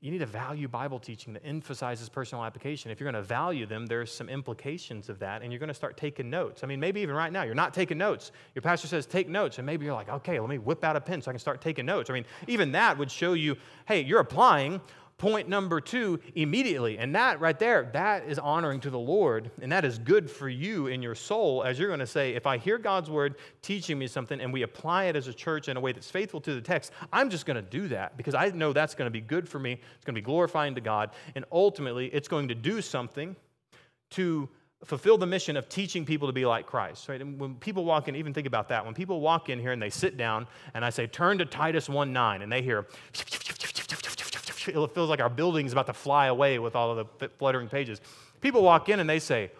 you 0.00 0.10
need 0.10 0.18
to 0.18 0.26
value 0.26 0.66
Bible 0.66 0.98
teaching 0.98 1.34
that 1.34 1.44
emphasizes 1.44 2.08
personal 2.08 2.42
application. 2.42 2.90
If 2.90 3.00
you're 3.00 3.10
going 3.10 3.22
to 3.22 3.26
value 3.26 3.66
them, 3.66 3.86
there's 3.86 4.10
some 4.10 4.30
implications 4.30 5.10
of 5.10 5.18
that, 5.18 5.42
and 5.42 5.52
you're 5.52 5.58
going 5.58 5.68
to 5.68 5.74
start 5.74 5.98
taking 5.98 6.30
notes. 6.30 6.64
I 6.64 6.66
mean, 6.66 6.80
maybe 6.80 7.02
even 7.02 7.14
right 7.14 7.30
now, 7.30 7.42
you're 7.42 7.54
not 7.54 7.74
taking 7.74 7.98
notes. 7.98 8.32
Your 8.54 8.62
pastor 8.62 8.88
says, 8.88 9.04
take 9.04 9.28
notes, 9.28 9.58
and 9.58 9.66
maybe 9.66 9.84
you're 9.84 9.94
like, 9.94 10.08
okay, 10.08 10.40
let 10.40 10.48
me 10.48 10.56
whip 10.56 10.84
out 10.84 10.96
a 10.96 11.02
pen 11.02 11.20
so 11.20 11.30
I 11.30 11.34
can 11.34 11.38
start 11.38 11.60
taking 11.60 11.84
notes. 11.84 12.08
I 12.08 12.14
mean, 12.14 12.24
even 12.46 12.72
that 12.72 12.96
would 12.96 13.10
show 13.10 13.34
you, 13.34 13.56
hey, 13.86 14.02
you're 14.02 14.20
applying 14.20 14.80
point 15.20 15.48
number 15.48 15.80
two 15.80 16.18
immediately. 16.34 16.98
And 16.98 17.14
that 17.14 17.40
right 17.40 17.58
there, 17.58 17.90
that 17.92 18.24
is 18.24 18.38
honoring 18.38 18.80
to 18.80 18.90
the 18.90 18.98
Lord. 18.98 19.50
And 19.60 19.70
that 19.70 19.84
is 19.84 19.98
good 19.98 20.30
for 20.30 20.48
you 20.48 20.86
in 20.86 21.02
your 21.02 21.14
soul 21.14 21.62
as 21.62 21.78
you're 21.78 21.88
going 21.88 22.00
to 22.00 22.06
say, 22.06 22.32
if 22.32 22.46
I 22.46 22.56
hear 22.56 22.78
God's 22.78 23.10
word 23.10 23.36
teaching 23.60 23.98
me 23.98 24.06
something 24.06 24.40
and 24.40 24.52
we 24.52 24.62
apply 24.62 25.04
it 25.04 25.16
as 25.16 25.28
a 25.28 25.34
church 25.34 25.68
in 25.68 25.76
a 25.76 25.80
way 25.80 25.92
that's 25.92 26.10
faithful 26.10 26.40
to 26.40 26.54
the 26.54 26.60
text, 26.60 26.92
I'm 27.12 27.28
just 27.28 27.44
going 27.44 27.56
to 27.56 27.62
do 27.62 27.88
that 27.88 28.16
because 28.16 28.34
I 28.34 28.48
know 28.48 28.72
that's 28.72 28.94
going 28.94 29.06
to 29.06 29.12
be 29.12 29.20
good 29.20 29.48
for 29.48 29.58
me. 29.58 29.72
It's 29.72 30.04
going 30.04 30.14
to 30.14 30.20
be 30.20 30.24
glorifying 30.24 30.74
to 30.74 30.80
God. 30.80 31.10
And 31.34 31.44
ultimately, 31.52 32.06
it's 32.06 32.28
going 32.28 32.48
to 32.48 32.54
do 32.54 32.80
something 32.80 33.36
to 34.10 34.48
fulfill 34.84 35.18
the 35.18 35.26
mission 35.26 35.56
of 35.56 35.68
teaching 35.68 36.06
people 36.06 36.26
to 36.28 36.32
be 36.32 36.46
like 36.46 36.66
Christ, 36.66 37.08
right? 37.08 37.20
And 37.20 37.38
when 37.38 37.56
people 37.56 37.84
walk 37.84 38.08
in, 38.08 38.16
even 38.16 38.32
think 38.32 38.46
about 38.46 38.70
that. 38.70 38.84
When 38.84 38.94
people 38.94 39.20
walk 39.20 39.50
in 39.50 39.58
here 39.58 39.72
and 39.72 39.82
they 39.82 39.90
sit 39.90 40.16
down 40.16 40.46
and 40.72 40.84
I 40.84 40.90
say, 40.90 41.06
turn 41.06 41.36
to 41.38 41.44
Titus 41.44 41.88
1 41.88 42.12
9, 42.12 42.42
and 42.42 42.50
they 42.50 42.62
hear, 42.62 42.86
it 44.68 44.94
feels 44.94 45.08
like 45.08 45.20
our 45.20 45.28
building 45.28 45.66
is 45.66 45.72
about 45.72 45.86
to 45.86 45.92
fly 45.92 46.26
away 46.26 46.58
with 46.58 46.76
all 46.76 46.98
of 46.98 47.08
the 47.18 47.28
fluttering 47.28 47.68
pages. 47.68 48.00
People 48.40 48.62
walk 48.62 48.88
in 48.88 49.00
and 49.00 49.08
they 49.08 49.18
say, 49.18 49.50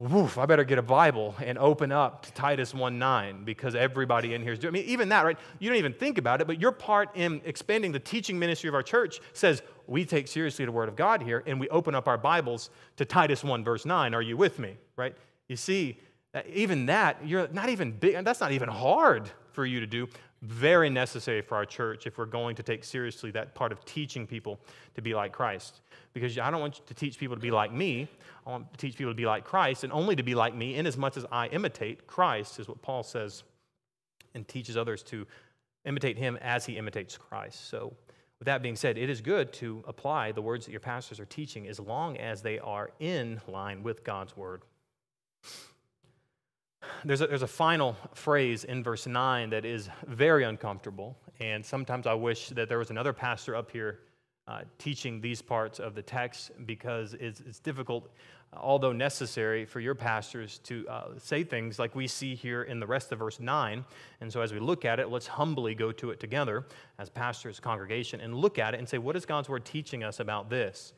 woof, 0.00 0.38
I 0.38 0.46
better 0.46 0.64
get 0.64 0.78
a 0.78 0.82
Bible 0.82 1.34
and 1.44 1.58
open 1.58 1.92
up 1.92 2.24
to 2.24 2.32
Titus 2.32 2.72
1 2.74 2.98
9 2.98 3.44
because 3.44 3.74
everybody 3.74 4.34
in 4.34 4.42
here 4.42 4.52
is 4.52 4.58
doing 4.58 4.74
I 4.74 4.78
mean, 4.78 4.86
even 4.86 5.10
that, 5.10 5.24
right? 5.24 5.38
You 5.58 5.68
don't 5.68 5.78
even 5.78 5.92
think 5.92 6.16
about 6.16 6.40
it, 6.40 6.46
but 6.46 6.60
your 6.60 6.72
part 6.72 7.10
in 7.14 7.42
expanding 7.44 7.92
the 7.92 8.00
teaching 8.00 8.38
ministry 8.38 8.68
of 8.68 8.74
our 8.74 8.82
church 8.82 9.20
says 9.34 9.62
we 9.86 10.04
take 10.04 10.26
seriously 10.26 10.64
the 10.64 10.72
Word 10.72 10.88
of 10.88 10.96
God 10.96 11.22
here 11.22 11.42
and 11.46 11.60
we 11.60 11.68
open 11.68 11.94
up 11.94 12.08
our 12.08 12.18
Bibles 12.18 12.70
to 12.96 13.04
Titus 13.04 13.44
1 13.44 13.62
verse 13.62 13.84
9. 13.84 14.14
Are 14.14 14.22
you 14.22 14.36
with 14.36 14.58
me, 14.58 14.76
right? 14.96 15.14
You 15.48 15.56
see, 15.56 15.98
uh, 16.34 16.42
even 16.52 16.86
that, 16.86 17.18
you're 17.26 17.48
not 17.48 17.68
even 17.68 17.92
big, 17.92 18.24
that's 18.24 18.40
not 18.40 18.52
even 18.52 18.68
hard 18.68 19.30
for 19.52 19.66
you 19.66 19.80
to 19.80 19.86
do. 19.86 20.08
Very 20.42 20.88
necessary 20.88 21.42
for 21.42 21.56
our 21.56 21.66
church 21.66 22.06
if 22.06 22.16
we're 22.16 22.24
going 22.24 22.56
to 22.56 22.62
take 22.62 22.82
seriously 22.82 23.30
that 23.32 23.54
part 23.54 23.72
of 23.72 23.84
teaching 23.84 24.26
people 24.26 24.58
to 24.94 25.02
be 25.02 25.14
like 25.14 25.32
Christ. 25.32 25.82
Because 26.14 26.38
I 26.38 26.50
don't 26.50 26.60
want 26.60 26.86
to 26.86 26.94
teach 26.94 27.18
people 27.18 27.36
to 27.36 27.42
be 27.42 27.50
like 27.50 27.72
me. 27.72 28.08
I 28.46 28.50
want 28.50 28.72
to 28.72 28.78
teach 28.78 28.96
people 28.96 29.12
to 29.12 29.16
be 29.16 29.26
like 29.26 29.44
Christ 29.44 29.84
and 29.84 29.92
only 29.92 30.16
to 30.16 30.22
be 30.22 30.34
like 30.34 30.54
me 30.54 30.76
in 30.76 30.86
as 30.86 30.96
much 30.96 31.18
as 31.18 31.26
I 31.30 31.48
imitate 31.48 32.06
Christ, 32.06 32.58
is 32.58 32.68
what 32.68 32.80
Paul 32.80 33.02
says, 33.02 33.42
and 34.34 34.48
teaches 34.48 34.78
others 34.78 35.02
to 35.04 35.26
imitate 35.84 36.16
him 36.16 36.38
as 36.40 36.64
he 36.64 36.78
imitates 36.78 37.18
Christ. 37.18 37.68
So, 37.68 37.92
with 38.38 38.46
that 38.46 38.62
being 38.62 38.76
said, 38.76 38.96
it 38.96 39.10
is 39.10 39.20
good 39.20 39.52
to 39.54 39.84
apply 39.86 40.32
the 40.32 40.40
words 40.40 40.64
that 40.64 40.72
your 40.72 40.80
pastors 40.80 41.20
are 41.20 41.26
teaching 41.26 41.68
as 41.68 41.78
long 41.78 42.16
as 42.16 42.40
they 42.40 42.58
are 42.58 42.90
in 42.98 43.38
line 43.46 43.82
with 43.82 44.02
God's 44.02 44.34
word. 44.34 44.62
There's 47.04 47.22
a, 47.22 47.26
there's 47.26 47.42
a 47.42 47.46
final 47.46 47.96
phrase 48.12 48.64
in 48.64 48.82
verse 48.82 49.06
9 49.06 49.50
that 49.50 49.64
is 49.64 49.88
very 50.06 50.44
uncomfortable, 50.44 51.16
and 51.40 51.64
sometimes 51.64 52.06
I 52.06 52.12
wish 52.12 52.50
that 52.50 52.68
there 52.68 52.78
was 52.78 52.90
another 52.90 53.14
pastor 53.14 53.56
up 53.56 53.70
here 53.70 54.00
uh, 54.46 54.62
teaching 54.78 55.20
these 55.20 55.40
parts 55.40 55.78
of 55.78 55.94
the 55.94 56.02
text 56.02 56.50
because 56.66 57.14
it's, 57.14 57.40
it's 57.40 57.58
difficult, 57.58 58.10
although 58.52 58.92
necessary, 58.92 59.64
for 59.64 59.80
your 59.80 59.94
pastors 59.94 60.58
to 60.64 60.86
uh, 60.88 61.04
say 61.16 61.42
things 61.42 61.78
like 61.78 61.94
we 61.94 62.06
see 62.06 62.34
here 62.34 62.64
in 62.64 62.80
the 62.80 62.86
rest 62.86 63.12
of 63.12 63.18
verse 63.18 63.40
9. 63.40 63.82
And 64.20 64.30
so 64.30 64.42
as 64.42 64.52
we 64.52 64.58
look 64.58 64.84
at 64.84 65.00
it, 65.00 65.08
let's 65.08 65.26
humbly 65.26 65.74
go 65.74 65.92
to 65.92 66.10
it 66.10 66.20
together 66.20 66.66
as 66.98 67.08
pastors, 67.08 67.60
congregation, 67.60 68.20
and 68.20 68.34
look 68.34 68.58
at 68.58 68.74
it 68.74 68.78
and 68.78 68.86
say, 68.86 68.98
what 68.98 69.16
is 69.16 69.24
God's 69.24 69.48
word 69.48 69.64
teaching 69.64 70.04
us 70.04 70.20
about 70.20 70.50
this? 70.50 70.92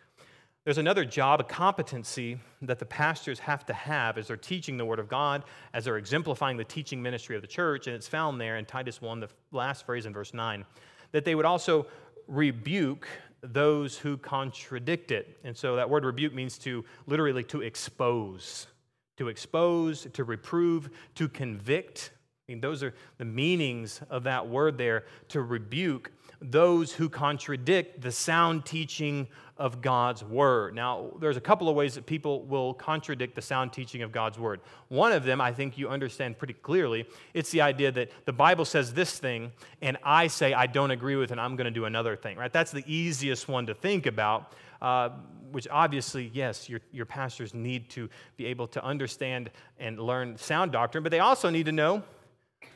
There's 0.64 0.78
another 0.78 1.04
job, 1.04 1.40
a 1.40 1.44
competency 1.44 2.38
that 2.62 2.78
the 2.78 2.86
pastors 2.86 3.40
have 3.40 3.66
to 3.66 3.72
have 3.72 4.16
as 4.16 4.28
they're 4.28 4.36
teaching 4.36 4.76
the 4.76 4.84
Word 4.84 5.00
of 5.00 5.08
God, 5.08 5.42
as 5.74 5.84
they're 5.84 5.96
exemplifying 5.96 6.56
the 6.56 6.64
teaching 6.64 7.02
ministry 7.02 7.34
of 7.34 7.42
the 7.42 7.48
church, 7.48 7.88
and 7.88 7.96
it's 7.96 8.06
found 8.06 8.40
there 8.40 8.56
in 8.58 8.64
Titus 8.64 9.02
1, 9.02 9.18
the 9.18 9.28
last 9.50 9.84
phrase 9.84 10.06
in 10.06 10.12
verse 10.12 10.32
9, 10.32 10.64
that 11.10 11.24
they 11.24 11.34
would 11.34 11.44
also 11.44 11.86
rebuke 12.28 13.08
those 13.42 13.98
who 13.98 14.16
contradict 14.16 15.10
it. 15.10 15.36
And 15.42 15.56
so 15.56 15.74
that 15.74 15.90
word 15.90 16.04
rebuke 16.04 16.32
means 16.32 16.58
to 16.58 16.84
literally 17.08 17.42
to 17.44 17.62
expose, 17.62 18.68
to 19.16 19.26
expose, 19.26 20.06
to 20.12 20.22
reprove, 20.22 20.90
to 21.16 21.28
convict. 21.28 22.12
Mean, 22.52 22.60
those 22.60 22.82
are 22.82 22.94
the 23.18 23.24
meanings 23.24 24.00
of 24.10 24.24
that 24.24 24.46
word 24.48 24.76
there 24.78 25.04
to 25.28 25.42
rebuke 25.42 26.12
those 26.40 26.92
who 26.92 27.08
contradict 27.08 28.00
the 28.00 28.10
sound 28.10 28.66
teaching 28.66 29.28
of 29.56 29.80
God's 29.80 30.24
word. 30.24 30.74
Now, 30.74 31.10
there's 31.20 31.36
a 31.36 31.40
couple 31.40 31.68
of 31.68 31.76
ways 31.76 31.94
that 31.94 32.04
people 32.04 32.42
will 32.42 32.74
contradict 32.74 33.36
the 33.36 33.42
sound 33.42 33.72
teaching 33.72 34.02
of 34.02 34.10
God's 34.10 34.38
word. 34.38 34.60
One 34.88 35.12
of 35.12 35.24
them, 35.24 35.40
I 35.40 35.52
think 35.52 35.78
you 35.78 35.88
understand 35.88 36.36
pretty 36.36 36.54
clearly, 36.54 37.06
it's 37.32 37.50
the 37.50 37.60
idea 37.60 37.92
that 37.92 38.10
the 38.24 38.32
Bible 38.32 38.64
says 38.64 38.92
this 38.92 39.18
thing, 39.18 39.52
and 39.80 39.96
I 40.02 40.26
say 40.26 40.52
I 40.52 40.66
don't 40.66 40.90
agree 40.90 41.16
with 41.16 41.30
it, 41.30 41.32
and 41.32 41.40
I'm 41.40 41.54
going 41.54 41.66
to 41.66 41.70
do 41.70 41.84
another 41.84 42.16
thing, 42.16 42.36
right? 42.36 42.52
That's 42.52 42.72
the 42.72 42.84
easiest 42.86 43.46
one 43.48 43.66
to 43.66 43.74
think 43.74 44.06
about. 44.06 44.52
Uh, 44.80 45.10
which 45.52 45.68
obviously, 45.70 46.30
yes, 46.32 46.68
your, 46.68 46.80
your 46.90 47.06
pastors 47.06 47.54
need 47.54 47.88
to 47.90 48.08
be 48.36 48.46
able 48.46 48.66
to 48.66 48.82
understand 48.82 49.50
and 49.78 50.00
learn 50.00 50.36
sound 50.36 50.72
doctrine, 50.72 51.02
but 51.02 51.12
they 51.12 51.20
also 51.20 51.50
need 51.50 51.66
to 51.66 51.72
know 51.72 52.02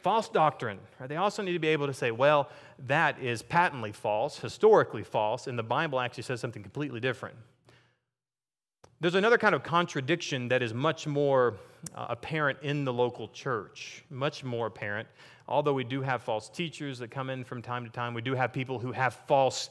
false 0.02 0.28
doctrine. 0.28 0.78
Right? 0.98 1.08
They 1.08 1.16
also 1.16 1.42
need 1.42 1.52
to 1.52 1.58
be 1.58 1.68
able 1.68 1.86
to 1.86 1.94
say, 1.94 2.10
well, 2.10 2.48
that 2.86 3.18
is 3.20 3.42
patently 3.42 3.92
false, 3.92 4.38
historically 4.38 5.04
false, 5.04 5.46
and 5.46 5.58
the 5.58 5.62
Bible 5.62 6.00
actually 6.00 6.24
says 6.24 6.40
something 6.40 6.62
completely 6.62 7.00
different. 7.00 7.36
There's 9.00 9.14
another 9.14 9.36
kind 9.36 9.54
of 9.54 9.62
contradiction 9.62 10.48
that 10.48 10.62
is 10.62 10.72
much 10.72 11.06
more 11.06 11.58
uh, 11.94 12.06
apparent 12.08 12.58
in 12.62 12.84
the 12.84 12.92
local 12.92 13.28
church, 13.28 14.04
much 14.08 14.42
more 14.42 14.68
apparent. 14.68 15.06
Although 15.48 15.74
we 15.74 15.84
do 15.84 16.02
have 16.02 16.22
false 16.22 16.48
teachers 16.48 16.98
that 16.98 17.10
come 17.10 17.30
in 17.30 17.44
from 17.44 17.62
time 17.62 17.84
to 17.84 17.90
time, 17.90 18.14
we 18.14 18.22
do 18.22 18.34
have 18.34 18.52
people 18.52 18.78
who 18.78 18.90
have 18.92 19.14
false 19.28 19.70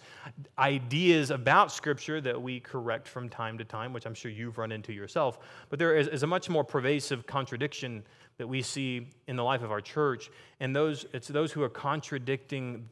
ideas 0.58 1.32
about 1.32 1.72
Scripture 1.72 2.22
that 2.22 2.40
we 2.42 2.60
correct 2.60 3.08
from 3.08 3.28
time 3.28 3.58
to 3.58 3.66
time, 3.66 3.92
which 3.92 4.06
I'm 4.06 4.14
sure 4.14 4.32
you've 4.32 4.58
run 4.58 4.72
into 4.72 4.94
yourself. 4.94 5.40
But 5.70 5.80
there 5.80 5.98
is, 5.98 6.08
is 6.08 6.24
a 6.24 6.28
much 6.28 6.48
more 6.48 6.64
pervasive 6.64 7.26
contradiction 7.26 8.04
that 8.38 8.48
we 8.48 8.62
see 8.62 9.08
in 9.28 9.36
the 9.36 9.44
life 9.44 9.64
of 9.64 9.72
our 9.72 9.82
church, 9.82 10.30
and 10.60 10.76
those, 10.76 11.06
it's 11.14 11.28
those 11.28 11.52
who 11.52 11.64
are 11.64 11.70
contradicting 11.70 12.90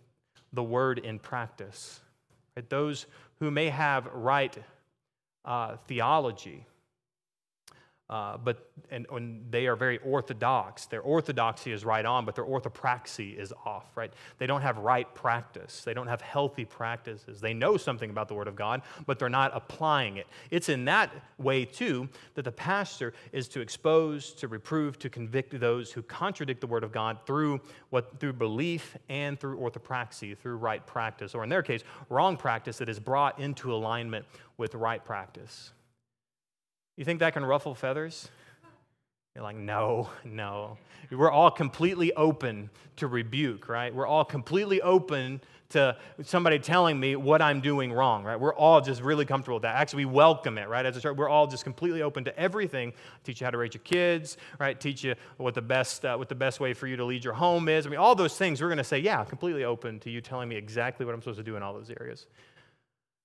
the 0.54 0.64
word 0.64 1.00
in 1.00 1.20
practice. 1.20 2.00
Right? 2.56 2.70
Those 2.70 3.06
who 3.40 3.52
may 3.52 3.70
have 3.70 4.08
right 4.14 4.58
uh, 5.46 5.78
theology, 5.88 6.66
uh, 8.10 8.38
but 8.38 8.70
and, 8.92 9.06
and, 9.12 9.46
they 9.50 9.66
are 9.66 9.78
very 9.78 9.98
orthodox. 10.00 10.86
Their 10.88 11.02
orthodoxy 11.02 11.72
is 11.72 11.86
right 11.86 12.06
on, 12.06 12.26
but 12.26 12.36
their 12.36 12.44
orthopraxy 12.44 13.38
is 13.38 13.54
off. 13.66 13.86
Right? 13.96 14.12
They 14.40 14.46
don't 14.46 14.62
have 14.62 14.78
right 14.78 15.12
practice. 15.16 15.84
They 15.84 15.94
don't 15.94 16.08
have 16.08 16.22
healthy 16.22 16.66
practices. 16.66 17.40
They 17.40 17.54
know 17.54 17.78
something 17.78 18.10
about 18.10 18.28
the 18.28 18.34
Word 18.34 18.50
of 18.50 18.56
God, 18.56 18.82
but 19.06 19.20
they're 19.20 19.30
not 19.30 19.52
applying 19.56 20.18
it. 20.18 20.28
It's 20.52 20.68
in 20.68 20.86
that 20.86 21.12
way 21.38 21.64
too 21.64 22.10
that 22.36 22.44
the 22.44 22.52
pastor 22.52 23.14
is 23.32 23.48
to 23.50 23.62
expose, 23.62 24.34
to 24.34 24.50
reprove, 24.50 25.00
to 25.00 25.10
convict 25.10 25.58
those 25.60 25.92
who 25.92 26.02
contradict 26.02 26.60
the 26.60 26.68
Word 26.68 26.84
of 26.84 26.92
God 26.92 27.20
through 27.26 27.62
what 27.90 28.20
through 28.20 28.34
belief 28.34 28.98
and 29.08 29.40
through 29.40 29.58
orthopraxy, 29.58 30.38
through 30.38 30.58
right 30.58 30.86
practice, 30.86 31.34
or 31.34 31.44
in 31.44 31.50
their 31.50 31.64
case, 31.64 31.84
wrong 32.10 32.36
practice 32.36 32.78
that 32.80 32.90
is 32.90 33.00
brought 33.00 33.40
into 33.40 33.74
alignment 33.74 34.26
with 34.58 34.76
right 34.76 35.04
practice. 35.04 35.72
You 36.96 37.06
think 37.06 37.20
that 37.20 37.34
can 37.34 37.44
ruffle 37.44 37.74
feathers? 37.74 38.30
You're 39.36 39.44
like, 39.44 39.56
no, 39.56 40.10
no. 40.24 40.78
We're 41.12 41.32
all 41.32 41.52
completely 41.52 42.14
open 42.14 42.70
to 42.98 43.08
rebuke, 43.08 43.68
right? 43.68 43.94
We're 43.94 44.08
all 44.08 44.26
completely 44.26 44.82
open 44.82 45.42
to 45.70 45.98
somebody 46.24 46.60
telling 46.60 47.00
me 47.00 47.16
what 47.16 47.42
I'm 47.42 47.60
doing 47.60 47.92
wrong, 47.92 48.24
right? 48.24 48.40
We're 48.40 48.54
all 48.54 48.80
just 48.80 49.02
really 49.02 49.26
comfortable 49.26 49.56
with 49.56 49.64
that. 49.64 49.76
Actually, 49.76 50.06
we 50.06 50.14
welcome 50.14 50.60
it, 50.60 50.70
right? 50.70 50.86
As 50.86 50.96
a 50.96 51.02
church, 51.02 51.18
we're 51.18 51.30
all 51.30 51.48
just 51.48 51.64
completely 51.64 52.04
open 52.04 52.24
to 52.26 52.40
everything. 52.40 52.94
Teach 53.24 53.42
you 53.42 53.46
how 53.46 53.52
to 53.52 53.58
raise 53.58 53.74
your 53.74 53.82
kids, 53.84 54.38
right? 54.60 54.80
Teach 54.80 55.04
you 55.04 55.16
what 55.38 55.56
the 55.56 55.62
best, 55.64 56.06
uh, 56.06 56.16
what 56.16 56.30
the 56.30 56.36
best 56.36 56.60
way 56.60 56.74
for 56.74 56.86
you 56.86 56.96
to 56.96 57.04
lead 57.04 57.24
your 57.24 57.34
home 57.34 57.68
is. 57.70 57.88
I 57.88 57.90
mean, 57.90 58.00
all 58.00 58.14
those 58.14 58.38
things. 58.38 58.62
We're 58.62 58.68
going 58.68 58.78
to 58.78 58.84
say, 58.84 59.00
yeah, 59.00 59.24
completely 59.26 59.64
open 59.64 60.00
to 60.02 60.12
you 60.12 60.22
telling 60.22 60.48
me 60.48 60.56
exactly 60.56 61.08
what 61.08 61.16
I'm 61.16 61.22
supposed 61.22 61.40
to 61.40 61.44
do 61.44 61.56
in 61.56 61.64
all 61.64 61.74
those 61.74 61.90
areas. 61.90 62.28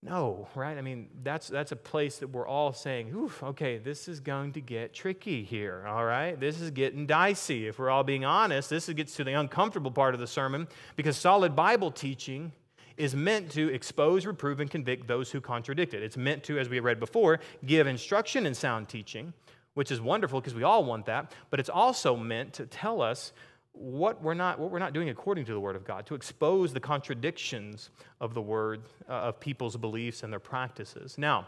No, 0.01 0.47
right? 0.55 0.79
I 0.79 0.81
mean, 0.81 1.09
that's, 1.25 1.49
that's 1.49 1.73
a 1.73 1.77
place 1.77 2.19
that 2.19 2.29
we're 2.29 2.47
all 2.47 2.73
saying, 2.73 3.13
oof, 3.15 3.43
okay, 3.43 3.79
this 3.79 4.07
is 4.07 4.21
going 4.21 4.53
to 4.53 4.61
get 4.61 4.95
tricky 4.95 5.43
here, 5.43 5.85
all 5.89 6.05
right? 6.05 6.39
This 6.39 6.61
is 6.61 6.71
getting 6.71 7.05
dicey. 7.05 7.67
If 7.67 7.81
we're 7.81 7.91
all 7.91 8.05
being 8.05 8.25
honest, 8.25 8.71
this 8.71 8.89
gets 8.89 9.17
to 9.17 9.25
the 9.25 9.33
uncomfortable 9.33 9.91
part 9.91 10.15
of 10.15 10.21
the 10.21 10.27
sermon 10.29 10.69
because 10.95 11.17
solid 11.17 11.57
Bible 11.57 11.91
teaching 11.91 12.53
is 12.97 13.15
meant 13.15 13.51
to 13.53 13.73
expose, 13.73 14.25
reprove, 14.25 14.61
and 14.61 14.71
convict 14.71 15.09
those 15.09 15.33
who 15.33 15.41
contradict 15.41 15.95
it. 15.95 16.03
It's 16.03 16.17
meant 16.17 16.45
to, 16.45 16.61
as 16.61 16.69
we 16.69 16.79
read 16.79 17.01
before, 17.01 17.41
give 17.67 17.89
instruction 17.89 18.47
in 18.47 18.55
sound 18.55 18.89
teaching, 18.89 19.33
which 19.75 19.91
is 19.91 20.01
wonderful 20.01 20.41
because 20.41 20.55
we 20.55 20.63
all 20.63 20.85
want 20.85 21.07
that, 21.07 21.33
but 21.51 21.59
it's 21.59 21.69
also 21.69 22.17
meant 22.17 22.53
to 22.55 22.67
tell 22.67 23.03
us 23.03 23.33
what 23.79 24.21
we're 24.23 24.35
not 24.35 24.59
what 24.59 24.71
we're 24.71 24.79
not 24.79 24.93
doing 24.93 25.09
according 25.09 25.45
to 25.45 25.53
the 25.53 25.61
word 25.61 25.77
of 25.77 25.85
god 25.85 26.05
to 26.07 26.15
expose 26.15 26.73
the 26.73 26.81
contradictions 26.81 27.91
of 28.21 28.35
the 28.35 28.43
word 28.43 28.83
uh, 29.09 29.13
of 29.13 29.41
people's 29.41 29.77
beliefs 29.77 30.23
and 30.23 30.33
their 30.33 30.41
practices. 30.41 31.17
Now 31.17 31.47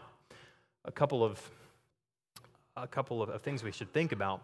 a 0.85 0.91
couple 0.91 1.23
of 1.23 1.41
a 2.77 2.87
couple 2.87 3.21
of, 3.21 3.29
of 3.29 3.41
things 3.41 3.63
we 3.63 3.71
should 3.71 3.91
think 3.93 4.11
about 4.11 4.41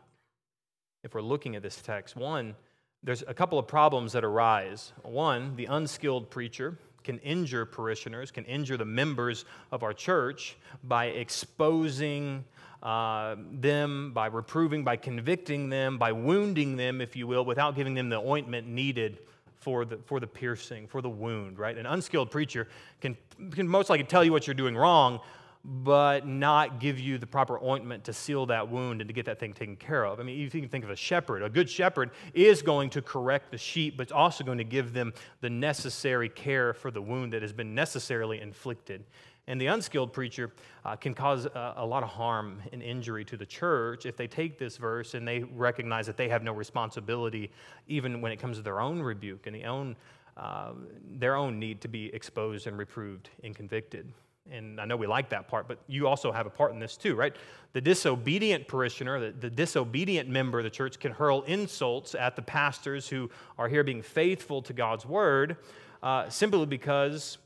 if 1.04 1.14
we're 1.14 1.22
looking 1.22 1.56
at 1.56 1.64
this 1.64 1.82
text. 1.82 2.16
One 2.16 2.56
there's 3.04 3.24
a 3.28 3.34
couple 3.34 3.60
of 3.60 3.68
problems 3.68 4.12
that 4.14 4.26
arise. 4.26 4.92
One 5.04 5.56
the 5.56 5.66
unskilled 5.66 6.30
preacher 6.30 6.78
can 7.04 7.20
injure 7.20 7.66
parishioners 7.66 8.32
can 8.32 8.44
injure 8.46 8.76
the 8.76 8.86
members 8.86 9.46
of 9.72 9.82
our 9.82 9.94
church 9.94 10.58
by 10.84 11.06
exposing 11.06 12.44
uh, 12.84 13.36
them, 13.52 14.12
by 14.14 14.28
reproving, 14.28 14.84
by 14.84 14.96
convicting 14.96 15.70
them, 15.70 15.98
by 15.98 16.12
wounding 16.12 16.78
them, 16.78 17.02
if 17.02 17.16
you 17.16 17.28
will, 17.28 17.44
without 17.44 17.76
giving 17.76 17.94
them 17.94 18.10
the 18.10 18.20
ointment 18.20 18.68
needed 18.68 19.20
for 19.60 19.84
the, 19.84 19.98
for 20.06 20.20
the 20.20 20.28
piercing, 20.28 20.88
for 20.88 21.02
the 21.02 21.10
wound, 21.10 21.58
right? 21.58 21.78
An 21.78 21.86
unskilled 21.86 22.32
preacher 22.32 22.68
can, 23.02 23.18
can 23.52 23.68
most 23.68 23.90
likely 23.90 24.06
tell 24.06 24.24
you 24.24 24.32
what 24.32 24.48
you're 24.48 24.54
doing 24.54 24.76
wrong, 24.76 25.20
but 25.66 26.26
not 26.26 26.80
give 26.80 26.98
you 27.00 27.18
the 27.18 27.28
proper 27.28 27.62
ointment 27.62 28.06
to 28.06 28.14
seal 28.14 28.46
that 28.46 28.70
wound 28.70 29.02
and 29.02 29.10
to 29.10 29.14
get 29.14 29.26
that 29.26 29.40
thing 29.40 29.52
taken 29.52 29.76
care 29.76 30.06
of. 30.06 30.20
I 30.20 30.24
mean, 30.24 30.38
you 30.40 30.50
can 30.50 30.70
think 30.70 30.86
of 30.86 30.90
a 30.90 30.96
shepherd. 30.96 31.44
A 31.44 31.50
good 31.50 31.70
shepherd 31.70 32.12
is 32.34 32.62
going 32.62 32.90
to 32.92 33.02
correct 33.02 33.52
the 33.52 33.58
sheep, 33.58 33.98
but 33.98 34.04
it's 34.04 34.12
also 34.12 34.46
going 34.46 34.60
to 34.60 34.64
give 34.64 34.94
them 34.94 35.14
the 35.42 35.50
necessary 35.50 36.30
care 36.30 36.74
for 36.74 36.90
the 36.90 37.02
wound 37.02 37.34
that 37.34 37.42
has 37.42 37.52
been 37.52 37.76
necessarily 37.76 38.40
inflicted. 38.40 39.04
And 39.48 39.62
the 39.62 39.68
unskilled 39.68 40.12
preacher 40.12 40.52
uh, 40.84 40.98
can 40.98 41.14
cause 41.14 41.46
a, 41.46 41.76
a, 41.78 41.86
lot 41.86 42.04
of 42.04 42.10
harm 42.10 42.62
and 42.74 42.84
injury 42.84 43.24
to 43.26 43.38
the 43.38 43.46
church 43.46 44.06
if 44.06 44.18
they 44.18 44.28
take 44.28 44.60
this 44.60 44.76
verse 44.76 45.14
and 45.14 45.26
they 45.26 45.44
recognize 45.44 46.06
that 46.08 46.18
they 46.18 46.28
have 46.28 46.44
no 46.44 46.52
responsibility, 46.52 47.50
even 47.88 48.20
when 48.20 48.34
it 48.34 48.38
comes 48.38 48.58
to 48.58 48.64
their 48.64 48.82
own 48.82 49.02
rebuke 49.02 49.48
and 49.48 49.56
the 49.56 49.64
own, 49.64 49.96
uh, 50.36 50.74
their 51.18 51.36
own 51.36 51.60
need 51.60 51.80
to 51.82 51.88
be 51.88 52.14
exposed 52.14 52.68
and 52.68 52.78
reproved 52.78 53.30
and 53.42 53.56
convicted. 53.56 54.12
And 54.52 54.82
I 54.82 54.86
know 54.86 54.98
we 54.98 55.08
like 55.08 55.30
that 55.30 55.48
part, 55.48 55.68
but 55.68 55.80
you 55.88 56.08
also 56.08 56.32
have 56.32 56.46
a 56.46 56.50
part 56.50 56.74
in 56.74 56.80
this 56.80 56.98
too, 56.98 57.16
right? 57.16 57.36
The 57.74 57.82
disobedient 57.82 58.68
parishioner, 58.68 59.20
the, 59.20 59.32
the 59.32 59.50
disobedient 59.50 60.28
member 60.30 60.60
of 60.60 60.64
the 60.66 60.70
church 60.70 61.00
can 61.00 61.14
hurl 61.14 61.44
insults 61.44 62.16
at 62.16 62.36
the 62.36 62.42
pastors 62.42 63.08
who 63.08 63.30
are 63.58 63.68
here 63.70 63.84
being 63.84 64.02
faithful 64.02 64.62
to 64.64 64.74
God's 64.74 65.06
word 65.06 65.58
uh, 66.04 66.30
simply 66.30 66.66
because 66.66 67.38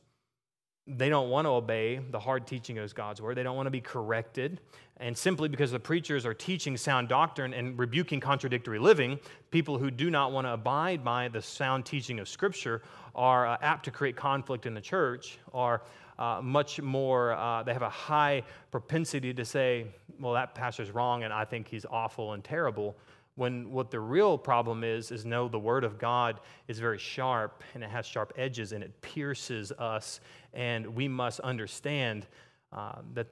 they 0.87 1.09
don't 1.09 1.29
want 1.29 1.45
to 1.45 1.49
obey 1.49 1.99
the 2.09 2.19
hard 2.19 2.47
teaching 2.47 2.77
of 2.79 2.93
God's 2.95 3.21
word. 3.21 3.37
They 3.37 3.43
don't 3.43 3.55
want 3.55 3.67
to 3.67 3.71
be 3.71 3.81
corrected. 3.81 4.59
And 4.97 5.17
simply 5.17 5.47
because 5.47 5.71
the 5.71 5.79
preachers 5.79 6.25
are 6.25 6.33
teaching 6.33 6.75
sound 6.77 7.07
doctrine 7.07 7.53
and 7.53 7.77
rebuking 7.77 8.19
contradictory 8.19 8.79
living, 8.79 9.19
people 9.51 9.77
who 9.77 9.89
do 9.91 10.09
not 10.09 10.31
want 10.31 10.47
to 10.47 10.53
abide 10.53 11.03
by 11.03 11.27
the 11.27 11.41
sound 11.41 11.85
teaching 11.85 12.19
of 12.19 12.27
Scripture 12.27 12.81
are 13.15 13.47
uh, 13.47 13.57
apt 13.61 13.85
to 13.85 13.91
create 13.91 14.15
conflict 14.15 14.65
in 14.65 14.73
the 14.73 14.81
church, 14.81 15.39
are 15.53 15.81
uh, 16.19 16.39
much 16.41 16.79
more, 16.81 17.33
uh, 17.33 17.63
they 17.63 17.73
have 17.73 17.81
a 17.81 17.89
high 17.89 18.43
propensity 18.69 19.33
to 19.33 19.45
say, 19.45 19.87
well, 20.19 20.33
that 20.33 20.53
pastor's 20.53 20.91
wrong 20.91 21.23
and 21.23 21.33
I 21.33 21.45
think 21.45 21.67
he's 21.67 21.85
awful 21.89 22.33
and 22.33 22.43
terrible. 22.43 22.95
When 23.41 23.71
what 23.71 23.89
the 23.89 23.99
real 23.99 24.37
problem 24.37 24.83
is, 24.83 25.09
is 25.09 25.25
no, 25.25 25.47
the 25.47 25.57
Word 25.57 25.83
of 25.83 25.97
God 25.97 26.41
is 26.67 26.77
very 26.77 26.99
sharp 26.99 27.63
and 27.73 27.83
it 27.83 27.89
has 27.89 28.05
sharp 28.05 28.33
edges 28.37 28.71
and 28.71 28.83
it 28.83 29.01
pierces 29.01 29.71
us, 29.79 30.19
and 30.53 30.85
we 30.85 31.07
must 31.07 31.39
understand 31.39 32.27
uh, 32.71 33.01
that 33.15 33.25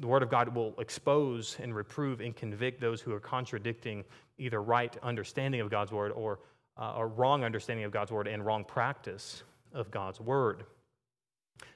the 0.00 0.06
Word 0.06 0.22
of 0.22 0.30
God 0.30 0.54
will 0.54 0.74
expose 0.80 1.58
and 1.60 1.76
reprove 1.76 2.22
and 2.22 2.34
convict 2.34 2.80
those 2.80 3.02
who 3.02 3.12
are 3.12 3.20
contradicting 3.20 4.04
either 4.38 4.62
right 4.62 4.96
understanding 5.02 5.60
of 5.60 5.68
God's 5.68 5.92
Word 5.92 6.12
or, 6.12 6.38
uh, 6.78 6.94
or 6.96 7.08
wrong 7.08 7.44
understanding 7.44 7.84
of 7.84 7.92
God's 7.92 8.10
Word 8.10 8.28
and 8.28 8.46
wrong 8.46 8.64
practice 8.64 9.42
of 9.74 9.90
God's 9.90 10.18
Word. 10.18 10.64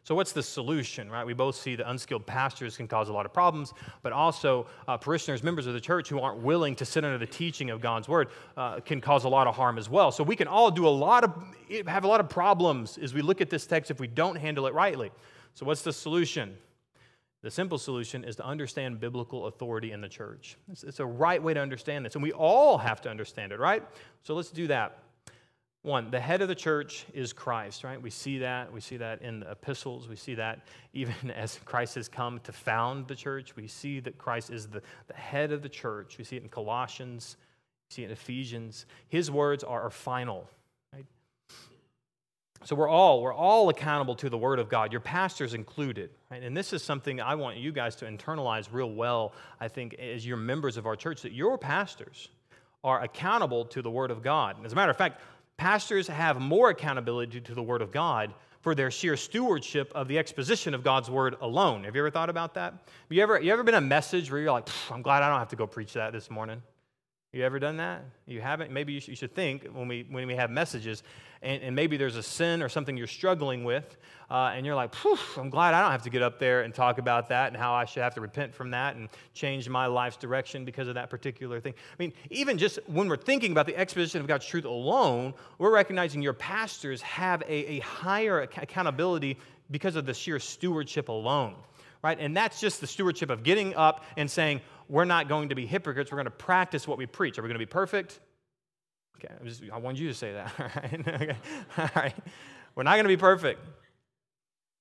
So, 0.06 0.14
what's 0.14 0.30
the 0.30 0.42
solution, 0.42 1.10
right? 1.10 1.26
We 1.26 1.34
both 1.34 1.56
see 1.56 1.74
that 1.74 1.90
unskilled 1.90 2.26
pastors 2.26 2.76
can 2.76 2.86
cause 2.86 3.08
a 3.08 3.12
lot 3.12 3.26
of 3.26 3.32
problems, 3.32 3.72
but 4.02 4.12
also 4.12 4.68
uh, 4.86 4.96
parishioners, 4.96 5.42
members 5.42 5.66
of 5.66 5.74
the 5.74 5.80
church 5.80 6.08
who 6.08 6.20
aren't 6.20 6.38
willing 6.38 6.76
to 6.76 6.84
sit 6.84 7.04
under 7.04 7.18
the 7.18 7.26
teaching 7.26 7.70
of 7.70 7.80
God's 7.80 8.08
word 8.08 8.28
uh, 8.56 8.78
can 8.78 9.00
cause 9.00 9.24
a 9.24 9.28
lot 9.28 9.48
of 9.48 9.56
harm 9.56 9.78
as 9.78 9.90
well. 9.90 10.12
So, 10.12 10.22
we 10.22 10.36
can 10.36 10.46
all 10.46 10.70
do 10.70 10.86
a 10.86 10.88
lot 10.88 11.24
of, 11.24 11.34
have 11.88 12.04
a 12.04 12.06
lot 12.06 12.20
of 12.20 12.28
problems 12.28 12.98
as 12.98 13.14
we 13.14 13.20
look 13.20 13.40
at 13.40 13.50
this 13.50 13.66
text 13.66 13.90
if 13.90 13.98
we 13.98 14.06
don't 14.06 14.36
handle 14.36 14.68
it 14.68 14.74
rightly. 14.74 15.10
So, 15.54 15.66
what's 15.66 15.82
the 15.82 15.92
solution? 15.92 16.56
The 17.42 17.50
simple 17.50 17.76
solution 17.76 18.22
is 18.22 18.36
to 18.36 18.46
understand 18.46 19.00
biblical 19.00 19.46
authority 19.46 19.90
in 19.90 20.00
the 20.00 20.08
church. 20.08 20.56
It's, 20.70 20.84
it's 20.84 21.00
a 21.00 21.06
right 21.06 21.42
way 21.42 21.52
to 21.52 21.60
understand 21.60 22.06
this, 22.06 22.14
and 22.14 22.22
we 22.22 22.30
all 22.30 22.78
have 22.78 23.00
to 23.00 23.10
understand 23.10 23.50
it, 23.50 23.58
right? 23.58 23.82
So, 24.22 24.36
let's 24.36 24.52
do 24.52 24.68
that. 24.68 25.00
One, 25.86 26.10
the 26.10 26.18
head 26.18 26.42
of 26.42 26.48
the 26.48 26.54
church 26.56 27.06
is 27.14 27.32
Christ, 27.32 27.84
right? 27.84 28.02
We 28.02 28.10
see 28.10 28.38
that. 28.38 28.72
We 28.72 28.80
see 28.80 28.96
that 28.96 29.22
in 29.22 29.38
the 29.38 29.52
epistles. 29.52 30.08
We 30.08 30.16
see 30.16 30.34
that 30.34 30.66
even 30.92 31.30
as 31.30 31.60
Christ 31.64 31.94
has 31.94 32.08
come 32.08 32.40
to 32.40 32.50
found 32.50 33.06
the 33.06 33.14
church. 33.14 33.54
We 33.54 33.68
see 33.68 34.00
that 34.00 34.18
Christ 34.18 34.50
is 34.50 34.66
the, 34.66 34.82
the 35.06 35.14
head 35.14 35.52
of 35.52 35.62
the 35.62 35.68
church. 35.68 36.18
We 36.18 36.24
see 36.24 36.34
it 36.34 36.42
in 36.42 36.48
Colossians. 36.48 37.36
We 37.88 37.94
see 37.94 38.02
it 38.02 38.06
in 38.06 38.10
Ephesians. 38.10 38.86
His 39.06 39.30
words 39.30 39.62
are 39.62 39.82
our 39.82 39.90
final, 39.90 40.50
right? 40.92 41.06
So 42.64 42.74
we're 42.74 42.88
all, 42.88 43.22
we're 43.22 43.32
all 43.32 43.68
accountable 43.68 44.16
to 44.16 44.28
the 44.28 44.38
word 44.38 44.58
of 44.58 44.68
God, 44.68 44.90
your 44.90 45.00
pastors 45.00 45.54
included, 45.54 46.10
right? 46.32 46.42
And 46.42 46.56
this 46.56 46.72
is 46.72 46.82
something 46.82 47.20
I 47.20 47.36
want 47.36 47.58
you 47.58 47.70
guys 47.70 47.94
to 47.96 48.06
internalize 48.06 48.66
real 48.72 48.90
well, 48.90 49.34
I 49.60 49.68
think, 49.68 49.94
as 49.94 50.26
you're 50.26 50.36
members 50.36 50.78
of 50.78 50.84
our 50.84 50.96
church, 50.96 51.22
that 51.22 51.32
your 51.32 51.56
pastors 51.56 52.28
are 52.86 53.02
accountable 53.02 53.64
to 53.64 53.82
the 53.82 53.90
word 53.90 54.12
of 54.12 54.22
God. 54.22 54.56
And 54.56 54.64
As 54.64 54.72
a 54.72 54.76
matter 54.76 54.90
of 54.90 54.96
fact, 54.96 55.20
pastors 55.56 56.08
have 56.08 56.40
more 56.40 56.70
accountability 56.70 57.40
to 57.40 57.54
the 57.54 57.62
Word 57.62 57.82
of 57.82 57.90
God 57.92 58.34
for 58.60 58.74
their 58.74 58.90
sheer 58.90 59.16
stewardship 59.16 59.92
of 59.94 60.08
the 60.08 60.18
exposition 60.18 60.74
of 60.74 60.82
God's 60.82 61.10
Word 61.10 61.36
alone. 61.40 61.84
Have 61.84 61.94
you 61.94 62.02
ever 62.02 62.10
thought 62.10 62.30
about 62.30 62.54
that? 62.54 62.72
Have 62.72 63.10
you 63.10 63.22
ever, 63.22 63.40
you 63.40 63.52
ever 63.52 63.62
been 63.62 63.74
a 63.74 63.80
message 63.80 64.30
where 64.30 64.40
you're 64.40 64.52
like, 64.52 64.68
I'm 64.90 65.02
glad 65.02 65.22
I 65.22 65.28
don't 65.28 65.38
have 65.38 65.48
to 65.48 65.56
go 65.56 65.66
preach 65.66 65.92
that 65.94 66.12
this 66.12 66.30
morning? 66.30 66.62
You 67.36 67.44
ever 67.44 67.58
done 67.58 67.76
that? 67.76 68.02
You 68.26 68.40
haven't? 68.40 68.70
Maybe 68.70 68.94
you 68.94 69.00
should 69.00 69.34
think 69.34 69.66
when 69.66 69.88
we, 69.88 70.06
when 70.08 70.26
we 70.26 70.34
have 70.36 70.50
messages, 70.50 71.02
and, 71.42 71.62
and 71.62 71.76
maybe 71.76 71.98
there's 71.98 72.16
a 72.16 72.22
sin 72.22 72.62
or 72.62 72.70
something 72.70 72.96
you're 72.96 73.06
struggling 73.06 73.62
with, 73.62 73.98
uh, 74.30 74.52
and 74.54 74.64
you're 74.64 74.74
like, 74.74 74.94
I'm 75.36 75.50
glad 75.50 75.74
I 75.74 75.82
don't 75.82 75.90
have 75.90 76.04
to 76.04 76.10
get 76.10 76.22
up 76.22 76.38
there 76.38 76.62
and 76.62 76.74
talk 76.74 76.96
about 76.96 77.28
that 77.28 77.48
and 77.48 77.56
how 77.58 77.74
I 77.74 77.84
should 77.84 78.02
have 78.02 78.14
to 78.14 78.22
repent 78.22 78.54
from 78.54 78.70
that 78.70 78.96
and 78.96 79.10
change 79.34 79.68
my 79.68 79.84
life's 79.84 80.16
direction 80.16 80.64
because 80.64 80.88
of 80.88 80.94
that 80.94 81.10
particular 81.10 81.60
thing. 81.60 81.74
I 81.76 81.96
mean, 81.98 82.14
even 82.30 82.56
just 82.56 82.78
when 82.86 83.06
we're 83.06 83.18
thinking 83.18 83.52
about 83.52 83.66
the 83.66 83.76
exposition 83.76 84.22
of 84.22 84.26
God's 84.26 84.46
truth 84.46 84.64
alone, 84.64 85.34
we're 85.58 85.74
recognizing 85.74 86.22
your 86.22 86.32
pastors 86.32 87.02
have 87.02 87.42
a, 87.42 87.52
a 87.52 87.80
higher 87.80 88.40
accountability 88.40 89.36
because 89.70 89.94
of 89.94 90.06
the 90.06 90.14
sheer 90.14 90.40
stewardship 90.40 91.10
alone 91.10 91.54
right? 92.02 92.18
And 92.20 92.36
that's 92.36 92.60
just 92.60 92.80
the 92.80 92.86
stewardship 92.86 93.30
of 93.30 93.42
getting 93.42 93.74
up 93.74 94.04
and 94.16 94.30
saying, 94.30 94.60
we're 94.88 95.04
not 95.04 95.28
going 95.28 95.48
to 95.48 95.54
be 95.54 95.66
hypocrites. 95.66 96.10
We're 96.10 96.16
going 96.16 96.26
to 96.26 96.30
practice 96.30 96.86
what 96.86 96.98
we 96.98 97.06
preach. 97.06 97.38
Are 97.38 97.42
we 97.42 97.48
going 97.48 97.58
to 97.58 97.66
be 97.66 97.66
perfect? 97.66 98.20
Okay, 99.18 99.32
I, 99.40 99.44
just, 99.44 99.62
I 99.72 99.78
want 99.78 99.98
you 99.98 100.08
to 100.08 100.14
say 100.14 100.32
that. 100.32 100.52
All 100.58 100.66
right? 100.66 101.08
okay. 101.08 101.36
All 101.78 101.90
right. 101.94 102.14
We're 102.74 102.82
not 102.82 102.92
going 102.92 103.04
to 103.04 103.08
be 103.08 103.16
perfect. 103.16 103.60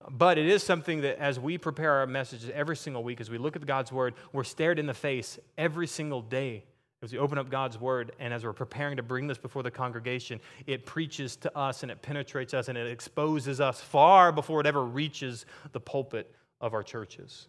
But 0.10 0.38
it 0.38 0.45
is 0.45 0.62
something 0.62 1.01
that 1.01 1.20
as 1.20 1.39
we 1.39 1.58
prepare 1.58 1.93
our 1.93 2.08
messages 2.08 2.51
every 2.53 2.76
single 2.76 3.03
week, 3.03 3.22
as 3.22 3.30
we 3.30 3.38
look 3.38 3.56
at 3.56 3.66
God's 3.66 3.91
word, 3.91 4.14
we're 4.34 4.43
stared 4.43 4.78
in 4.78 4.86
the 4.86 4.93
face 4.93 5.39
every 5.58 5.88
single 5.88 6.22
day. 6.22 6.64
As 7.01 7.12
we 7.12 7.20
open 7.20 7.38
up 7.38 7.49
God's 7.49 7.80
word 7.80 8.14
and 8.20 8.34
as 8.34 8.43
we're 8.43 8.53
preparing 8.53 8.97
to 8.97 9.03
bring 9.03 9.28
this 9.28 9.38
before 9.38 9.64
the 9.64 9.72
congregation, 9.72 10.39
it 10.66 10.86
preaches 10.86 11.36
to 11.38 11.56
us 11.56 11.84
and 11.84 11.91
it 11.91 12.01
penetrates 12.01 12.53
us 12.53 12.68
and 12.68 12.78
it 12.78 12.88
exposes 12.88 13.62
us 13.62 13.82
far 13.82 14.32
before 14.32 14.60
it 14.60 14.66
ever 14.66 14.84
reaches 14.84 15.45
the 15.72 15.80
pulpit 15.80 16.34
of 16.62 16.74
our 16.74 16.84
churches. 16.84 17.47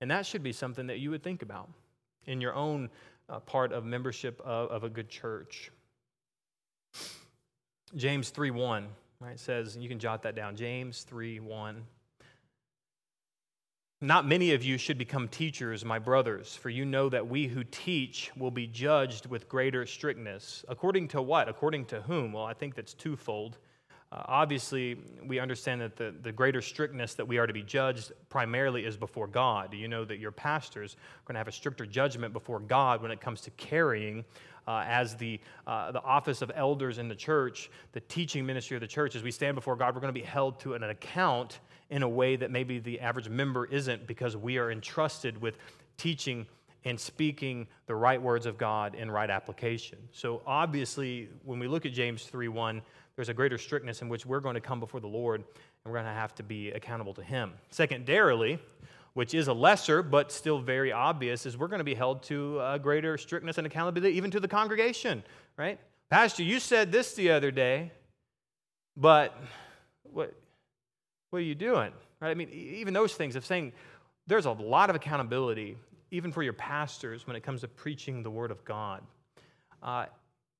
And 0.00 0.10
that 0.10 0.26
should 0.26 0.42
be 0.42 0.52
something 0.52 0.88
that 0.88 0.98
you 0.98 1.10
would 1.10 1.22
think 1.22 1.42
about 1.42 1.68
in 2.28 2.40
your 2.40 2.54
own 2.54 2.90
uh, 3.28 3.40
part 3.40 3.72
of 3.72 3.84
membership 3.84 4.40
of, 4.44 4.70
of, 4.70 4.84
a 4.84 4.88
good 4.88 5.08
church. 5.08 5.70
James 7.96 8.30
3 8.30 8.50
1, 8.50 8.86
right, 9.20 9.40
says, 9.40 9.76
you 9.76 9.88
can 9.88 9.98
jot 9.98 10.22
that 10.22 10.36
down. 10.36 10.54
James 10.54 11.02
3 11.02 11.40
1. 11.40 11.82
Not 14.00 14.28
many 14.28 14.52
of 14.52 14.62
you 14.62 14.78
should 14.78 14.96
become 14.96 15.26
teachers, 15.26 15.84
my 15.84 15.98
brothers, 15.98 16.54
for 16.54 16.70
you 16.70 16.84
know 16.84 17.08
that 17.08 17.26
we 17.26 17.48
who 17.48 17.64
teach 17.64 18.30
will 18.36 18.52
be 18.52 18.68
judged 18.68 19.26
with 19.26 19.48
greater 19.48 19.86
strictness. 19.86 20.64
According 20.68 21.08
to 21.08 21.22
what? 21.22 21.48
According 21.48 21.86
to 21.86 22.02
whom? 22.02 22.32
Well, 22.32 22.44
I 22.44 22.52
think 22.54 22.76
that's 22.76 22.94
twofold. 22.94 23.58
Uh, 24.10 24.22
obviously, 24.26 24.96
we 25.26 25.38
understand 25.38 25.82
that 25.82 25.96
the, 25.96 26.14
the 26.22 26.32
greater 26.32 26.62
strictness 26.62 27.12
that 27.14 27.28
we 27.28 27.36
are 27.36 27.46
to 27.46 27.52
be 27.52 27.62
judged 27.62 28.12
primarily 28.30 28.86
is 28.86 28.96
before 28.96 29.26
God. 29.26 29.74
You 29.74 29.86
know 29.86 30.04
that 30.06 30.18
your 30.18 30.32
pastors 30.32 30.94
are 30.94 31.26
going 31.26 31.34
to 31.34 31.38
have 31.38 31.48
a 31.48 31.52
stricter 31.52 31.84
judgment 31.84 32.32
before 32.32 32.58
God 32.58 33.02
when 33.02 33.10
it 33.10 33.20
comes 33.20 33.42
to 33.42 33.50
carrying, 33.50 34.24
uh, 34.66 34.84
as 34.86 35.14
the, 35.16 35.38
uh, 35.66 35.92
the 35.92 36.02
office 36.02 36.40
of 36.40 36.50
elders 36.54 36.96
in 36.96 37.08
the 37.08 37.14
church, 37.14 37.70
the 37.92 38.00
teaching 38.00 38.46
ministry 38.46 38.76
of 38.76 38.80
the 38.80 38.86
church. 38.86 39.14
As 39.14 39.22
we 39.22 39.30
stand 39.30 39.54
before 39.54 39.76
God, 39.76 39.94
we're 39.94 40.00
going 40.00 40.14
to 40.14 40.20
be 40.20 40.26
held 40.26 40.58
to 40.60 40.72
an 40.72 40.82
account 40.84 41.60
in 41.90 42.02
a 42.02 42.08
way 42.08 42.36
that 42.36 42.50
maybe 42.50 42.78
the 42.78 43.00
average 43.00 43.28
member 43.28 43.66
isn't 43.66 44.06
because 44.06 44.36
we 44.36 44.56
are 44.56 44.70
entrusted 44.70 45.40
with 45.40 45.58
teaching 45.98 46.46
and 46.84 46.98
speaking 46.98 47.66
the 47.86 47.94
right 47.94 48.20
words 48.20 48.46
of 48.46 48.56
God 48.56 48.94
in 48.94 49.10
right 49.10 49.28
application. 49.28 49.98
So 50.12 50.42
obviously, 50.46 51.28
when 51.44 51.58
we 51.58 51.66
look 51.66 51.86
at 51.86 51.92
James 51.92 52.24
3 52.24 52.48
1, 52.48 52.82
there's 53.18 53.28
a 53.28 53.34
greater 53.34 53.58
strictness 53.58 54.00
in 54.00 54.08
which 54.08 54.24
we're 54.24 54.38
going 54.38 54.54
to 54.54 54.60
come 54.60 54.78
before 54.78 55.00
the 55.00 55.08
Lord 55.08 55.40
and 55.40 55.92
we're 55.92 56.00
going 56.00 56.04
to 56.04 56.12
have 56.12 56.36
to 56.36 56.44
be 56.44 56.70
accountable 56.70 57.12
to 57.14 57.22
Him. 57.24 57.52
Secondarily, 57.68 58.60
which 59.14 59.34
is 59.34 59.48
a 59.48 59.52
lesser 59.52 60.04
but 60.04 60.30
still 60.30 60.60
very 60.60 60.92
obvious, 60.92 61.44
is 61.44 61.58
we're 61.58 61.66
going 61.66 61.80
to 61.80 61.84
be 61.84 61.96
held 61.96 62.22
to 62.22 62.60
a 62.60 62.78
greater 62.78 63.18
strictness 63.18 63.58
and 63.58 63.66
accountability 63.66 64.16
even 64.16 64.30
to 64.30 64.38
the 64.38 64.46
congregation, 64.46 65.24
right? 65.56 65.80
Pastor, 66.10 66.44
you 66.44 66.60
said 66.60 66.92
this 66.92 67.14
the 67.14 67.32
other 67.32 67.50
day, 67.50 67.90
but 68.96 69.36
what, 70.04 70.32
what 71.30 71.40
are 71.40 71.42
you 71.42 71.56
doing? 71.56 71.90
Right? 72.20 72.30
I 72.30 72.34
mean, 72.34 72.50
even 72.50 72.94
those 72.94 73.14
things 73.14 73.34
of 73.34 73.44
saying 73.44 73.72
there's 74.28 74.46
a 74.46 74.52
lot 74.52 74.90
of 74.90 74.94
accountability, 74.94 75.76
even 76.12 76.30
for 76.30 76.44
your 76.44 76.52
pastors, 76.52 77.26
when 77.26 77.34
it 77.34 77.42
comes 77.42 77.62
to 77.62 77.68
preaching 77.68 78.22
the 78.22 78.30
Word 78.30 78.52
of 78.52 78.64
God. 78.64 79.02
Uh, 79.82 80.06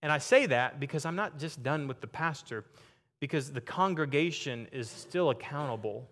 and 0.02 0.12
I 0.12 0.18
say 0.18 0.46
that 0.46 0.80
because 0.80 1.04
I'm 1.04 1.16
not 1.16 1.38
just 1.38 1.62
done 1.62 1.88
with 1.88 2.00
the 2.00 2.06
pastor, 2.06 2.64
because 3.20 3.52
the 3.52 3.60
congregation 3.60 4.68
is 4.72 4.88
still 4.88 5.30
accountable 5.30 6.08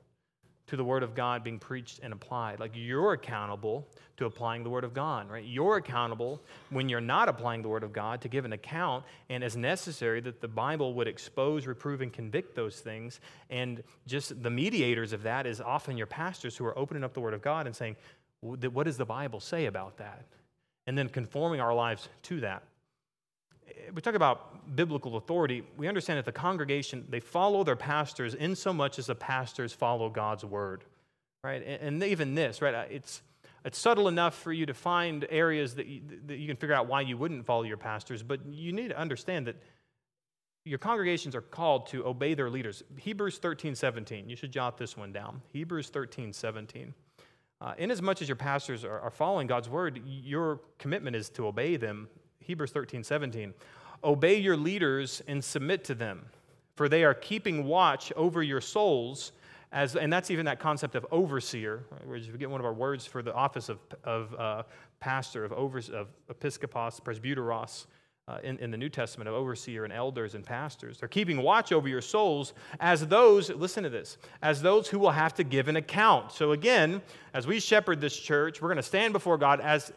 to 0.66 0.76
the 0.76 0.84
Word 0.84 1.04
of 1.04 1.14
God 1.14 1.44
being 1.44 1.60
preached 1.60 2.00
and 2.02 2.12
applied. 2.12 2.58
Like 2.58 2.72
you're 2.74 3.12
accountable 3.12 3.86
to 4.16 4.24
applying 4.24 4.64
the 4.64 4.70
Word 4.70 4.82
of 4.82 4.92
God, 4.92 5.30
right? 5.30 5.44
You're 5.44 5.76
accountable 5.76 6.42
when 6.70 6.88
you're 6.88 7.00
not 7.00 7.28
applying 7.28 7.62
the 7.62 7.68
Word 7.68 7.84
of 7.84 7.92
God 7.92 8.20
to 8.22 8.28
give 8.28 8.44
an 8.44 8.52
account, 8.52 9.04
and 9.28 9.44
as 9.44 9.56
necessary 9.56 10.20
that 10.22 10.40
the 10.40 10.48
Bible 10.48 10.94
would 10.94 11.06
expose, 11.06 11.66
reprove, 11.66 12.00
and 12.00 12.12
convict 12.12 12.56
those 12.56 12.80
things. 12.80 13.20
And 13.48 13.84
just 14.06 14.42
the 14.42 14.50
mediators 14.50 15.12
of 15.12 15.22
that 15.22 15.46
is 15.46 15.60
often 15.60 15.96
your 15.96 16.08
pastors 16.08 16.56
who 16.56 16.64
are 16.64 16.76
opening 16.76 17.04
up 17.04 17.14
the 17.14 17.20
Word 17.20 17.34
of 17.34 17.42
God 17.42 17.66
and 17.66 17.76
saying, 17.76 17.94
What 18.40 18.84
does 18.84 18.96
the 18.96 19.06
Bible 19.06 19.38
say 19.38 19.66
about 19.66 19.98
that? 19.98 20.24
And 20.88 20.98
then 20.98 21.08
conforming 21.08 21.60
our 21.60 21.74
lives 21.74 22.08
to 22.24 22.40
that 22.40 22.64
we 23.94 24.02
talk 24.02 24.14
about 24.14 24.76
biblical 24.76 25.16
authority, 25.16 25.62
we 25.76 25.88
understand 25.88 26.18
that 26.18 26.24
the 26.24 26.32
congregation, 26.32 27.06
they 27.08 27.20
follow 27.20 27.64
their 27.64 27.76
pastors 27.76 28.34
in 28.34 28.54
so 28.54 28.72
much 28.72 28.98
as 28.98 29.06
the 29.06 29.14
pastors 29.14 29.72
follow 29.72 30.08
God's 30.08 30.44
word, 30.44 30.84
right? 31.42 31.62
And, 31.62 32.02
even 32.02 32.34
this, 32.34 32.60
right? 32.62 32.74
Uh, 32.74 32.84
it's, 32.90 33.22
it's 33.64 33.78
subtle 33.78 34.08
enough 34.08 34.34
for 34.34 34.52
you 34.52 34.66
to 34.66 34.74
find 34.74 35.26
areas 35.30 35.74
that 35.76 35.86
you, 35.86 36.00
that 36.26 36.38
you 36.38 36.46
can 36.46 36.56
figure 36.56 36.74
out 36.74 36.86
why 36.86 37.00
you 37.00 37.16
wouldn't 37.16 37.46
follow 37.46 37.62
your 37.62 37.76
pastors, 37.76 38.22
but 38.22 38.40
you 38.46 38.72
need 38.72 38.88
to 38.88 38.98
understand 38.98 39.46
that 39.46 39.56
your 40.64 40.78
congregations 40.78 41.34
are 41.36 41.40
called 41.42 41.86
to 41.88 42.04
obey 42.04 42.34
their 42.34 42.50
leaders. 42.50 42.82
Hebrews 42.98 43.38
13, 43.38 43.74
17. 43.74 44.28
You 44.28 44.34
should 44.34 44.50
jot 44.50 44.76
this 44.76 44.96
one 44.96 45.12
down. 45.12 45.40
Hebrews 45.52 45.90
13, 45.90 46.32
17. 46.32 46.92
Uh, 47.60 47.74
inasmuch 47.78 48.20
as 48.20 48.28
your 48.28 48.36
pastors 48.36 48.84
are, 48.84 48.98
are 49.00 49.10
following 49.10 49.46
God's 49.46 49.68
word, 49.68 50.02
your 50.04 50.60
commitment 50.78 51.16
is 51.16 51.30
to 51.30 51.46
obey 51.46 51.76
them 51.76 52.08
Hebrews 52.46 52.70
13, 52.70 53.02
17. 53.02 53.52
Obey 54.04 54.36
your 54.36 54.56
leaders 54.56 55.22
and 55.26 55.42
submit 55.42 55.82
to 55.84 55.94
them, 55.94 56.26
for 56.76 56.88
they 56.88 57.02
are 57.02 57.14
keeping 57.14 57.64
watch 57.64 58.12
over 58.14 58.42
your 58.42 58.60
souls. 58.60 59.32
As, 59.72 59.96
and 59.96 60.12
that's 60.12 60.30
even 60.30 60.46
that 60.46 60.60
concept 60.60 60.94
of 60.94 61.04
overseer, 61.10 61.84
where 62.04 62.16
you 62.16 62.32
get 62.38 62.48
one 62.48 62.60
of 62.60 62.64
our 62.64 62.72
words 62.72 63.04
for 63.04 63.20
the 63.20 63.34
office 63.34 63.68
of, 63.68 63.78
of 64.04 64.34
uh, 64.34 64.62
pastor, 65.00 65.44
of, 65.44 65.52
over, 65.52 65.78
of 65.78 66.08
episkopos, 66.30 67.00
presbyteros, 67.00 67.86
uh, 68.28 68.38
in, 68.42 68.58
in 68.58 68.70
the 68.70 68.76
New 68.76 68.88
Testament, 68.88 69.28
of 69.28 69.34
overseer 69.34 69.84
and 69.84 69.92
elders 69.92 70.34
and 70.34 70.44
pastors. 70.44 70.98
They're 70.98 71.08
keeping 71.08 71.42
watch 71.42 71.72
over 71.72 71.88
your 71.88 72.00
souls 72.00 72.54
as 72.80 73.06
those, 73.06 73.50
listen 73.50 73.84
to 73.84 73.90
this, 73.90 74.18
as 74.42 74.62
those 74.62 74.88
who 74.88 74.98
will 74.98 75.12
have 75.12 75.34
to 75.34 75.44
give 75.44 75.68
an 75.68 75.76
account. 75.76 76.32
So 76.32 76.52
again, 76.52 77.02
as 77.34 77.46
we 77.46 77.60
shepherd 77.60 78.00
this 78.00 78.16
church, 78.16 78.60
we're 78.60 78.68
going 78.68 78.76
to 78.76 78.82
stand 78.82 79.12
before 79.12 79.38
God 79.38 79.60
as 79.60 79.92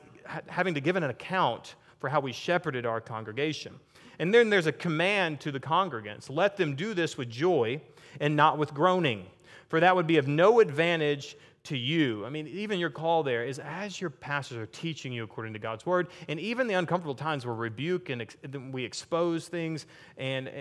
having 0.48 0.76
to 0.76 0.82
give 0.82 0.96
an 0.96 1.04
account 1.04 1.76
for 2.00 2.10
how 2.10 2.20
we 2.20 2.32
shepherded 2.32 2.86
our 2.86 3.02
congregation. 3.02 3.80
And 4.20 4.34
then 4.34 4.50
there's 4.50 4.68
a 4.68 4.72
command 4.72 5.40
to 5.42 5.52
the 5.52 5.60
congregants 5.60 6.30
let 6.30 6.58
them 6.58 6.76
do 6.76 6.94
this 6.94 7.18
with 7.18 7.30
joy 7.30 7.82
and 8.20 8.36
not 8.36 8.58
with 8.58 8.74
groaning, 8.74 9.26
for 9.70 9.80
that 9.80 9.96
would 9.96 10.08
be 10.08 10.18
of 10.18 10.28
no 10.28 10.60
advantage 10.60 11.38
to 11.64 11.78
you. 11.78 12.26
I 12.26 12.30
mean, 12.30 12.48
even 12.48 12.80
your 12.80 12.90
call 12.90 13.24
there 13.24 13.46
is 13.46 13.60
as 13.60 14.00
your 14.00 14.10
pastors 14.10 14.58
are 14.58 14.66
teaching 14.66 15.12
you 15.12 15.24
according 15.24 15.54
to 15.54 15.60
God's 15.60 15.86
word, 15.86 16.08
and 16.28 16.40
even 16.40 16.68
the 16.68 16.74
uncomfortable 16.74 17.16
times 17.16 17.46
where 17.46 17.56
rebuke 17.56 18.10
and 18.10 18.26
we 18.74 18.84
expose 18.84 19.48
things, 19.48 19.86
and 20.18 20.48
uh, 20.48 20.52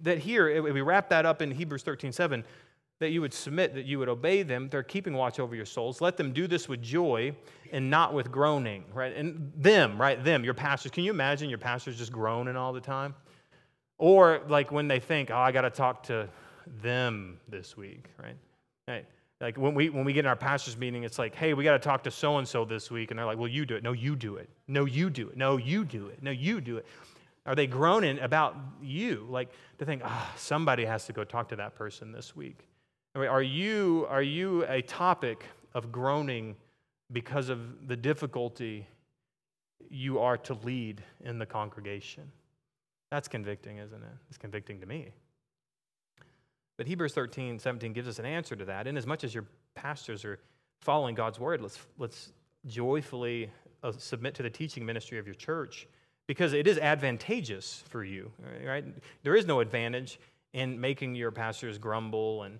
that 0.00 0.18
here, 0.18 0.62
we 0.62 0.80
wrap 0.80 1.08
that 1.10 1.24
up 1.24 1.40
in 1.42 1.50
Hebrews 1.50 1.82
13 1.82 2.12
7 2.12 2.44
that 3.00 3.10
you 3.10 3.20
would 3.20 3.34
submit, 3.34 3.74
that 3.74 3.86
you 3.86 3.98
would 3.98 4.08
obey 4.08 4.42
them. 4.42 4.68
They're 4.70 4.82
keeping 4.82 5.14
watch 5.14 5.40
over 5.40 5.54
your 5.54 5.66
souls. 5.66 6.00
Let 6.00 6.16
them 6.16 6.32
do 6.32 6.46
this 6.46 6.68
with 6.68 6.80
joy 6.80 7.34
and 7.72 7.90
not 7.90 8.14
with 8.14 8.30
groaning, 8.30 8.84
right? 8.92 9.14
And 9.14 9.52
them, 9.56 10.00
right? 10.00 10.22
Them, 10.22 10.44
your 10.44 10.54
pastors. 10.54 10.92
Can 10.92 11.04
you 11.04 11.10
imagine 11.10 11.48
your 11.48 11.58
pastors 11.58 11.98
just 11.98 12.12
groaning 12.12 12.56
all 12.56 12.72
the 12.72 12.80
time? 12.80 13.14
Or 13.98 14.42
like 14.48 14.70
when 14.70 14.88
they 14.88 15.00
think, 15.00 15.30
oh, 15.30 15.36
I 15.36 15.52
got 15.52 15.62
to 15.62 15.70
talk 15.70 16.04
to 16.04 16.28
them 16.82 17.38
this 17.48 17.76
week, 17.76 18.08
right? 18.22 18.36
right? 18.88 19.06
Like 19.40 19.58
when 19.58 19.74
we 19.74 19.90
when 19.90 20.04
we 20.04 20.12
get 20.12 20.20
in 20.20 20.28
our 20.28 20.36
pastors 20.36 20.76
meeting, 20.76 21.02
it's 21.04 21.18
like, 21.18 21.34
hey, 21.34 21.52
we 21.54 21.64
got 21.64 21.72
to 21.72 21.78
talk 21.78 22.04
to 22.04 22.10
so 22.10 22.38
and 22.38 22.46
so 22.46 22.64
this 22.64 22.90
week, 22.90 23.10
and 23.10 23.18
they're 23.18 23.26
like, 23.26 23.38
well, 23.38 23.48
you 23.48 23.66
do 23.66 23.74
it. 23.74 23.82
No, 23.82 23.92
you 23.92 24.16
do 24.16 24.36
it. 24.36 24.48
No, 24.68 24.84
you 24.84 25.10
do 25.10 25.28
it. 25.28 25.36
No, 25.36 25.56
you 25.56 25.84
do 25.84 26.06
it. 26.06 26.22
No, 26.22 26.30
you 26.30 26.60
do 26.60 26.76
it. 26.78 26.86
Are 27.44 27.54
they 27.54 27.66
groaning 27.66 28.18
about 28.20 28.56
you? 28.80 29.26
Like 29.28 29.50
to 29.78 29.84
think, 29.84 30.02
ah, 30.04 30.30
oh, 30.32 30.38
somebody 30.38 30.84
has 30.84 31.04
to 31.06 31.12
go 31.12 31.24
talk 31.24 31.48
to 31.50 31.56
that 31.56 31.74
person 31.74 32.12
this 32.12 32.34
week. 32.34 32.66
Are 33.16 33.42
you, 33.42 34.06
are 34.10 34.22
you 34.22 34.64
a 34.66 34.82
topic 34.82 35.44
of 35.72 35.92
groaning 35.92 36.56
because 37.12 37.48
of 37.48 37.86
the 37.86 37.96
difficulty 37.96 38.88
you 39.88 40.18
are 40.18 40.36
to 40.38 40.54
lead 40.54 41.00
in 41.20 41.38
the 41.38 41.46
congregation? 41.46 42.24
That's 43.12 43.28
convicting, 43.28 43.78
isn't 43.78 44.02
it? 44.02 44.08
It's 44.28 44.38
convicting 44.38 44.80
to 44.80 44.86
me. 44.86 45.12
But 46.76 46.88
Hebrews 46.88 47.14
13, 47.14 47.60
17 47.60 47.92
gives 47.92 48.08
us 48.08 48.18
an 48.18 48.26
answer 48.26 48.56
to 48.56 48.64
that. 48.64 48.88
In 48.88 48.96
as 48.96 49.06
much 49.06 49.22
as 49.22 49.32
your 49.32 49.44
pastors 49.76 50.24
are 50.24 50.40
following 50.80 51.14
God's 51.14 51.38
word, 51.38 51.62
let's, 51.62 51.78
let's 51.98 52.32
joyfully 52.66 53.48
uh, 53.84 53.92
submit 53.96 54.34
to 54.34 54.42
the 54.42 54.50
teaching 54.50 54.84
ministry 54.84 55.20
of 55.20 55.26
your 55.26 55.36
church 55.36 55.86
because 56.26 56.52
it 56.52 56.66
is 56.66 56.78
advantageous 56.78 57.84
for 57.88 58.02
you, 58.02 58.32
right? 58.64 58.84
There 59.22 59.36
is 59.36 59.46
no 59.46 59.60
advantage 59.60 60.18
in 60.52 60.80
making 60.80 61.14
your 61.14 61.30
pastors 61.30 61.78
grumble 61.78 62.42
and 62.42 62.58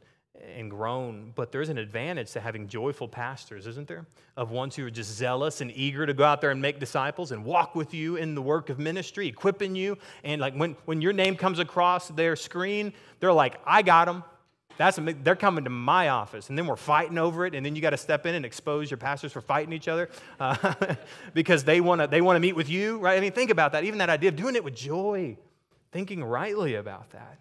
and 0.57 0.71
groan, 0.71 1.33
but 1.35 1.53
there's 1.53 1.69
an 1.69 1.79
advantage 1.79 2.33
to 2.33 2.41
having 2.41 2.67
joyful 2.67 3.09
pastors, 3.09 3.67
isn't 3.67 3.87
there? 3.87 4.05
Of 4.37 4.51
ones 4.51 4.75
who 4.75 4.87
are 4.87 4.91
just 4.91 5.11
zealous 5.11 5.61
and 5.61 5.71
eager 5.75 6.07
to 6.07 6.15
go 6.15 6.25
out 6.25 6.41
there 6.41 6.51
and 6.51 6.61
make 6.61 6.81
disciples 6.81 7.33
and 7.33 7.45
walk 7.45 7.75
with 7.75 7.95
you 7.95 8.17
in 8.17 8.35
the 8.35 8.43
work 8.43 8.69
of 8.69 8.79
ministry, 8.79 9.29
equipping 9.29 9.77
you. 9.77 9.97
And 10.25 10.41
like 10.41 10.55
when, 10.55 10.77
when 10.87 11.01
your 11.01 11.13
name 11.13 11.37
comes 11.37 11.59
across 11.59 12.09
their 12.09 12.37
screen, 12.37 12.93
they're 13.21 13.33
like, 13.33 13.61
I 13.65 13.83
got 13.83 14.07
them. 14.07 14.25
That's, 14.77 14.99
they're 15.23 15.37
coming 15.37 15.65
to 15.65 15.71
my 15.71 16.09
office, 16.09 16.49
and 16.49 16.59
then 16.59 16.67
we're 16.67 16.75
fighting 16.75 17.17
over 17.17 17.47
it, 17.47 17.55
and 17.55 17.65
then 17.65 17.77
you 17.77 17.83
got 17.83 17.91
to 17.91 17.97
step 17.97 18.27
in 18.27 18.35
and 18.35 18.45
expose 18.45 18.91
your 18.91 18.99
pastors 18.99 19.33
for 19.33 19.41
fighting 19.41 19.73
each 19.73 19.87
other 19.87 20.11
uh, 20.41 20.75
because 21.33 21.63
they 21.63 21.81
want 21.81 22.01
to 22.01 22.09
they 22.09 22.21
want 22.21 22.35
to 22.35 22.41
meet 22.41 22.57
with 22.57 22.69
you, 22.69 22.99
right? 22.99 23.17
I 23.17 23.21
mean, 23.21 23.31
think 23.31 23.51
about 23.51 23.71
that. 23.71 23.85
Even 23.85 24.01
that 24.01 24.11
idea 24.11 24.31
of 24.31 24.37
doing 24.37 24.57
it 24.57 24.65
with 24.65 24.75
joy, 24.75 25.37
thinking 25.93 26.25
rightly 26.25 26.75
about 26.75 27.11
that. 27.11 27.39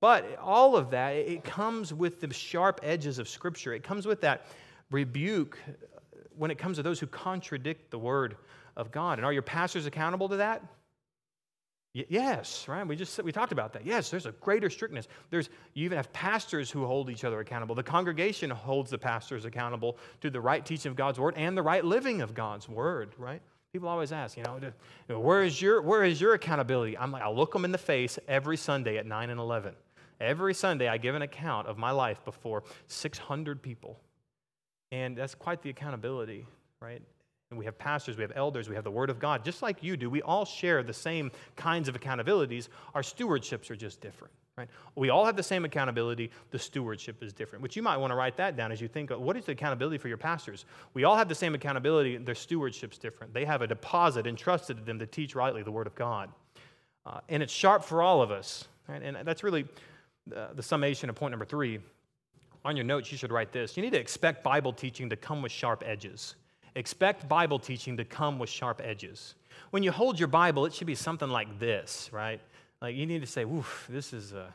But 0.00 0.38
all 0.38 0.76
of 0.76 0.90
that, 0.90 1.10
it 1.10 1.44
comes 1.44 1.92
with 1.92 2.20
the 2.20 2.32
sharp 2.32 2.80
edges 2.82 3.18
of 3.18 3.28
Scripture. 3.28 3.74
It 3.74 3.82
comes 3.82 4.06
with 4.06 4.22
that 4.22 4.46
rebuke 4.90 5.58
uh, 5.66 5.72
when 6.36 6.50
it 6.50 6.58
comes 6.58 6.78
to 6.78 6.82
those 6.82 6.98
who 6.98 7.06
contradict 7.06 7.90
the 7.90 7.98
Word 7.98 8.36
of 8.76 8.90
God. 8.90 9.18
And 9.18 9.26
are 9.26 9.32
your 9.32 9.42
pastors 9.42 9.86
accountable 9.86 10.28
to 10.30 10.36
that? 10.36 10.62
Y- 11.94 12.06
yes, 12.08 12.66
right? 12.68 12.86
We 12.86 12.96
just 12.96 13.22
we 13.22 13.32
talked 13.32 13.52
about 13.52 13.72
that. 13.74 13.84
Yes, 13.84 14.10
there's 14.10 14.26
a 14.26 14.32
greater 14.32 14.70
strictness. 14.70 15.08
There's 15.28 15.50
you 15.74 15.84
even 15.84 15.96
have 15.96 16.12
pastors 16.12 16.70
who 16.70 16.86
hold 16.86 17.10
each 17.10 17.24
other 17.24 17.40
accountable. 17.40 17.74
The 17.74 17.82
congregation 17.82 18.48
holds 18.48 18.90
the 18.90 18.98
pastors 18.98 19.44
accountable 19.44 19.98
to 20.20 20.30
the 20.30 20.40
right 20.40 20.64
teaching 20.64 20.90
of 20.90 20.96
God's 20.96 21.18
word 21.18 21.34
and 21.36 21.56
the 21.56 21.62
right 21.62 21.84
living 21.84 22.22
of 22.22 22.32
God's 22.32 22.68
word, 22.68 23.14
right? 23.18 23.42
People 23.72 23.88
always 23.88 24.10
ask, 24.10 24.36
you 24.36 24.42
know, 24.42 25.20
where 25.20 25.44
is 25.44 25.60
your 25.60 25.82
where 25.82 26.04
is 26.04 26.20
your 26.20 26.34
accountability? 26.34 26.96
I'm 26.96 27.12
like, 27.12 27.22
I 27.22 27.30
look 27.30 27.52
them 27.52 27.64
in 27.64 27.72
the 27.72 27.78
face 27.78 28.18
every 28.26 28.56
Sunday 28.56 28.96
at 28.96 29.06
9 29.06 29.30
and 29.30 29.38
11. 29.38 29.74
Every 30.20 30.54
Sunday, 30.54 30.88
I 30.88 30.98
give 30.98 31.14
an 31.14 31.22
account 31.22 31.66
of 31.66 31.78
my 31.78 31.90
life 31.90 32.22
before 32.24 32.62
600 32.88 33.62
people. 33.62 33.98
And 34.92 35.16
that's 35.16 35.34
quite 35.34 35.62
the 35.62 35.70
accountability, 35.70 36.46
right? 36.80 37.00
And 37.50 37.58
we 37.58 37.64
have 37.64 37.78
pastors, 37.78 38.16
we 38.16 38.22
have 38.22 38.32
elders, 38.36 38.68
we 38.68 38.74
have 38.74 38.84
the 38.84 38.90
Word 38.90 39.10
of 39.10 39.18
God, 39.18 39.44
just 39.44 39.62
like 39.62 39.82
you 39.82 39.96
do. 39.96 40.08
We 40.08 40.22
all 40.22 40.44
share 40.44 40.82
the 40.82 40.92
same 40.92 41.32
kinds 41.56 41.88
of 41.88 41.98
accountabilities. 41.98 42.68
Our 42.94 43.02
stewardships 43.02 43.70
are 43.70 43.76
just 43.76 44.00
different, 44.00 44.32
right? 44.56 44.68
We 44.94 45.10
all 45.10 45.24
have 45.24 45.36
the 45.36 45.42
same 45.42 45.64
accountability. 45.64 46.30
The 46.52 46.60
stewardship 46.60 47.22
is 47.22 47.32
different, 47.32 47.62
which 47.62 47.74
you 47.74 47.82
might 47.82 47.96
want 47.96 48.12
to 48.12 48.14
write 48.14 48.36
that 48.36 48.56
down 48.56 48.70
as 48.70 48.80
you 48.80 48.86
think, 48.86 49.10
what 49.10 49.36
is 49.36 49.46
the 49.46 49.52
accountability 49.52 49.98
for 49.98 50.06
your 50.06 50.16
pastors? 50.16 50.64
We 50.94 51.02
all 51.02 51.16
have 51.16 51.28
the 51.28 51.34
same 51.34 51.54
accountability. 51.54 52.18
Their 52.18 52.36
stewardship's 52.36 52.98
different. 52.98 53.34
They 53.34 53.44
have 53.44 53.62
a 53.62 53.66
deposit 53.66 54.28
entrusted 54.28 54.76
to 54.76 54.84
them 54.84 55.00
to 55.00 55.06
teach 55.06 55.34
rightly 55.34 55.64
the 55.64 55.72
Word 55.72 55.88
of 55.88 55.96
God. 55.96 56.30
Uh, 57.04 57.20
and 57.28 57.42
it's 57.42 57.52
sharp 57.52 57.82
for 57.82 58.00
all 58.00 58.22
of 58.22 58.30
us, 58.30 58.68
right? 58.86 59.02
And 59.02 59.16
that's 59.26 59.42
really 59.42 59.66
uh, 60.34 60.48
the 60.54 60.62
summation 60.62 61.08
of 61.08 61.16
point 61.16 61.32
number 61.32 61.44
three, 61.44 61.80
on 62.64 62.76
your 62.76 62.84
notes, 62.84 63.10
you 63.10 63.18
should 63.18 63.32
write 63.32 63.52
this. 63.52 63.76
You 63.76 63.82
need 63.82 63.92
to 63.92 63.98
expect 64.00 64.44
Bible 64.44 64.72
teaching 64.72 65.08
to 65.10 65.16
come 65.16 65.42
with 65.42 65.52
sharp 65.52 65.82
edges. 65.86 66.34
Expect 66.74 67.28
Bible 67.28 67.58
teaching 67.58 67.96
to 67.96 68.04
come 68.04 68.38
with 68.38 68.50
sharp 68.50 68.80
edges. 68.84 69.34
When 69.70 69.82
you 69.82 69.90
hold 69.90 70.18
your 70.18 70.28
Bible, 70.28 70.66
it 70.66 70.74
should 70.74 70.86
be 70.86 70.94
something 70.94 71.28
like 71.28 71.58
this, 71.58 72.10
right? 72.12 72.40
Like 72.80 72.96
you 72.96 73.06
need 73.06 73.20
to 73.20 73.26
say, 73.26 73.44
"Oof, 73.44 73.86
this 73.90 74.12
is 74.12 74.32
a 74.32 74.54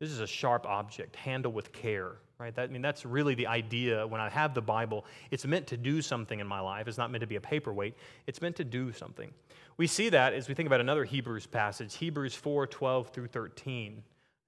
this 0.00 0.10
is 0.10 0.20
a 0.20 0.26
sharp 0.26 0.66
object. 0.66 1.14
Handle 1.16 1.52
with 1.52 1.72
care." 1.72 2.16
Right? 2.38 2.52
That, 2.56 2.70
I 2.70 2.72
mean, 2.72 2.82
that's 2.82 3.06
really 3.06 3.36
the 3.36 3.46
idea. 3.46 4.04
When 4.04 4.20
I 4.20 4.28
have 4.28 4.52
the 4.52 4.62
Bible, 4.62 5.04
it's 5.30 5.46
meant 5.46 5.68
to 5.68 5.76
do 5.76 6.02
something 6.02 6.40
in 6.40 6.46
my 6.46 6.58
life. 6.58 6.88
It's 6.88 6.98
not 6.98 7.12
meant 7.12 7.20
to 7.20 7.26
be 7.28 7.36
a 7.36 7.40
paperweight. 7.40 7.94
It's 8.26 8.42
meant 8.42 8.56
to 8.56 8.64
do 8.64 8.92
something. 8.92 9.30
We 9.76 9.86
see 9.86 10.08
that 10.08 10.34
as 10.34 10.48
we 10.48 10.54
think 10.54 10.66
about 10.66 10.80
another 10.80 11.04
Hebrews 11.04 11.46
passage, 11.46 11.94
Hebrews 11.94 12.34
4, 12.34 12.66
12 12.66 13.10
through 13.10 13.28
13. 13.28 14.02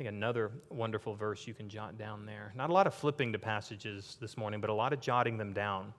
Think 0.05 0.17
another 0.17 0.51
wonderful 0.69 1.15
verse 1.15 1.47
you 1.47 1.55
can 1.55 1.67
jot 1.67 1.97
down 1.97 2.27
there. 2.27 2.53
Not 2.55 2.69
a 2.69 2.75
lot 2.75 2.87
of 2.87 2.93
flipping 2.93 3.33
to 3.33 3.39
passages 3.39 4.19
this 4.21 4.37
morning, 4.37 4.61
but 4.61 4.69
a 4.69 4.75
lot 4.75 4.93
of 4.93 5.01
jotting 5.01 5.39
them 5.39 5.55
down. 5.55 5.95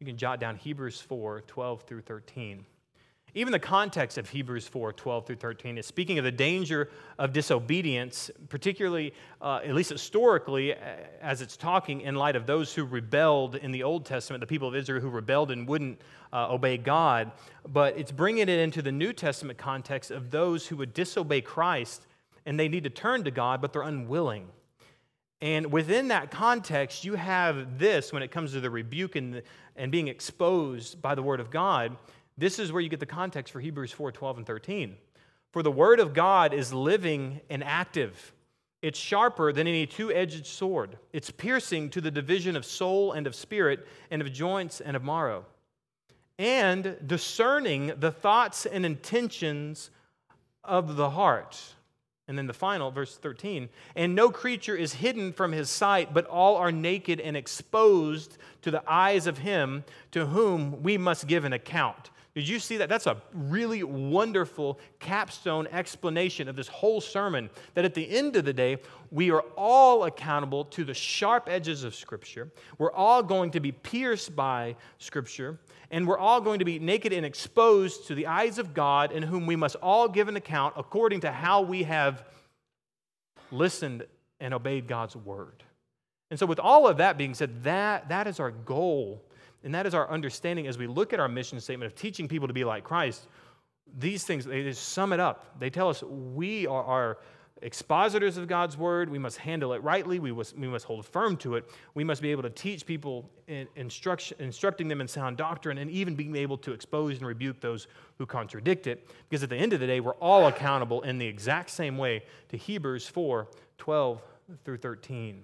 You 0.00 0.06
can 0.06 0.16
jot 0.16 0.40
down 0.40 0.56
Hebrews 0.56 1.02
4 1.02 1.42
12 1.42 1.82
through 1.82 2.00
13. 2.00 2.64
Even 3.34 3.52
the 3.52 3.58
context 3.58 4.16
of 4.16 4.30
Hebrews 4.30 4.66
4 4.66 4.94
12 4.94 5.26
through 5.26 5.36
13 5.36 5.76
is 5.76 5.84
speaking 5.84 6.16
of 6.16 6.24
the 6.24 6.32
danger 6.32 6.88
of 7.18 7.34
disobedience, 7.34 8.30
particularly, 8.48 9.12
uh, 9.42 9.60
at 9.62 9.74
least 9.74 9.90
historically, 9.90 10.72
as 11.20 11.42
it's 11.42 11.58
talking 11.58 12.00
in 12.00 12.14
light 12.14 12.36
of 12.36 12.46
those 12.46 12.72
who 12.72 12.86
rebelled 12.86 13.56
in 13.56 13.70
the 13.70 13.82
Old 13.82 14.06
Testament, 14.06 14.40
the 14.40 14.46
people 14.46 14.66
of 14.66 14.74
Israel 14.74 15.02
who 15.02 15.10
rebelled 15.10 15.50
and 15.50 15.68
wouldn't 15.68 16.00
uh, 16.32 16.50
obey 16.50 16.78
God. 16.78 17.32
But 17.68 17.98
it's 17.98 18.12
bringing 18.12 18.48
it 18.48 18.48
into 18.48 18.80
the 18.80 18.92
New 18.92 19.12
Testament 19.12 19.58
context 19.58 20.10
of 20.10 20.30
those 20.30 20.66
who 20.68 20.76
would 20.78 20.94
disobey 20.94 21.42
Christ 21.42 22.05
and 22.46 22.58
they 22.58 22.68
need 22.68 22.84
to 22.84 22.90
turn 22.90 23.24
to 23.24 23.30
God, 23.30 23.60
but 23.60 23.72
they're 23.72 23.82
unwilling. 23.82 24.48
And 25.42 25.70
within 25.70 26.08
that 26.08 26.30
context, 26.30 27.04
you 27.04 27.14
have 27.14 27.78
this 27.78 28.12
when 28.12 28.22
it 28.22 28.30
comes 28.30 28.52
to 28.52 28.60
the 28.60 28.70
rebuke 28.70 29.16
and, 29.16 29.34
the, 29.34 29.42
and 29.74 29.92
being 29.92 30.08
exposed 30.08 31.02
by 31.02 31.14
the 31.14 31.22
Word 31.22 31.40
of 31.40 31.50
God. 31.50 31.96
This 32.38 32.58
is 32.58 32.72
where 32.72 32.80
you 32.80 32.88
get 32.88 33.00
the 33.00 33.06
context 33.06 33.52
for 33.52 33.60
Hebrews 33.60 33.92
4 33.92 34.12
12 34.12 34.38
and 34.38 34.46
13. 34.46 34.96
For 35.52 35.62
the 35.62 35.70
Word 35.70 36.00
of 36.00 36.14
God 36.14 36.54
is 36.54 36.72
living 36.72 37.40
and 37.50 37.62
active. 37.62 38.32
It's 38.82 38.98
sharper 38.98 39.52
than 39.52 39.66
any 39.66 39.86
two 39.86 40.12
edged 40.12 40.46
sword. 40.46 40.96
It's 41.12 41.30
piercing 41.30 41.90
to 41.90 42.00
the 42.00 42.10
division 42.10 42.56
of 42.56 42.64
soul 42.64 43.12
and 43.12 43.26
of 43.26 43.34
spirit, 43.34 43.86
and 44.10 44.22
of 44.22 44.32
joints 44.32 44.80
and 44.80 44.96
of 44.96 45.02
marrow, 45.02 45.44
and 46.38 46.96
discerning 47.04 47.92
the 47.98 48.12
thoughts 48.12 48.64
and 48.64 48.86
intentions 48.86 49.90
of 50.62 50.96
the 50.96 51.10
heart. 51.10 51.75
And 52.28 52.36
then 52.36 52.48
the 52.48 52.52
final, 52.52 52.90
verse 52.90 53.16
13, 53.16 53.68
and 53.94 54.14
no 54.14 54.30
creature 54.30 54.74
is 54.74 54.94
hidden 54.94 55.32
from 55.32 55.52
his 55.52 55.70
sight, 55.70 56.12
but 56.12 56.26
all 56.26 56.56
are 56.56 56.72
naked 56.72 57.20
and 57.20 57.36
exposed 57.36 58.38
to 58.62 58.72
the 58.72 58.82
eyes 58.90 59.28
of 59.28 59.38
him 59.38 59.84
to 60.10 60.26
whom 60.26 60.82
we 60.82 60.98
must 60.98 61.28
give 61.28 61.44
an 61.44 61.52
account. 61.52 62.10
Did 62.36 62.48
you 62.48 62.58
see 62.58 62.76
that? 62.76 62.90
That's 62.90 63.06
a 63.06 63.16
really 63.32 63.82
wonderful 63.82 64.78
capstone 64.98 65.66
explanation 65.68 66.48
of 66.48 66.56
this 66.56 66.68
whole 66.68 67.00
sermon. 67.00 67.48
That 67.72 67.86
at 67.86 67.94
the 67.94 68.06
end 68.10 68.36
of 68.36 68.44
the 68.44 68.52
day, 68.52 68.76
we 69.10 69.30
are 69.30 69.40
all 69.56 70.04
accountable 70.04 70.66
to 70.66 70.84
the 70.84 70.92
sharp 70.92 71.48
edges 71.48 71.82
of 71.82 71.94
Scripture. 71.94 72.50
We're 72.76 72.92
all 72.92 73.22
going 73.22 73.52
to 73.52 73.60
be 73.60 73.72
pierced 73.72 74.36
by 74.36 74.76
Scripture 74.98 75.58
and 75.90 76.06
we're 76.06 76.18
all 76.18 76.40
going 76.40 76.58
to 76.58 76.64
be 76.64 76.78
naked 76.78 77.12
and 77.12 77.24
exposed 77.24 78.06
to 78.08 78.14
the 78.14 78.26
eyes 78.26 78.58
of 78.58 78.74
God, 78.74 79.12
in 79.12 79.22
whom 79.22 79.46
we 79.46 79.56
must 79.56 79.76
all 79.76 80.08
give 80.08 80.28
an 80.28 80.36
account 80.36 80.74
according 80.76 81.20
to 81.20 81.30
how 81.30 81.62
we 81.62 81.84
have 81.84 82.24
listened 83.50 84.04
and 84.40 84.52
obeyed 84.52 84.86
God's 84.86 85.16
word. 85.16 85.62
And 86.30 86.38
so, 86.38 86.46
with 86.46 86.58
all 86.58 86.88
of 86.88 86.96
that 86.96 87.16
being 87.16 87.34
said, 87.34 87.64
that, 87.64 88.08
that 88.08 88.26
is 88.26 88.40
our 88.40 88.50
goal, 88.50 89.22
and 89.62 89.74
that 89.74 89.86
is 89.86 89.94
our 89.94 90.10
understanding 90.10 90.66
as 90.66 90.76
we 90.76 90.86
look 90.86 91.12
at 91.12 91.20
our 91.20 91.28
mission 91.28 91.60
statement 91.60 91.90
of 91.90 91.98
teaching 91.98 92.26
people 92.26 92.48
to 92.48 92.54
be 92.54 92.64
like 92.64 92.84
Christ. 92.84 93.26
These 93.98 94.24
things, 94.24 94.44
they 94.44 94.64
just 94.64 94.88
sum 94.88 95.12
it 95.12 95.20
up. 95.20 95.58
They 95.60 95.70
tell 95.70 95.88
us 95.88 96.02
we 96.02 96.66
are, 96.66 96.82
are 96.82 97.18
expositors 97.62 98.36
of 98.36 98.48
God's 98.48 98.76
word. 98.76 99.08
We 99.08 99.18
must 99.18 99.38
handle 99.38 99.72
it 99.72 99.82
rightly. 99.82 100.18
We 100.18 100.32
must, 100.32 100.56
we 100.56 100.68
must 100.68 100.84
hold 100.84 101.06
firm 101.06 101.36
to 101.38 101.56
it. 101.56 101.68
We 101.94 102.04
must 102.04 102.20
be 102.20 102.30
able 102.30 102.42
to 102.42 102.50
teach 102.50 102.84
people, 102.84 103.30
in, 103.48 103.66
instructing 103.76 104.88
them 104.88 105.00
in 105.00 105.08
sound 105.08 105.36
doctrine, 105.36 105.78
and 105.78 105.90
even 105.90 106.14
being 106.14 106.36
able 106.36 106.58
to 106.58 106.72
expose 106.72 107.18
and 107.18 107.26
rebuke 107.26 107.60
those 107.60 107.86
who 108.18 108.26
contradict 108.26 108.86
it. 108.86 109.08
Because 109.28 109.42
at 109.42 109.48
the 109.48 109.56
end 109.56 109.72
of 109.72 109.80
the 109.80 109.86
day, 109.86 110.00
we're 110.00 110.14
all 110.14 110.46
accountable 110.46 111.02
in 111.02 111.18
the 111.18 111.26
exact 111.26 111.70
same 111.70 111.96
way 111.96 112.22
to 112.48 112.56
Hebrews 112.56 113.08
4 113.08 113.48
12 113.78 114.22
through 114.64 114.78
13. 114.78 115.42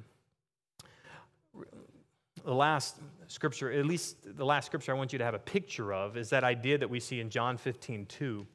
The 2.44 2.54
last 2.54 2.96
scripture, 3.28 3.70
at 3.70 3.86
least 3.86 4.16
the 4.36 4.44
last 4.44 4.66
scripture 4.66 4.92
I 4.92 4.96
want 4.96 5.12
you 5.12 5.18
to 5.18 5.24
have 5.24 5.34
a 5.34 5.38
picture 5.38 5.92
of, 5.92 6.16
is 6.16 6.30
that 6.30 6.44
idea 6.44 6.76
that 6.78 6.90
we 6.90 6.98
see 6.98 7.20
in 7.20 7.30
John 7.30 7.56
15 7.56 8.06
2. 8.06 8.46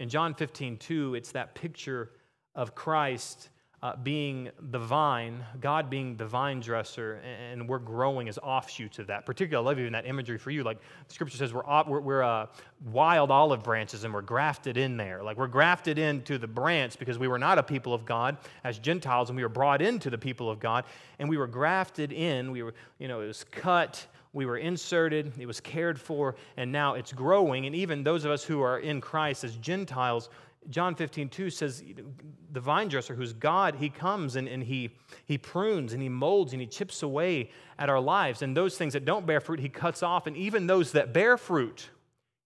In 0.00 0.08
John 0.08 0.34
15 0.34 0.76
2, 0.76 1.14
it's 1.14 1.32
that 1.32 1.54
picture 1.54 2.10
of 2.54 2.74
Christ 2.74 3.50
uh, 3.80 3.94
being 3.94 4.50
the 4.70 4.78
vine, 4.78 5.44
God 5.60 5.88
being 5.88 6.16
the 6.16 6.26
vine 6.26 6.58
dresser, 6.58 7.20
and 7.52 7.68
we're 7.68 7.78
growing 7.78 8.28
as 8.28 8.36
offshoots 8.38 8.98
of 8.98 9.06
that. 9.06 9.24
Particularly, 9.24 9.64
I 9.64 9.70
love 9.70 9.78
even 9.78 9.92
that 9.92 10.04
imagery 10.04 10.36
for 10.36 10.50
you. 10.50 10.64
Like 10.64 10.80
the 11.06 11.14
scripture 11.14 11.36
says, 11.36 11.52
we're, 11.54 11.62
we're, 11.86 12.00
we're 12.00 12.22
uh, 12.24 12.46
wild 12.86 13.30
olive 13.30 13.62
branches 13.62 14.02
and 14.02 14.12
we're 14.12 14.22
grafted 14.22 14.76
in 14.76 14.96
there. 14.96 15.22
Like 15.22 15.36
we're 15.36 15.46
grafted 15.46 15.96
into 15.96 16.38
the 16.38 16.48
branch 16.48 16.98
because 16.98 17.18
we 17.18 17.28
were 17.28 17.38
not 17.38 17.58
a 17.58 17.62
people 17.62 17.94
of 17.94 18.04
God 18.04 18.38
as 18.64 18.80
Gentiles 18.80 19.30
and 19.30 19.36
we 19.36 19.44
were 19.44 19.48
brought 19.48 19.80
into 19.80 20.10
the 20.10 20.18
people 20.18 20.50
of 20.50 20.58
God 20.58 20.84
and 21.20 21.28
we 21.28 21.36
were 21.36 21.46
grafted 21.46 22.10
in. 22.10 22.50
We 22.50 22.64
were, 22.64 22.74
you 22.98 23.06
know, 23.06 23.20
it 23.20 23.28
was 23.28 23.44
cut 23.44 24.04
we 24.32 24.46
were 24.46 24.58
inserted, 24.58 25.32
it 25.38 25.46
was 25.46 25.60
cared 25.60 25.98
for, 25.98 26.36
and 26.56 26.70
now 26.70 26.94
it's 26.94 27.12
growing. 27.12 27.66
And 27.66 27.74
even 27.74 28.04
those 28.04 28.24
of 28.24 28.30
us 28.30 28.44
who 28.44 28.60
are 28.60 28.78
in 28.78 29.00
Christ 29.00 29.42
as 29.42 29.56
Gentiles, 29.56 30.28
John 30.70 30.94
15, 30.94 31.28
2 31.28 31.50
says, 31.50 31.82
the 32.52 32.60
vine 32.60 32.88
dresser, 32.88 33.14
who's 33.14 33.32
God, 33.32 33.76
he 33.76 33.88
comes 33.88 34.36
and, 34.36 34.48
and 34.48 34.62
he, 34.62 34.90
he 35.24 35.38
prunes 35.38 35.92
and 35.92 36.02
he 36.02 36.08
molds 36.08 36.52
and 36.52 36.60
he 36.60 36.66
chips 36.66 37.02
away 37.02 37.50
at 37.78 37.88
our 37.88 38.00
lives. 38.00 38.42
And 38.42 38.56
those 38.56 38.76
things 38.76 38.92
that 38.92 39.04
don't 39.04 39.26
bear 39.26 39.40
fruit, 39.40 39.60
he 39.60 39.68
cuts 39.68 40.02
off. 40.02 40.26
And 40.26 40.36
even 40.36 40.66
those 40.66 40.92
that 40.92 41.12
bear 41.12 41.36
fruit, 41.36 41.90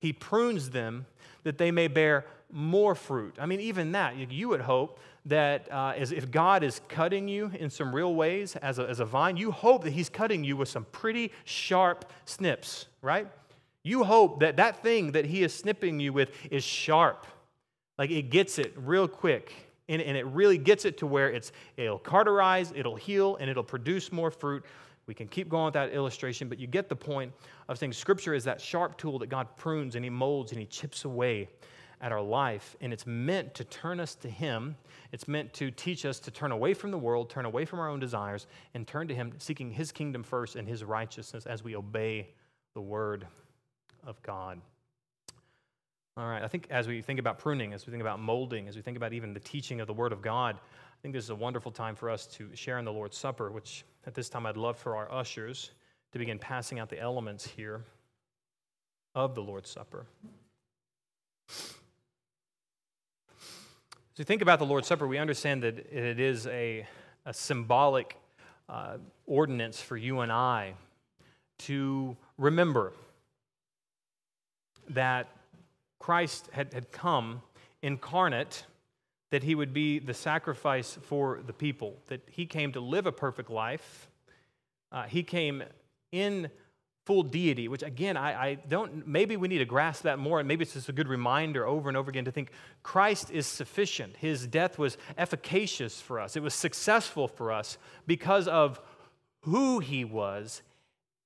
he 0.01 0.13
prunes 0.13 0.71
them 0.71 1.07
that 1.45 1.59
they 1.59 1.71
may 1.71 1.89
bear 1.89 2.27
more 2.51 2.95
fruit. 2.95 3.37
I 3.41 3.47
mean, 3.47 3.61
even 3.61 3.93
that, 3.93 4.17
you 4.31 4.49
would 4.49 4.61
hope 4.61 5.01
that 5.27 5.71
uh, 5.73 5.95
as 5.97 6.13
if 6.13 6.31
God 6.31 6.63
is 6.63 6.81
cutting 6.89 7.29
you 7.29 7.51
in 7.59 7.71
some 7.71 7.95
real 7.95 8.15
ways 8.15 8.57
as 8.57 8.79
a, 8.79 8.89
as 8.89 9.01
a 9.01 9.05
vine, 9.05 9.37
you 9.37 9.51
hope 9.51 9.85
that 9.85 9.93
he's 9.93 10.09
cutting 10.09 10.45
you 10.45 10.57
with 10.57 10.69
some 10.69 10.85
pretty 10.93 11.33
sharp 11.45 12.13
snips, 12.25 12.87
right? 13.01 13.27
You 13.83 14.05
hope 14.05 14.41
that 14.41 14.57
that 14.57 14.83
thing 14.83 15.13
that 15.13 15.27
he 15.27 15.43
is 15.43 15.55
snipping 15.55 15.99
you 15.99 16.13
with 16.13 16.31
is 16.51 16.63
sharp 16.63 17.27
like 17.99 18.11
it 18.11 18.30
gets 18.30 18.59
it 18.59 18.72
real 18.76 19.09
quick. 19.09 19.55
And, 19.88 20.01
and 20.01 20.16
it 20.16 20.26
really 20.26 20.59
gets 20.59 20.84
it 20.84 20.97
to 20.99 21.07
where 21.07 21.30
it's, 21.30 21.53
it'll 21.76 21.99
carterize, 21.99 22.72
it'll 22.74 22.97
heal, 22.97 23.36
and 23.36 23.51
it'll 23.51 23.64
produce 23.64 24.12
more 24.12 24.30
fruit. 24.30 24.64
We 25.07 25.14
can 25.14 25.26
keep 25.26 25.49
going 25.49 25.66
with 25.66 25.74
that 25.74 25.93
illustration, 25.93 26.49
but 26.49 26.59
you 26.59 26.66
get 26.66 26.88
the 26.88 26.97
point 26.97 27.32
of 27.68 27.78
saying 27.78 27.93
Scripture 27.93 28.34
is 28.34 28.45
that 28.45 28.61
sharp 28.61 28.97
tool 28.97 29.18
that 29.18 29.28
God 29.28 29.49
prunes 29.57 29.97
and 29.97 30.05
He 30.05 30.11
molds 30.11 30.53
and 30.53 30.61
He 30.61 30.66
chips 30.66 31.05
away 31.05 31.49
at 32.01 32.12
our 32.12 32.22
life. 32.22 32.76
And 32.80 32.93
it's 32.93 33.07
meant 33.07 33.55
to 33.55 33.64
turn 33.64 33.99
us 33.99 34.14
to 34.16 34.30
Him. 34.30 34.76
It's 35.11 35.26
meant 35.26 35.53
to 35.55 35.70
teach 35.70 36.05
us 36.05 36.20
to 36.20 36.30
turn 36.30 36.53
away 36.53 36.74
from 36.74 36.93
the 36.93 36.99
world, 36.99 37.28
turn 37.28 37.45
away 37.45 37.64
from 37.64 37.80
our 37.80 37.88
own 37.88 37.99
desires, 37.99 38.47
and 38.74 38.86
turn 38.86 39.09
to 39.09 39.14
Him, 39.14 39.32
seeking 39.38 39.70
His 39.70 39.90
kingdom 39.90 40.22
first 40.22 40.55
and 40.57 40.68
His 40.68 40.84
righteousness 40.84 41.47
as 41.47 41.64
we 41.64 41.74
obey 41.74 42.28
the 42.74 42.80
Word 42.80 43.26
of 44.07 44.22
God. 44.22 44.61
All 46.15 46.27
right, 46.27 46.43
I 46.43 46.49
think 46.49 46.67
as 46.69 46.87
we 46.87 47.01
think 47.01 47.19
about 47.19 47.39
pruning, 47.39 47.73
as 47.73 47.87
we 47.87 47.91
think 47.91 48.03
about 48.03 48.21
molding, 48.21 48.69
as 48.69 48.77
we 48.77 48.83
think 48.83 48.99
about 48.99 49.15
even 49.15 49.33
the 49.33 49.41
teaching 49.41 49.81
of 49.81 49.87
the 49.87 49.95
Word 49.95 50.13
of 50.13 50.21
God, 50.21 50.57
I 50.57 51.01
think 51.01 51.15
this 51.15 51.25
is 51.25 51.31
a 51.31 51.35
wonderful 51.35 51.73
time 51.73 51.95
for 51.95 52.11
us 52.11 52.27
to 52.27 52.55
share 52.55 52.79
in 52.79 52.85
the 52.85 52.93
Lord's 52.93 53.17
Supper, 53.17 53.51
which 53.51 53.83
at 54.07 54.15
this 54.15 54.29
time 54.29 54.45
I'd 54.45 54.59
love 54.59 54.77
for 54.77 54.95
our 54.95 55.11
ushers 55.11 55.71
to 56.13 56.19
begin 56.19 56.39
passing 56.39 56.79
out 56.79 56.91
the 56.91 57.01
elements 57.01 57.47
here 57.47 57.83
of 59.15 59.35
the 59.35 59.41
Lord's 59.41 59.71
Supper. 59.71 60.05
As 61.49 61.79
we 64.19 64.25
think 64.25 64.43
about 64.43 64.59
the 64.59 64.67
Lord's 64.67 64.89
Supper, 64.89 65.07
we 65.07 65.17
understand 65.17 65.63
that 65.63 65.79
it 65.91 66.21
is 66.21 66.47
a, 66.47 66.87
a 67.25 67.33
symbolic 67.33 68.19
uh, 68.69 68.99
ordinance 69.27 69.81
for 69.81 69.97
you 69.97 70.21
and 70.21 70.31
I 70.31 70.75
to 71.61 72.19
remember 72.37 72.93
that 74.91 75.31
Christ 76.03 76.49
had, 76.51 76.75
had 76.75 76.91
come 76.91 77.43
incarnate, 77.81 78.65
that 79.31 79.45
he 79.45 79.55
would 79.55 79.73
be 79.73 80.01
the 80.01 80.13
sacrifice 80.13 80.99
for 81.03 81.41
the 81.47 81.53
people, 81.53 81.97
that 82.09 82.23
he 82.29 82.45
came 82.45 82.73
to 82.73 82.81
live 82.81 83.07
a 83.07 83.13
perfect 83.13 83.49
life. 83.49 84.09
Uh, 84.91 85.05
he 85.05 85.23
came 85.23 85.63
in 86.11 86.51
full 87.07 87.23
deity, 87.23 87.69
which 87.69 87.85
again, 87.85 88.17
I, 88.17 88.47
I, 88.47 88.55
don't, 88.55 89.07
maybe 89.07 89.37
we 89.37 89.47
need 89.47 89.59
to 89.59 89.65
grasp 89.65 90.03
that 90.03 90.19
more, 90.19 90.41
and 90.41 90.49
maybe 90.49 90.63
it's 90.63 90.73
just 90.73 90.89
a 90.89 90.93
good 90.93 91.07
reminder 91.07 91.65
over 91.65 91.89
and 91.89 91.97
over 91.97 92.11
again 92.11 92.25
to 92.25 92.33
think 92.33 92.51
Christ 92.83 93.31
is 93.31 93.47
sufficient. 93.47 94.17
His 94.17 94.49
death 94.49 94.81
was 94.81 94.99
efficacious 95.17 96.01
for 96.01 96.19
us, 96.19 96.35
it 96.35 96.43
was 96.43 96.53
successful 96.53 97.29
for 97.29 97.53
us 97.53 97.79
because 98.09 98.49
of 98.49 98.81
who 99.43 99.79
he 99.79 100.05
was 100.05 100.63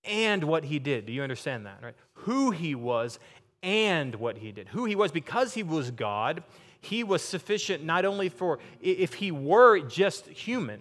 and 0.04 0.44
what 0.44 0.64
he 0.64 0.78
did. 0.78 1.06
Do 1.06 1.14
you 1.14 1.22
understand 1.22 1.64
that, 1.64 1.78
right? 1.82 1.94
Who 2.12 2.50
he 2.50 2.74
was 2.74 3.18
and 3.66 4.14
what 4.14 4.38
he 4.38 4.52
did. 4.52 4.68
Who 4.68 4.84
he 4.84 4.94
was, 4.94 5.10
because 5.10 5.54
he 5.54 5.64
was 5.64 5.90
God, 5.90 6.44
he 6.80 7.02
was 7.02 7.20
sufficient 7.20 7.82
not 7.84 8.04
only 8.04 8.28
for, 8.28 8.60
if 8.80 9.14
he 9.14 9.32
were 9.32 9.80
just 9.80 10.28
human, 10.28 10.80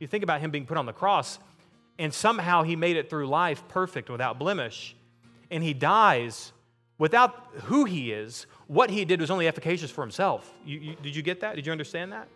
you 0.00 0.08
think 0.08 0.24
about 0.24 0.40
him 0.40 0.50
being 0.50 0.66
put 0.66 0.76
on 0.76 0.84
the 0.84 0.92
cross, 0.92 1.38
and 1.96 2.12
somehow 2.12 2.64
he 2.64 2.74
made 2.74 2.96
it 2.96 3.08
through 3.08 3.28
life 3.28 3.62
perfect 3.68 4.10
without 4.10 4.40
blemish, 4.40 4.96
and 5.48 5.62
he 5.62 5.72
dies 5.72 6.52
without 6.98 7.46
who 7.64 7.84
he 7.84 8.10
is, 8.10 8.46
what 8.66 8.90
he 8.90 9.04
did 9.04 9.20
was 9.20 9.30
only 9.30 9.46
efficacious 9.46 9.92
for 9.92 10.00
himself. 10.00 10.52
You, 10.66 10.80
you, 10.80 10.96
did 11.00 11.14
you 11.14 11.22
get 11.22 11.40
that? 11.40 11.54
Did 11.54 11.66
you 11.66 11.72
understand 11.72 12.12
that? 12.12 12.26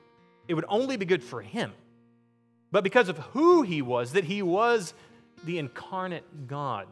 It 0.47 0.55
would 0.55 0.65
only 0.69 0.97
be 0.97 1.07
good 1.07 1.25
for 1.25 1.43
him. 1.43 1.73
But 2.71 2.85
because 2.85 3.09
of 3.09 3.19
who 3.19 3.63
he 3.63 3.83
was, 3.83 4.13
that 4.13 4.25
he 4.25 4.43
was 4.43 4.95
the 5.43 5.59
incarnate 5.59 6.47
God 6.47 6.87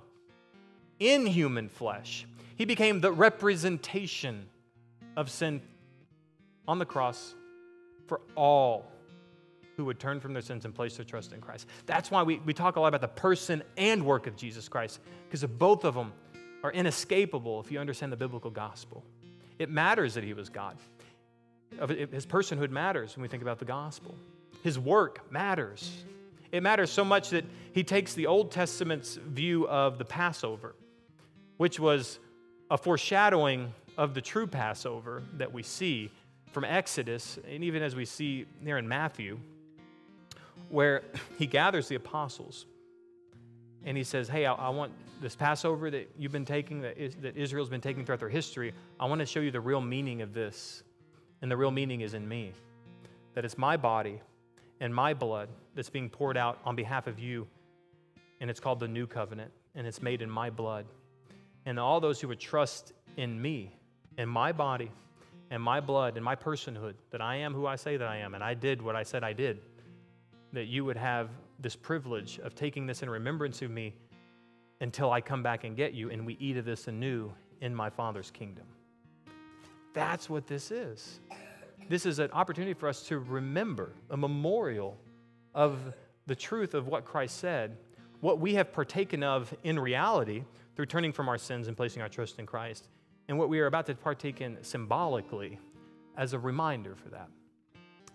in 0.98 1.26
human 1.26 1.68
flesh, 1.68 2.26
He 2.57 2.64
became 2.64 3.00
the 3.00 3.12
representation 3.12 4.48
of 5.16 5.30
sin 5.30 5.62
on 6.66 6.78
the 6.78 6.86
cross 6.86 7.34
for 8.07 8.20
all 8.34 8.90
who 9.76 9.84
would 9.84 10.00
turn 10.00 10.20
from 10.20 10.32
their 10.32 10.42
sins 10.42 10.64
and 10.64 10.74
place 10.74 10.96
their 10.96 11.04
trust 11.04 11.32
in 11.32 11.40
Christ. 11.40 11.66
That's 11.84 12.11
why 12.11 12.22
we, 12.22 12.38
we 12.38 12.54
talk 12.54 12.76
a 12.76 12.80
lot 12.80 12.88
about 12.88 13.02
the 13.02 13.09
person 13.09 13.62
and 13.76 14.04
work 14.04 14.26
of 14.26 14.36
Jesus 14.36 14.68
Christ, 14.68 15.00
because 15.28 15.44
both 15.44 15.84
of 15.84 15.94
them 15.94 16.12
are 16.62 16.72
inescapable 16.72 17.61
if 17.61 17.70
you 17.70 17.78
understand 17.78 18.11
the 18.11 18.16
biblical 18.16 18.50
gospel. 18.50 19.04
It 19.59 19.70
matters 19.70 20.14
that 20.14 20.24
he 20.24 20.32
was 20.32 20.48
God. 20.48 20.76
His 22.11 22.24
personhood 22.24 22.70
matters 22.70 23.16
when 23.16 23.22
we 23.22 23.28
think 23.28 23.42
about 23.42 23.59
the 23.59 23.64
gospel. 23.66 24.14
His 24.62 24.78
work 24.78 25.30
matters. 25.30 26.04
It 26.52 26.62
matters 26.62 26.90
so 26.90 27.04
much 27.04 27.30
that 27.30 27.44
he 27.72 27.84
takes 27.84 28.14
the 28.14 28.26
Old 28.26 28.50
Testament's 28.50 29.16
view 29.16 29.68
of 29.68 29.98
the 29.98 30.04
Passover, 30.04 30.74
which 31.59 31.78
was 31.78 32.18
a 32.71 32.79
foreshadowing 32.79 33.73
of 33.97 34.14
the 34.14 34.21
true 34.21 34.47
Passover 34.47 35.23
that 35.35 35.53
we 35.53 35.62
see 35.62 36.11
from 36.53 36.64
Exodus, 36.64 37.39
and 37.49 37.62
even 37.64 37.83
as 37.83 37.95
we 37.95 38.05
see 38.05 38.47
there 38.62 38.79
in 38.79 38.89
Matthew, 38.89 39.39
where 40.69 41.03
he 41.39 41.47
gathers 41.47 41.89
the 41.89 41.95
apostles 41.95 42.67
and 43.85 43.97
he 43.97 44.03
says, 44.03 44.29
Hey, 44.29 44.47
I, 44.47 44.53
I 44.53 44.69
want 44.71 44.93
this 45.21 45.37
Passover 45.37 45.91
that 45.91 46.11
you've 46.19 46.33
been 46.33 46.45
taking, 46.45 46.83
that, 46.83 46.99
is, 46.99 47.14
that 47.17 47.37
Israel's 47.37 47.69
been 47.69 47.81
taking 47.81 48.05
throughout 48.05 48.21
their 48.21 48.29
history, 48.29 48.75
I 49.01 49.07
want 49.07 49.21
to 49.21 49.27
show 49.27 49.41
you 49.41 49.51
the 49.51 49.61
real 49.61 49.81
meaning 49.81 50.23
of 50.23 50.35
this. 50.35 50.83
And 51.43 51.51
the 51.51 51.57
real 51.57 51.71
meaning 51.71 52.01
is 52.01 52.14
in 52.14 52.27
me 52.29 52.53
that 53.35 53.45
it's 53.45 53.59
my 53.59 53.77
body 53.77 54.21
and 54.81 54.95
my 54.95 55.14
blood 55.14 55.49
that's 55.75 55.91
being 55.91 56.09
poured 56.11 56.37
out 56.37 56.59
on 56.64 56.75
behalf 56.75 57.07
of 57.07 57.19
you. 57.19 57.47
And 58.41 58.51
it's 58.51 58.61
called 58.61 58.81
the 58.81 58.89
new 58.89 59.07
covenant, 59.07 59.51
and 59.75 59.87
it's 59.87 60.03
made 60.03 60.21
in 60.21 60.31
my 60.31 60.51
blood. 60.51 60.87
And 61.67 61.79
all 61.79 62.01
those 62.01 62.21
who 62.21 62.29
would 62.29 62.41
trust 62.41 62.93
in 63.17 63.41
me, 63.41 63.77
in 64.17 64.29
my 64.29 64.53
body, 64.53 64.91
and 65.51 65.62
my 65.62 65.81
blood, 65.81 66.17
and 66.17 66.25
my 66.25 66.35
personhood, 66.35 66.95
that 67.11 67.21
I 67.21 67.37
am 67.37 67.53
who 67.53 67.67
I 67.67 67.77
say 67.77 67.97
that 67.97 68.09
I 68.09 68.17
am, 68.17 68.35
and 68.35 68.43
I 68.43 68.55
did 68.55 68.81
what 68.81 68.97
I 68.97 69.03
said 69.03 69.23
I 69.23 69.33
did, 69.33 69.61
that 70.53 70.67
you 70.67 70.85
would 70.85 70.97
have 70.97 71.29
this 71.59 71.77
privilege 71.77 72.39
of 72.39 72.55
taking 72.55 72.87
this 72.87 73.03
in 73.03 73.11
remembrance 73.11 73.62
of 73.62 73.71
me 73.71 73.95
until 74.81 75.11
I 75.11 75.21
come 75.21 75.43
back 75.43 75.64
and 75.64 75.77
get 75.77 75.93
you, 75.93 76.11
and 76.11 76.25
we 76.25 76.37
eat 76.41 76.57
of 76.57 76.64
this 76.64 76.89
anew 76.89 77.33
in 77.61 77.75
my 77.75 77.91
Father's 77.91 78.31
kingdom. 78.31 78.64
That's 79.93 80.29
what 80.29 80.47
this 80.47 80.71
is. 80.71 81.21
This 81.89 82.07
is 82.07 82.19
an 82.19 82.31
opportunity 82.33 82.75
for 82.75 82.89
us 82.89 83.03
to 83.05 83.19
remember, 83.19 83.93
a 84.11 84.17
memorial 84.17 84.97
of 85.55 85.79
the 86.27 86.35
truth 86.35 86.75
of 86.75 86.89
what 86.89 87.05
Christ 87.05 87.39
said, 87.39 87.77
what 88.21 88.41
we 88.41 88.55
have 88.55 88.73
partaken 88.73 89.23
of 89.23 89.55
in 89.64 89.79
reality 89.79 90.45
through 90.75 90.87
turning 90.87 91.12
from 91.12 91.29
our 91.29 91.39
sins 91.39 91.69
and 91.69 91.77
placing 91.77 92.03
our 92.03 92.09
trust 92.09 92.39
in 92.39 92.47
Christ, 92.47 92.89
and 93.29 93.39
what 93.39 93.49
we 93.49 93.61
are 93.61 93.67
about 93.67 93.87
to 93.87 93.95
partake 93.95 94.41
in 94.41 94.59
symbolically 94.62 95.59
as 96.17 96.33
a 96.33 96.39
reminder 96.39 96.95
for 96.95 97.09
that. 97.09 97.29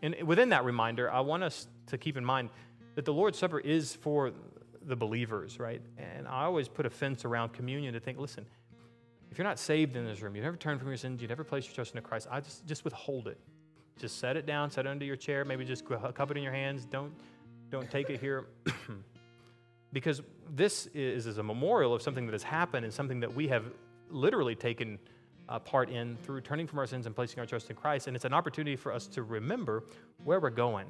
And 0.02 0.16
within 0.24 0.50
that 0.50 0.64
reminder, 0.64 1.12
I 1.12 1.20
want 1.20 1.44
us 1.44 1.68
to 1.88 1.98
keep 1.98 2.18
in 2.18 2.26
mind 2.26 2.50
that 2.96 3.06
the 3.06 3.14
Lord's 3.14 3.38
Supper 3.38 3.60
is 3.60 3.96
for 3.96 4.32
the 4.84 4.96
believers, 4.96 5.60
right? 5.60 5.82
And 5.98 6.28
I 6.28 6.44
always 6.44 6.68
put 6.68 6.86
a 6.86 6.90
fence 6.90 7.26
around 7.26 7.54
communion 7.54 7.94
to 7.94 8.00
think, 8.00 8.18
listen, 8.18 8.46
if 9.32 9.38
you're 9.38 9.48
not 9.48 9.60
saved 9.60 9.96
in 9.96 10.06
this 10.06 10.22
room, 10.22 10.36
you 10.36 10.42
never 10.42 10.58
turn 10.58 10.80
from 10.80 10.88
your 10.88 10.98
sins, 10.98 11.22
you 11.22 11.28
never 11.28 11.44
place 11.44 11.66
your 11.66 11.76
trust 11.76 11.96
in 11.96 12.02
Christ, 12.02 12.28
I 12.32 12.42
just, 12.42 12.66
just 12.66 12.84
withhold 12.84 13.28
it. 13.28 13.40
Just 14.00 14.20
set 14.20 14.36
it 14.36 14.46
down, 14.46 14.72
set 14.72 14.86
it 14.86 14.90
under 14.90 15.06
your 15.06 15.16
chair, 15.16 15.46
maybe 15.46 15.64
just 15.64 15.86
cup 15.86 16.32
it 16.32 16.38
in 16.38 16.44
your 16.44 16.52
hands. 16.52 16.86
Don't, 16.86 17.14
don't 17.70 17.90
take 17.92 18.10
it 18.10 18.20
here. 18.20 18.48
because 19.94 20.22
this 20.50 20.88
is, 20.88 21.28
is 21.28 21.38
a 21.38 21.44
memorial 21.44 21.94
of 21.94 22.02
something 22.02 22.26
that 22.26 22.34
has 22.34 22.44
happened 22.44 22.86
and 22.86 22.94
something 22.94 23.20
that 23.20 23.34
we 23.34 23.48
have 23.48 23.66
literally 24.10 24.56
taken 24.56 25.00
uh, 25.50 25.60
part 25.60 25.90
in 25.90 26.18
through 26.24 26.42
turning 26.42 26.68
from 26.68 26.80
our 26.80 26.88
sins 26.88 27.06
and 27.06 27.16
placing 27.16 27.40
our 27.40 27.46
trust 27.46 27.70
in 27.70 27.76
Christ. 27.76 28.08
And 28.08 28.16
it's 28.16 28.26
an 28.26 28.34
opportunity 28.34 28.76
for 28.76 28.94
us 28.94 29.08
to 29.08 29.24
remember 29.24 29.84
where 30.24 30.40
we're 30.40 30.50
going. 30.50 30.88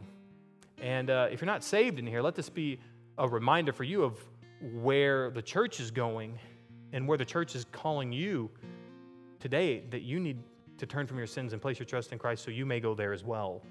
And 0.79 1.09
uh, 1.09 1.27
if 1.31 1.41
you're 1.41 1.47
not 1.47 1.63
saved 1.63 1.99
in 1.99 2.05
here, 2.05 2.21
let 2.21 2.35
this 2.35 2.49
be 2.49 2.79
a 3.17 3.27
reminder 3.27 3.73
for 3.73 3.83
you 3.83 4.03
of 4.03 4.19
where 4.73 5.31
the 5.31 5.41
church 5.41 5.79
is 5.79 5.91
going 5.91 6.37
and 6.93 7.07
where 7.07 7.17
the 7.17 7.25
church 7.25 7.55
is 7.55 7.65
calling 7.71 8.11
you 8.11 8.49
today 9.39 9.83
that 9.89 10.01
you 10.01 10.19
need 10.19 10.37
to 10.77 10.85
turn 10.85 11.07
from 11.07 11.17
your 11.17 11.27
sins 11.27 11.53
and 11.53 11.61
place 11.61 11.79
your 11.79 11.85
trust 11.85 12.11
in 12.11 12.19
Christ 12.19 12.43
so 12.43 12.51
you 12.51 12.65
may 12.65 12.79
go 12.79 12.93
there 12.93 13.13
as 13.13 13.23
well. 13.23 13.61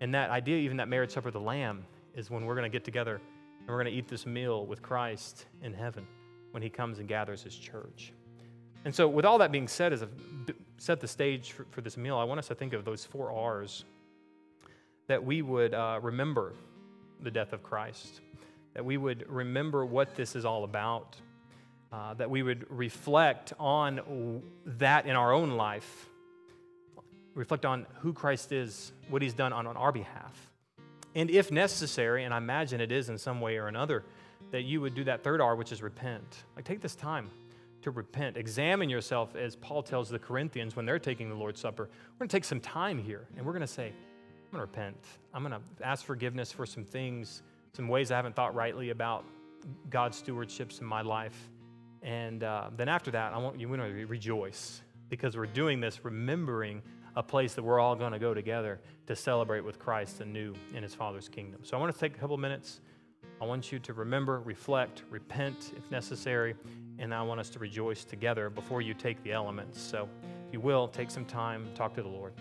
And 0.00 0.14
that 0.14 0.30
idea, 0.30 0.56
even 0.58 0.76
that 0.76 0.88
marriage 0.88 1.10
supper 1.10 1.28
of 1.28 1.34
the 1.34 1.40
Lamb, 1.40 1.84
is 2.14 2.30
when 2.30 2.44
we're 2.44 2.54
going 2.54 2.70
to 2.70 2.74
get 2.74 2.84
together 2.84 3.20
and 3.68 3.76
we're 3.76 3.82
going 3.82 3.92
to 3.92 3.98
eat 3.98 4.08
this 4.08 4.24
meal 4.24 4.64
with 4.64 4.80
Christ 4.80 5.44
in 5.62 5.74
heaven 5.74 6.06
when 6.52 6.62
he 6.62 6.70
comes 6.70 7.00
and 7.00 7.06
gathers 7.06 7.42
his 7.42 7.54
church. 7.54 8.14
And 8.86 8.94
so, 8.94 9.06
with 9.06 9.26
all 9.26 9.36
that 9.38 9.52
being 9.52 9.68
said, 9.68 9.92
as 9.92 10.02
I've 10.02 10.14
set 10.78 11.00
the 11.00 11.06
stage 11.06 11.52
for, 11.52 11.66
for 11.68 11.82
this 11.82 11.98
meal, 11.98 12.16
I 12.16 12.24
want 12.24 12.38
us 12.38 12.48
to 12.48 12.54
think 12.54 12.72
of 12.72 12.86
those 12.86 13.04
four 13.04 13.30
R's 13.30 13.84
that 15.06 15.22
we 15.22 15.42
would 15.42 15.74
uh, 15.74 16.00
remember 16.00 16.54
the 17.20 17.30
death 17.30 17.52
of 17.52 17.62
Christ, 17.62 18.22
that 18.72 18.82
we 18.82 18.96
would 18.96 19.26
remember 19.28 19.84
what 19.84 20.14
this 20.16 20.34
is 20.34 20.46
all 20.46 20.64
about, 20.64 21.16
uh, 21.92 22.14
that 22.14 22.30
we 22.30 22.42
would 22.42 22.64
reflect 22.70 23.52
on 23.60 24.42
that 24.64 25.04
in 25.04 25.14
our 25.14 25.34
own 25.34 25.50
life, 25.50 26.08
reflect 27.34 27.66
on 27.66 27.84
who 28.00 28.14
Christ 28.14 28.50
is, 28.50 28.92
what 29.10 29.20
he's 29.20 29.34
done 29.34 29.52
on, 29.52 29.66
on 29.66 29.76
our 29.76 29.92
behalf. 29.92 30.47
And 31.18 31.30
if 31.30 31.50
necessary, 31.50 32.22
and 32.22 32.32
I 32.32 32.36
imagine 32.36 32.80
it 32.80 32.92
is 32.92 33.08
in 33.08 33.18
some 33.18 33.40
way 33.40 33.56
or 33.56 33.66
another, 33.66 34.04
that 34.52 34.62
you 34.62 34.80
would 34.80 34.94
do 34.94 35.02
that 35.02 35.24
third 35.24 35.40
R, 35.40 35.56
which 35.56 35.72
is 35.72 35.82
repent. 35.82 36.44
Like, 36.54 36.64
take 36.64 36.80
this 36.80 36.94
time 36.94 37.28
to 37.82 37.90
repent. 37.90 38.36
Examine 38.36 38.88
yourself, 38.88 39.34
as 39.34 39.56
Paul 39.56 39.82
tells 39.82 40.08
the 40.08 40.20
Corinthians 40.20 40.76
when 40.76 40.86
they're 40.86 41.00
taking 41.00 41.28
the 41.28 41.34
Lord's 41.34 41.60
Supper. 41.60 41.88
We're 42.12 42.18
going 42.20 42.28
to 42.28 42.36
take 42.36 42.44
some 42.44 42.60
time 42.60 43.02
here, 43.02 43.26
and 43.36 43.44
we're 43.44 43.50
going 43.50 43.62
to 43.62 43.66
say, 43.66 43.86
I'm 43.86 44.52
going 44.52 44.64
to 44.64 44.70
repent. 44.70 44.96
I'm 45.34 45.42
going 45.42 45.60
to 45.60 45.84
ask 45.84 46.04
forgiveness 46.04 46.52
for 46.52 46.64
some 46.64 46.84
things, 46.84 47.42
some 47.72 47.88
ways 47.88 48.12
I 48.12 48.16
haven't 48.16 48.36
thought 48.36 48.54
rightly 48.54 48.90
about 48.90 49.24
God's 49.90 50.22
stewardships 50.22 50.80
in 50.80 50.86
my 50.86 51.02
life. 51.02 51.50
And 52.00 52.44
uh, 52.44 52.70
then 52.76 52.88
after 52.88 53.10
that, 53.10 53.32
I 53.32 53.38
want 53.38 53.58
you 53.58 53.66
to 53.76 54.06
rejoice 54.06 54.82
because 55.08 55.36
we're 55.36 55.46
doing 55.46 55.80
this 55.80 56.04
remembering 56.04 56.80
a 57.18 57.22
place 57.22 57.54
that 57.54 57.64
we're 57.64 57.80
all 57.80 57.96
going 57.96 58.12
to 58.12 58.18
go 58.20 58.32
together 58.32 58.78
to 59.08 59.16
celebrate 59.16 59.64
with 59.64 59.76
Christ 59.76 60.20
anew 60.20 60.54
in 60.72 60.84
his 60.84 60.94
Father's 60.94 61.28
kingdom. 61.28 61.60
So 61.64 61.76
I 61.76 61.80
want 61.80 61.92
to 61.92 61.98
take 61.98 62.14
a 62.14 62.18
couple 62.18 62.36
minutes. 62.36 62.78
I 63.42 63.44
want 63.44 63.72
you 63.72 63.80
to 63.80 63.92
remember, 63.92 64.38
reflect, 64.38 65.02
repent 65.10 65.72
if 65.76 65.90
necessary, 65.90 66.54
and 67.00 67.12
I 67.12 67.20
want 67.22 67.40
us 67.40 67.50
to 67.50 67.58
rejoice 67.58 68.04
together 68.04 68.50
before 68.50 68.82
you 68.82 68.94
take 68.94 69.20
the 69.24 69.32
elements. 69.32 69.80
So 69.80 70.08
if 70.46 70.52
you 70.52 70.60
will, 70.60 70.86
take 70.86 71.10
some 71.10 71.24
time, 71.24 71.66
talk 71.74 71.92
to 71.94 72.02
the 72.02 72.08
Lord. 72.08 72.34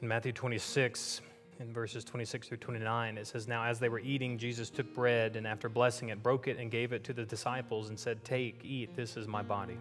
In 0.00 0.06
Matthew 0.06 0.30
26, 0.30 1.20
in 1.58 1.72
verses 1.72 2.04
26 2.04 2.46
through 2.46 2.58
29, 2.58 3.18
it 3.18 3.26
says, 3.26 3.48
Now 3.48 3.64
as 3.64 3.80
they 3.80 3.88
were 3.88 3.98
eating, 3.98 4.38
Jesus 4.38 4.70
took 4.70 4.94
bread 4.94 5.34
and 5.34 5.48
after 5.48 5.68
blessing 5.68 6.10
it, 6.10 6.22
broke 6.22 6.46
it 6.46 6.58
and 6.58 6.70
gave 6.70 6.92
it 6.92 7.02
to 7.04 7.12
the 7.12 7.24
disciples 7.24 7.88
and 7.88 7.98
said, 7.98 8.22
Take, 8.22 8.64
eat, 8.64 8.94
this 8.94 9.16
is 9.16 9.26
my 9.26 9.42
body. 9.42 9.78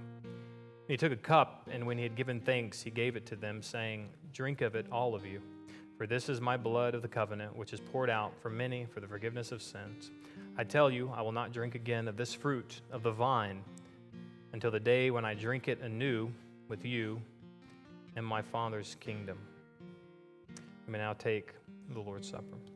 He 0.93 0.97
took 0.97 1.11
a 1.11 1.15
cup, 1.15 1.67
and 1.71 1.87
when 1.87 1.97
he 1.97 2.03
had 2.03 2.15
given 2.15 2.39
thanks, 2.39 2.83
he 2.83 2.91
gave 2.91 3.15
it 3.15 3.25
to 3.25 3.35
them, 3.35 3.63
saying, 3.63 4.09
Drink 4.31 4.61
of 4.61 4.75
it, 4.75 4.85
all 4.91 5.15
of 5.15 5.25
you, 5.25 5.41
for 5.97 6.05
this 6.05 6.29
is 6.29 6.39
my 6.39 6.55
blood 6.55 6.93
of 6.93 7.01
the 7.01 7.07
covenant, 7.07 7.55
which 7.55 7.73
is 7.73 7.79
poured 7.79 8.11
out 8.11 8.31
for 8.43 8.51
many 8.51 8.85
for 8.85 8.99
the 8.99 9.07
forgiveness 9.07 9.51
of 9.51 9.63
sins. 9.63 10.11
I 10.55 10.63
tell 10.63 10.91
you, 10.91 11.09
I 11.09 11.23
will 11.23 11.31
not 11.31 11.51
drink 11.51 11.73
again 11.73 12.07
of 12.07 12.15
this 12.15 12.35
fruit 12.35 12.81
of 12.91 13.01
the 13.01 13.09
vine 13.09 13.63
until 14.51 14.69
the 14.69 14.79
day 14.79 15.09
when 15.09 15.25
I 15.25 15.33
drink 15.33 15.67
it 15.67 15.81
anew 15.81 16.29
with 16.67 16.85
you 16.85 17.19
in 18.15 18.23
my 18.23 18.43
Father's 18.43 18.95
kingdom. 18.99 19.39
We 20.85 20.91
may 20.91 20.99
now 20.99 21.13
take 21.13 21.53
the 21.91 22.01
Lord's 22.01 22.29
Supper. 22.29 22.72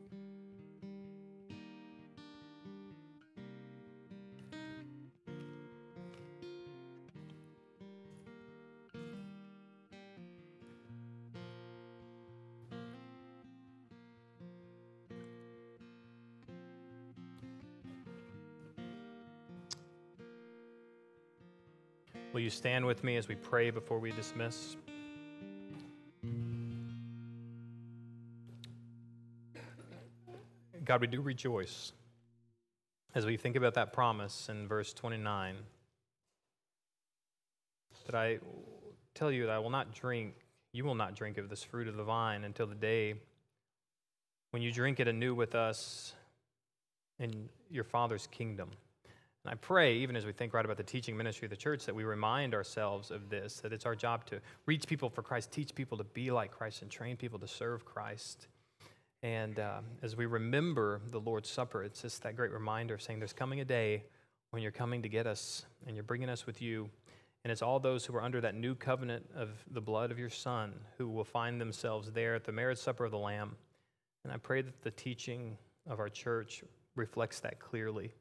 You 22.47 22.51
stand 22.51 22.85
with 22.85 23.03
me 23.03 23.17
as 23.17 23.27
we 23.27 23.35
pray 23.35 23.71
before 23.71 23.99
we 23.99 24.09
dismiss? 24.13 24.77
God, 30.85 31.01
we 31.01 31.07
do 31.07 31.19
rejoice 31.19 31.91
as 33.15 33.25
we 33.25 33.35
think 33.35 33.57
about 33.57 33.73
that 33.73 33.91
promise 33.91 34.47
in 34.47 34.65
verse 34.65 34.93
29 34.93 35.57
that 38.05 38.15
I 38.15 38.39
tell 39.13 39.29
you 39.29 39.47
that 39.47 39.51
I 39.51 39.59
will 39.59 39.69
not 39.69 39.93
drink, 39.93 40.33
you 40.71 40.85
will 40.85 40.95
not 40.95 41.17
drink 41.17 41.37
of 41.37 41.49
this 41.49 41.65
fruit 41.65 41.89
of 41.89 41.97
the 41.97 42.03
vine 42.03 42.45
until 42.45 42.65
the 42.65 42.75
day 42.75 43.15
when 44.51 44.63
you 44.63 44.71
drink 44.71 45.01
it 45.01 45.09
anew 45.09 45.35
with 45.35 45.53
us 45.53 46.13
in 47.19 47.49
your 47.69 47.83
Father's 47.83 48.25
kingdom. 48.27 48.69
And 49.47 49.53
I 49.53 49.55
pray, 49.61 49.95
even 49.99 50.17
as 50.17 50.25
we 50.25 50.33
think 50.33 50.53
right 50.53 50.65
about 50.65 50.75
the 50.75 50.83
teaching 50.83 51.15
ministry 51.15 51.45
of 51.45 51.51
the 51.51 51.55
church, 51.55 51.85
that 51.85 51.95
we 51.95 52.03
remind 52.03 52.53
ourselves 52.53 53.11
of 53.11 53.29
this, 53.29 53.61
that 53.61 53.71
it's 53.71 53.85
our 53.85 53.95
job 53.95 54.25
to 54.25 54.41
reach 54.65 54.85
people 54.85 55.09
for 55.09 55.21
Christ, 55.21 55.53
teach 55.53 55.73
people 55.73 55.97
to 55.99 56.03
be 56.03 56.31
like 56.31 56.51
Christ, 56.51 56.81
and 56.81 56.91
train 56.91 57.15
people 57.15 57.39
to 57.39 57.47
serve 57.47 57.85
Christ. 57.85 58.47
And 59.23 59.57
uh, 59.57 59.79
as 60.01 60.17
we 60.17 60.25
remember 60.25 60.99
the 61.11 61.21
Lord's 61.21 61.47
Supper, 61.47 61.81
it's 61.81 62.01
just 62.01 62.23
that 62.23 62.35
great 62.35 62.51
reminder 62.51 62.95
of 62.95 63.01
saying 63.01 63.19
there's 63.19 63.31
coming 63.31 63.61
a 63.61 63.65
day 63.65 64.03
when 64.51 64.61
you're 64.61 64.71
coming 64.73 65.01
to 65.03 65.07
get 65.07 65.25
us 65.25 65.65
and 65.85 65.95
you're 65.95 66.03
bringing 66.03 66.27
us 66.27 66.45
with 66.45 66.61
you. 66.61 66.89
And 67.45 67.51
it's 67.51 67.61
all 67.61 67.79
those 67.79 68.05
who 68.05 68.13
are 68.17 68.23
under 68.23 68.41
that 68.41 68.53
new 68.53 68.75
covenant 68.75 69.29
of 69.33 69.51
the 69.71 69.79
blood 69.79 70.11
of 70.11 70.19
your 70.19 70.29
Son 70.29 70.73
who 70.97 71.07
will 71.07 71.23
find 71.23 71.61
themselves 71.61 72.11
there 72.11 72.35
at 72.35 72.43
the 72.43 72.51
marriage 72.51 72.79
supper 72.79 73.05
of 73.05 73.11
the 73.11 73.17
Lamb. 73.17 73.55
And 74.25 74.33
I 74.33 74.35
pray 74.39 74.61
that 74.61 74.81
the 74.81 74.91
teaching 74.91 75.55
of 75.89 76.01
our 76.01 76.09
church 76.09 76.65
reflects 76.95 77.39
that 77.39 77.59
clearly. 77.59 78.11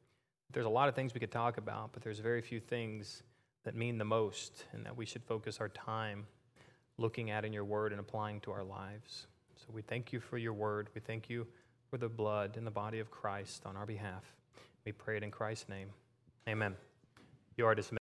There's 0.53 0.65
a 0.65 0.69
lot 0.69 0.87
of 0.89 0.95
things 0.95 1.13
we 1.13 1.19
could 1.19 1.31
talk 1.31 1.57
about, 1.57 1.91
but 1.91 2.01
there's 2.01 2.19
very 2.19 2.41
few 2.41 2.59
things 2.59 3.23
that 3.63 3.75
mean 3.75 3.97
the 3.97 4.05
most 4.05 4.65
and 4.71 4.85
that 4.85 4.95
we 4.95 5.05
should 5.05 5.23
focus 5.23 5.57
our 5.59 5.69
time 5.69 6.25
looking 6.97 7.29
at 7.29 7.45
in 7.45 7.53
your 7.53 7.65
word 7.65 7.91
and 7.91 7.99
applying 7.99 8.39
to 8.41 8.51
our 8.51 8.63
lives. 8.63 9.27
So 9.55 9.65
we 9.73 9.81
thank 9.81 10.13
you 10.13 10.19
for 10.19 10.37
your 10.37 10.53
word. 10.53 10.87
We 10.95 11.01
thank 11.01 11.29
you 11.29 11.45
for 11.89 11.97
the 11.97 12.09
blood 12.09 12.55
and 12.57 12.65
the 12.65 12.71
body 12.71 12.99
of 12.99 13.11
Christ 13.11 13.63
on 13.65 13.75
our 13.75 13.85
behalf. 13.85 14.23
We 14.85 14.91
pray 14.93 15.17
it 15.17 15.23
in 15.23 15.31
Christ's 15.31 15.69
name. 15.69 15.89
Amen. 16.47 16.75
You 17.57 17.65
are 17.65 17.75
dismissed. 17.75 17.95